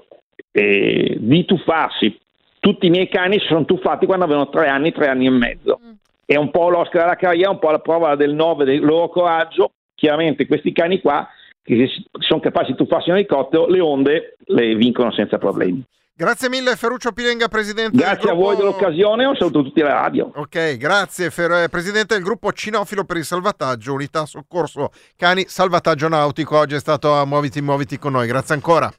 eh, 0.58 1.18
di 1.20 1.46
tuffarsi. 1.46 2.18
Tutti 2.60 2.88
i 2.88 2.90
miei 2.90 3.08
cani 3.08 3.40
si 3.40 3.46
sono 3.46 3.64
tuffati 3.64 4.08
quando 4.08 4.26
avevano 4.26 4.50
tre 4.50 4.68
anni, 4.68 4.92
tre 4.92 5.08
anni 5.08 5.28
e 5.28 5.30
mezzo. 5.30 5.80
È 6.26 6.36
un 6.36 6.50
po' 6.50 6.70
l'Oscar 6.70 7.04
della 7.04 7.16
carriera, 7.16 7.52
un 7.52 7.60
po' 7.60 7.70
la 7.70 7.80
prova 7.80 8.16
del 8.16 8.34
9 8.34 8.66
del 8.66 8.84
loro 8.84 9.10
coraggio. 9.10 9.72
Chiaramente 9.94 10.48
questi 10.48 10.74
cani 10.74 11.00
qua, 11.00 11.28
che 11.64 11.88
sono 12.20 12.40
capaci 12.40 12.72
di 12.72 12.78
tuffarsi 12.78 13.10
in 13.10 13.16
elicottero, 13.16 13.68
le 13.68 13.80
onde 13.80 14.38
le 14.46 14.76
vincono 14.76 15.12
senza 15.12 15.38
problemi. 15.38 15.84
Grazie 16.14 16.50
mille 16.50 16.76
Ferruccio 16.76 17.12
Pilenga, 17.12 17.48
presidente 17.48 17.96
Grazie 17.96 18.16
del 18.16 18.30
a 18.30 18.34
gruppo... 18.34 18.42
voi 18.42 18.56
dell'occasione, 18.56 19.26
un 19.26 19.36
saluto 19.36 19.60
a 19.60 19.64
tutti 19.64 19.82
alla 19.82 19.94
radio. 19.94 20.32
Ok, 20.34 20.78
grazie 20.78 21.30
Fer- 21.30 21.66
eh, 21.66 21.70
presidente 21.70 22.16
del 22.16 22.24
gruppo 22.24 22.52
Cinofilo 22.52 23.04
per 23.04 23.18
il 23.18 23.24
salvataggio, 23.24 23.94
unità 23.94 24.26
soccorso 24.26 24.90
cani 25.16 25.46
salvataggio 25.48 26.08
nautico. 26.08 26.58
Oggi 26.58 26.74
è 26.74 26.80
stato 26.80 27.14
a 27.14 27.24
Muoviti 27.26 27.62
Muoviti 27.62 28.00
con 28.00 28.14
noi. 28.14 28.26
Grazie 28.26 28.56
ancora. 28.56 28.92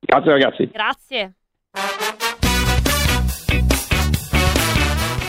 Grazie 0.00 0.30
ragazzi. 0.32 0.68
Grazie. 0.70 1.34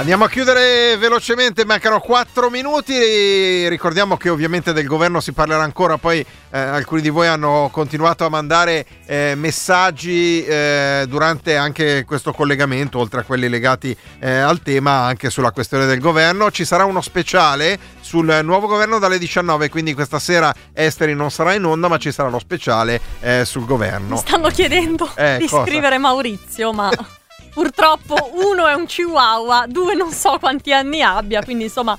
Andiamo 0.02 0.24
a 0.24 0.30
chiudere 0.30 0.98
velocemente, 0.98 1.64
mancano 1.64 2.00
4 2.00 2.50
minuti. 2.50 3.70
Ricordiamo 3.70 4.18
che 4.18 4.30
ovviamente 4.30 4.74
del 4.74 4.88
governo 4.88 5.20
si 5.20 5.32
parlerà 5.32 5.62
ancora, 5.62 6.00
poi 6.00 6.26
eh, 6.50 6.58
alcuni 6.58 7.02
di 7.02 7.10
voi 7.10 7.28
hanno 7.28 7.70
continuato 7.72 8.26
a 8.26 8.30
mandare 8.30 8.84
eh, 9.06 9.34
messaggi 9.36 10.44
eh, 10.44 11.06
durante 11.08 11.56
anche 11.56 12.04
questo 12.04 12.34
collegamento, 12.34 12.98
oltre 12.98 13.20
a 13.20 13.24
quelli 13.24 13.48
legati 13.48 13.96
eh, 14.20 14.32
al 14.40 14.64
tema, 14.64 15.04
anche 15.04 15.30
sulla 15.30 15.52
questione 15.52 15.86
del 15.86 16.00
governo. 16.00 16.50
Ci 16.50 16.66
sarà 16.66 16.84
uno 16.84 17.02
speciale 17.02 17.78
sul 18.00 18.40
nuovo 18.44 18.66
governo 18.66 18.98
dalle 18.98 19.20
19, 19.20 19.70
quindi 19.70 19.94
questa 19.94 20.18
sera 20.18 20.52
Esteri 20.74 21.14
non 21.14 21.30
sarà 21.30 21.54
in 21.54 21.64
onda, 21.64 21.88
ma 21.88 22.00
ci 22.00 22.12
sarà 22.12 22.28
lo 22.28 22.40
speciale 22.40 23.00
eh, 23.20 23.46
sul 23.46 23.66
governo. 23.66 24.16
Mi 24.16 24.18
stanno 24.18 24.50
chiedendo 24.50 25.12
Eh, 25.16 25.38
di 25.38 25.48
cosa? 25.48 25.64
scrivere 25.64 26.00
Maurizio, 26.00 26.74
ma 26.74 26.90
purtroppo 27.54 28.32
uno 28.34 28.68
è 28.68 28.74
un 28.74 28.86
chihuahua, 28.86 29.66
due 29.68 29.96
non 29.96 30.12
so 30.12 30.38
quanti 30.40 30.74
anni 30.74 31.02
abbia, 31.02 31.44
quindi 31.44 31.66
insomma 31.66 31.98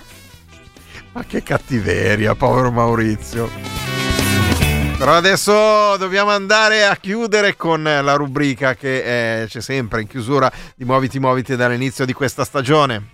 Ma 1.13 1.25
che 1.25 1.43
cattiveria, 1.43 2.35
povero 2.35 2.71
Maurizio. 2.71 3.51
Però 4.97 5.15
adesso 5.15 5.97
dobbiamo 5.97 6.31
andare 6.31 6.87
a 6.87 6.95
chiudere 6.95 7.57
con 7.57 7.83
la 7.83 8.15
rubrica 8.15 8.77
che 8.77 9.43
eh, 9.43 9.47
c'è 9.47 9.61
sempre 9.61 10.01
in 10.01 10.07
chiusura 10.07 10.51
di 10.77 10.85
Muoviti 10.85 11.19
Muoviti 11.19 11.57
dall'inizio 11.57 12.05
di 12.05 12.13
questa 12.13 12.45
stagione. 12.45 13.09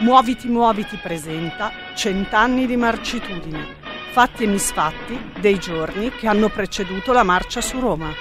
Muoviti 0.00 0.48
Muoviti 0.48 0.98
presenta 1.00 1.70
Cent'anni 1.94 2.66
di 2.66 2.76
marcitudine, 2.76 3.75
fatti 4.16 4.44
e 4.44 4.46
misfatti 4.46 5.32
dei 5.40 5.58
giorni 5.58 6.08
che 6.08 6.26
hanno 6.26 6.48
preceduto 6.48 7.12
la 7.12 7.22
marcia 7.22 7.60
su 7.60 7.78
Roma. 7.78 8.14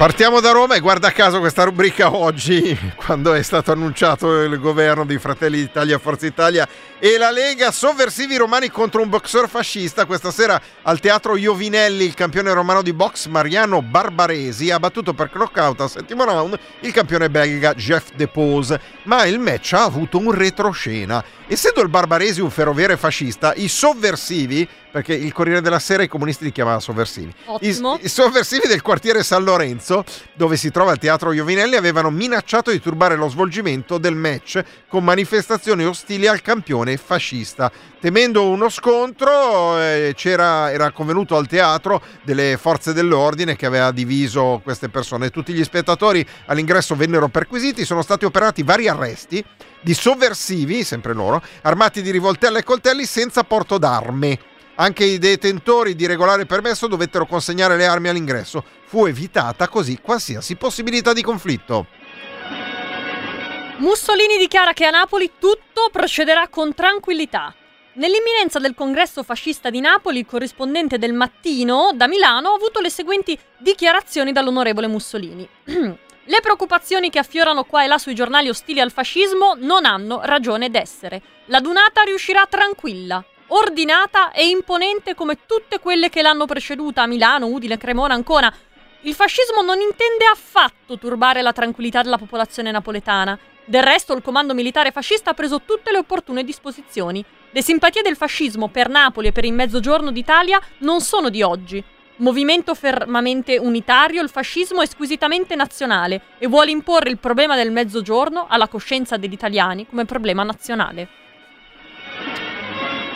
Partiamo 0.00 0.40
da 0.40 0.52
Roma 0.52 0.76
e 0.76 0.80
guarda 0.80 1.12
caso 1.12 1.40
questa 1.40 1.62
rubrica 1.62 2.14
oggi, 2.16 2.74
quando 2.96 3.34
è 3.34 3.42
stato 3.42 3.70
annunciato 3.70 4.40
il 4.40 4.58
governo 4.58 5.04
di 5.04 5.18
Fratelli 5.18 5.58
d'Italia, 5.58 5.98
Forza 5.98 6.24
Italia 6.24 6.66
e 6.98 7.18
la 7.18 7.30
Lega, 7.30 7.70
sovversivi 7.70 8.38
romani 8.38 8.70
contro 8.70 9.02
un 9.02 9.10
boxer 9.10 9.46
fascista. 9.46 10.06
Questa 10.06 10.30
sera 10.30 10.58
al 10.84 11.00
teatro 11.00 11.36
Iovinelli 11.36 12.06
il 12.06 12.14
campione 12.14 12.50
romano 12.54 12.80
di 12.80 12.94
box 12.94 13.26
Mariano 13.26 13.82
Barbaresi 13.82 14.70
ha 14.70 14.78
battuto 14.78 15.12
per 15.12 15.28
knockout 15.28 15.82
al 15.82 15.90
settimo 15.90 16.24
round 16.24 16.58
il 16.80 16.92
campione 16.92 17.28
belga 17.28 17.74
Jeff 17.74 18.12
Depose, 18.14 18.80
ma 19.02 19.26
il 19.26 19.38
match 19.38 19.74
ha 19.74 19.84
avuto 19.84 20.16
un 20.16 20.32
retroscena. 20.32 21.22
Essendo 21.46 21.82
il 21.82 21.88
Barbaresi 21.88 22.40
un 22.40 22.50
ferroviere 22.50 22.96
fascista, 22.96 23.52
i 23.56 23.66
sovversivi, 23.66 24.66
perché 24.90 25.14
il 25.14 25.32
Corriere 25.32 25.60
della 25.60 25.78
Sera 25.78 26.02
i 26.02 26.08
comunisti 26.08 26.44
li 26.44 26.52
chiamava 26.52 26.78
sovversivi, 26.78 27.32
i, 27.60 27.68
i 28.02 28.08
sovversivi 28.08 28.68
del 28.68 28.82
quartiere 28.82 29.24
San 29.24 29.42
Lorenzo, 29.42 29.89
dove 30.34 30.56
si 30.56 30.70
trova 30.70 30.92
il 30.92 30.98
teatro 30.98 31.32
Iovinelli, 31.32 31.76
avevano 31.76 32.10
minacciato 32.10 32.70
di 32.70 32.80
turbare 32.80 33.16
lo 33.16 33.28
svolgimento 33.28 33.98
del 33.98 34.14
match 34.14 34.62
con 34.88 35.04
manifestazioni 35.04 35.84
ostili 35.84 36.26
al 36.26 36.42
campione 36.42 36.96
fascista. 36.96 37.70
Temendo 38.00 38.48
uno 38.48 38.68
scontro, 38.68 39.78
eh, 39.78 40.14
era 40.24 40.90
convenuto 40.92 41.36
al 41.36 41.46
teatro 41.46 42.00
delle 42.22 42.56
forze 42.56 42.92
dell'ordine 42.92 43.56
che 43.56 43.66
aveva 43.66 43.90
diviso 43.90 44.60
queste 44.62 44.88
persone. 44.88 45.30
Tutti 45.30 45.52
gli 45.52 45.64
spettatori 45.64 46.26
all'ingresso 46.46 46.96
vennero 46.96 47.28
perquisiti, 47.28 47.84
sono 47.84 48.02
stati 48.02 48.24
operati 48.24 48.62
vari 48.62 48.88
arresti 48.88 49.44
di 49.82 49.94
sovversivi, 49.94 50.84
sempre 50.84 51.12
loro, 51.12 51.42
armati 51.62 52.02
di 52.02 52.10
rivoltelle 52.10 52.60
e 52.60 52.64
coltelli 52.64 53.04
senza 53.04 53.44
porto 53.44 53.78
d'arme. 53.78 54.49
Anche 54.80 55.04
i 55.04 55.18
detentori 55.18 55.94
di 55.94 56.06
regolare 56.06 56.46
permesso 56.46 56.86
dovettero 56.86 57.26
consegnare 57.26 57.76
le 57.76 57.84
armi 57.84 58.08
all'ingresso. 58.08 58.64
Fu 58.86 59.04
evitata 59.04 59.68
così 59.68 59.98
qualsiasi 60.00 60.56
possibilità 60.56 61.12
di 61.12 61.20
conflitto. 61.20 61.86
Mussolini 63.76 64.38
dichiara 64.38 64.72
che 64.72 64.86
a 64.86 64.90
Napoli 64.90 65.32
tutto 65.38 65.90
procederà 65.92 66.48
con 66.48 66.72
tranquillità. 66.72 67.54
Nell'imminenza 67.94 68.58
del 68.58 68.74
congresso 68.74 69.22
fascista 69.22 69.68
di 69.68 69.80
Napoli, 69.80 70.20
il 70.20 70.26
corrispondente 70.26 70.96
del 70.96 71.12
mattino 71.12 71.90
da 71.92 72.08
Milano 72.08 72.48
ha 72.48 72.54
avuto 72.54 72.80
le 72.80 72.88
seguenti 72.88 73.38
dichiarazioni 73.58 74.32
dall'onorevole 74.32 74.86
Mussolini. 74.86 75.46
Le 76.24 76.40
preoccupazioni 76.40 77.10
che 77.10 77.18
affiorano 77.18 77.64
qua 77.64 77.84
e 77.84 77.86
là 77.86 77.98
sui 77.98 78.14
giornali 78.14 78.48
ostili 78.48 78.80
al 78.80 78.92
fascismo 78.92 79.54
non 79.58 79.84
hanno 79.84 80.20
ragione 80.22 80.70
d'essere. 80.70 81.20
La 81.46 81.60
dunata 81.60 82.02
riuscirà 82.02 82.46
tranquilla, 82.48 83.22
ordinata 83.52 84.32
e 84.32 84.48
imponente 84.48 85.14
come 85.14 85.38
tutte 85.46 85.78
quelle 85.78 86.08
che 86.08 86.22
l'hanno 86.22 86.46
preceduta 86.46 87.06
Milano, 87.06 87.46
Udine, 87.46 87.78
Cremona, 87.78 88.14
Ancona. 88.14 88.52
Il 89.02 89.14
fascismo 89.14 89.62
non 89.62 89.80
intende 89.80 90.24
affatto 90.30 90.98
turbare 90.98 91.42
la 91.42 91.52
tranquillità 91.52 92.02
della 92.02 92.18
popolazione 92.18 92.70
napoletana. 92.70 93.38
Del 93.64 93.82
resto 93.82 94.14
il 94.14 94.22
comando 94.22 94.54
militare 94.54 94.90
fascista 94.90 95.30
ha 95.30 95.34
preso 95.34 95.62
tutte 95.62 95.90
le 95.90 95.98
opportune 95.98 96.44
disposizioni. 96.44 97.24
Le 97.50 97.62
simpatie 97.62 98.02
del 98.02 98.16
fascismo 98.16 98.68
per 98.68 98.88
Napoli 98.88 99.28
e 99.28 99.32
per 99.32 99.44
il 99.44 99.52
mezzogiorno 99.52 100.10
d'Italia 100.10 100.60
non 100.78 101.00
sono 101.00 101.28
di 101.28 101.42
oggi. 101.42 101.82
Movimento 102.16 102.74
fermamente 102.74 103.56
unitario, 103.56 104.22
il 104.22 104.28
fascismo 104.28 104.82
è 104.82 104.86
squisitamente 104.86 105.54
nazionale 105.54 106.20
e 106.38 106.46
vuole 106.46 106.70
imporre 106.70 107.08
il 107.08 107.18
problema 107.18 107.56
del 107.56 107.72
mezzogiorno 107.72 108.46
alla 108.48 108.68
coscienza 108.68 109.16
degli 109.16 109.32
italiani 109.32 109.86
come 109.86 110.04
problema 110.04 110.42
nazionale. 110.42 111.08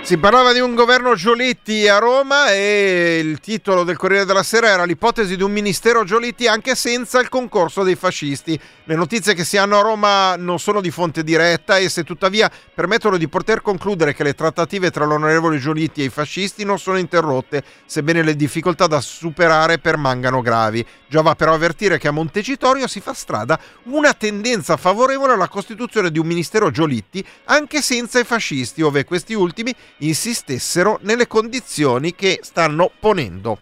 Si 0.05 0.19
parlava 0.19 0.53
di 0.53 0.61
un 0.61 0.75
governo 0.75 1.15
Giolitti 1.15 1.89
a 1.89 1.97
Roma 1.97 2.53
e 2.53 3.21
il 3.25 3.41
titolo 3.41 3.85
del 3.85 3.97
Corriere 3.97 4.27
della 4.27 4.43
Sera 4.43 4.69
era 4.69 4.85
l'ipotesi 4.85 5.35
di 5.35 5.43
un 5.43 5.51
ministero 5.51 6.05
Giolitti 6.05 6.47
anche 6.47 6.75
senza 6.75 7.21
il 7.21 7.31
concorso 7.31 7.83
dei 7.83 7.95
fascisti. 7.95 8.61
Le 8.85 8.97
notizie 8.97 9.33
che 9.33 9.45
si 9.45 9.57
hanno 9.57 9.79
a 9.79 9.81
Roma 9.81 10.37
non 10.37 10.59
sono 10.59 10.83
di 10.83 10.91
fonte 10.91 11.25
diretta 11.25 11.79
e 11.79 11.89
se 11.89 12.05
tuttavia 12.05 12.51
permettono 12.75 13.17
di 13.17 13.29
poter 13.29 13.63
concludere 13.63 14.13
che 14.13 14.25
le 14.25 14.35
trattative 14.35 14.91
tra 14.91 15.07
l'onorevole 15.07 15.57
Giolitti 15.57 16.03
e 16.03 16.05
i 16.05 16.11
fascisti 16.11 16.65
non 16.65 16.79
sono 16.79 16.99
interrotte, 16.99 17.65
sebbene 17.87 18.23
le 18.23 18.37
difficoltà 18.37 18.87
da 18.87 19.01
superare 19.01 19.79
permangano 19.79 20.43
gravi. 20.43 20.85
Giova 21.09 21.35
però 21.35 21.55
avvertire 21.55 21.97
che 21.97 22.09
a 22.09 22.13
Montecitorio 22.13 22.87
si 22.89 23.01
fa 23.01 23.15
strada 23.15 23.59
una 23.85 24.13
tendenza 24.13 24.77
favorevole 24.77 25.33
alla 25.33 25.49
costituzione 25.49 26.11
di 26.11 26.19
un 26.19 26.27
ministero 26.27 26.71
Giolitti 26.71 27.25
anche 27.45 27.81
senza 27.81 28.19
i 28.19 28.25
fascisti, 28.25 28.83
ove 28.83 29.05
questi 29.05 29.33
ultimi 29.33 29.75
insistessero 30.09 30.99
nelle 31.03 31.27
condizioni 31.27 32.15
che 32.15 32.41
stanno 32.43 32.91
ponendo. 32.99 33.61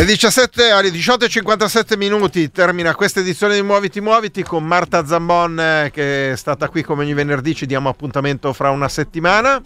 Alle 0.00 0.08
17, 0.08 0.70
alle 0.70 0.88
18.57 0.88 1.98
minuti 1.98 2.50
termina 2.50 2.94
questa 2.94 3.20
edizione 3.20 3.56
di 3.56 3.62
Muoviti 3.62 4.00
Muoviti 4.00 4.42
con 4.42 4.64
Marta 4.64 5.04
Zammon 5.04 5.60
eh, 5.60 5.90
che 5.92 6.32
è 6.32 6.36
stata 6.36 6.70
qui 6.70 6.82
come 6.82 7.02
ogni 7.02 7.12
venerdì, 7.12 7.54
ci 7.54 7.66
diamo 7.66 7.90
appuntamento 7.90 8.54
fra 8.54 8.70
una 8.70 8.88
settimana. 8.88 9.60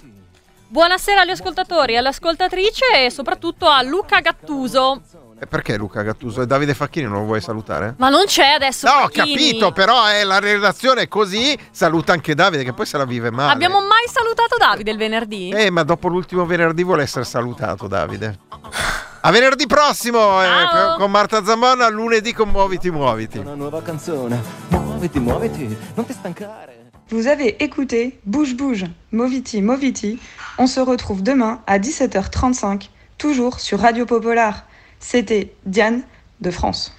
Buonasera 0.67 1.21
agli 1.21 1.31
ascoltatori, 1.31 1.97
alle 1.97 2.09
ascoltatrici 2.09 2.83
e 2.97 3.11
soprattutto 3.11 3.69
a 3.69 3.81
Luca 3.83 4.19
Gattuso. 4.19 5.03
E 5.39 5.47
perché 5.47 5.77
Luca 5.77 6.03
Gattuso 6.03 6.43
e 6.43 6.47
Davide 6.47 6.75
Facchini 6.75 7.07
non 7.07 7.21
lo 7.21 7.27
vuoi 7.27 7.41
salutare? 7.41 7.95
Ma 7.99 8.09
non 8.09 8.25
c'è 8.25 8.55
adesso. 8.55 8.89
No, 8.89 9.05
ho 9.05 9.09
capito, 9.11 9.71
però 9.71 10.07
è 10.07 10.25
la 10.25 10.41
redazione 10.41 11.03
è 11.03 11.09
così, 11.09 11.57
saluta 11.71 12.13
anche 12.13 12.35
Davide 12.35 12.65
che 12.65 12.73
poi 12.73 12.87
se 12.87 12.99
la 12.99 13.05
vive 13.05 13.31
male. 13.31 13.53
Abbiamo 13.53 13.79
mai 13.79 14.09
salutato 14.13 14.57
Davide 14.59 14.91
il 14.91 14.99
venerdì? 14.99 15.51
Eh, 15.51 15.71
ma 15.71 15.85
dopo 15.85 16.09
l'ultimo 16.09 16.45
venerdì 16.45 16.83
vuole 16.83 17.05
essere 17.05 17.25
salutato 17.25 17.87
Davide. 17.87 18.39
A 19.27 19.31
venerdì 19.31 19.67
prossimo 19.67 20.43
eh, 20.43 20.99
con 20.99 21.11
Marta 21.11 21.43
Zammona, 21.43 21.89
lunedì 21.89 22.35
con 22.35 22.51
Muoviti 22.51 22.91
Muoviti. 22.91 23.39
Una 23.39 23.55
nuova 23.55 23.81
canzone. 23.81 24.39
Muoviti, 24.69 25.19
muoviti, 25.19 25.79
non 25.95 26.05
ti 26.05 26.13
stancare. 26.13 26.91
Vous 27.09 27.27
avez 27.27 27.57
écouté 27.59 28.21
Bouge 28.25 28.55
Bouge, 28.55 28.85
Moviti 29.13 29.63
Moviti. 29.63 30.21
On 30.59 30.67
se 30.67 30.79
retrouve 30.79 31.23
demain 31.23 31.63
à 31.67 31.79
17h35, 31.79 32.91
toujours 33.17 33.61
sur 33.61 33.81
Radio 33.81 34.05
Popolar. 34.05 34.67
C'était 34.99 35.55
Diane 35.65 36.03
de 36.41 36.51
France. 36.51 36.93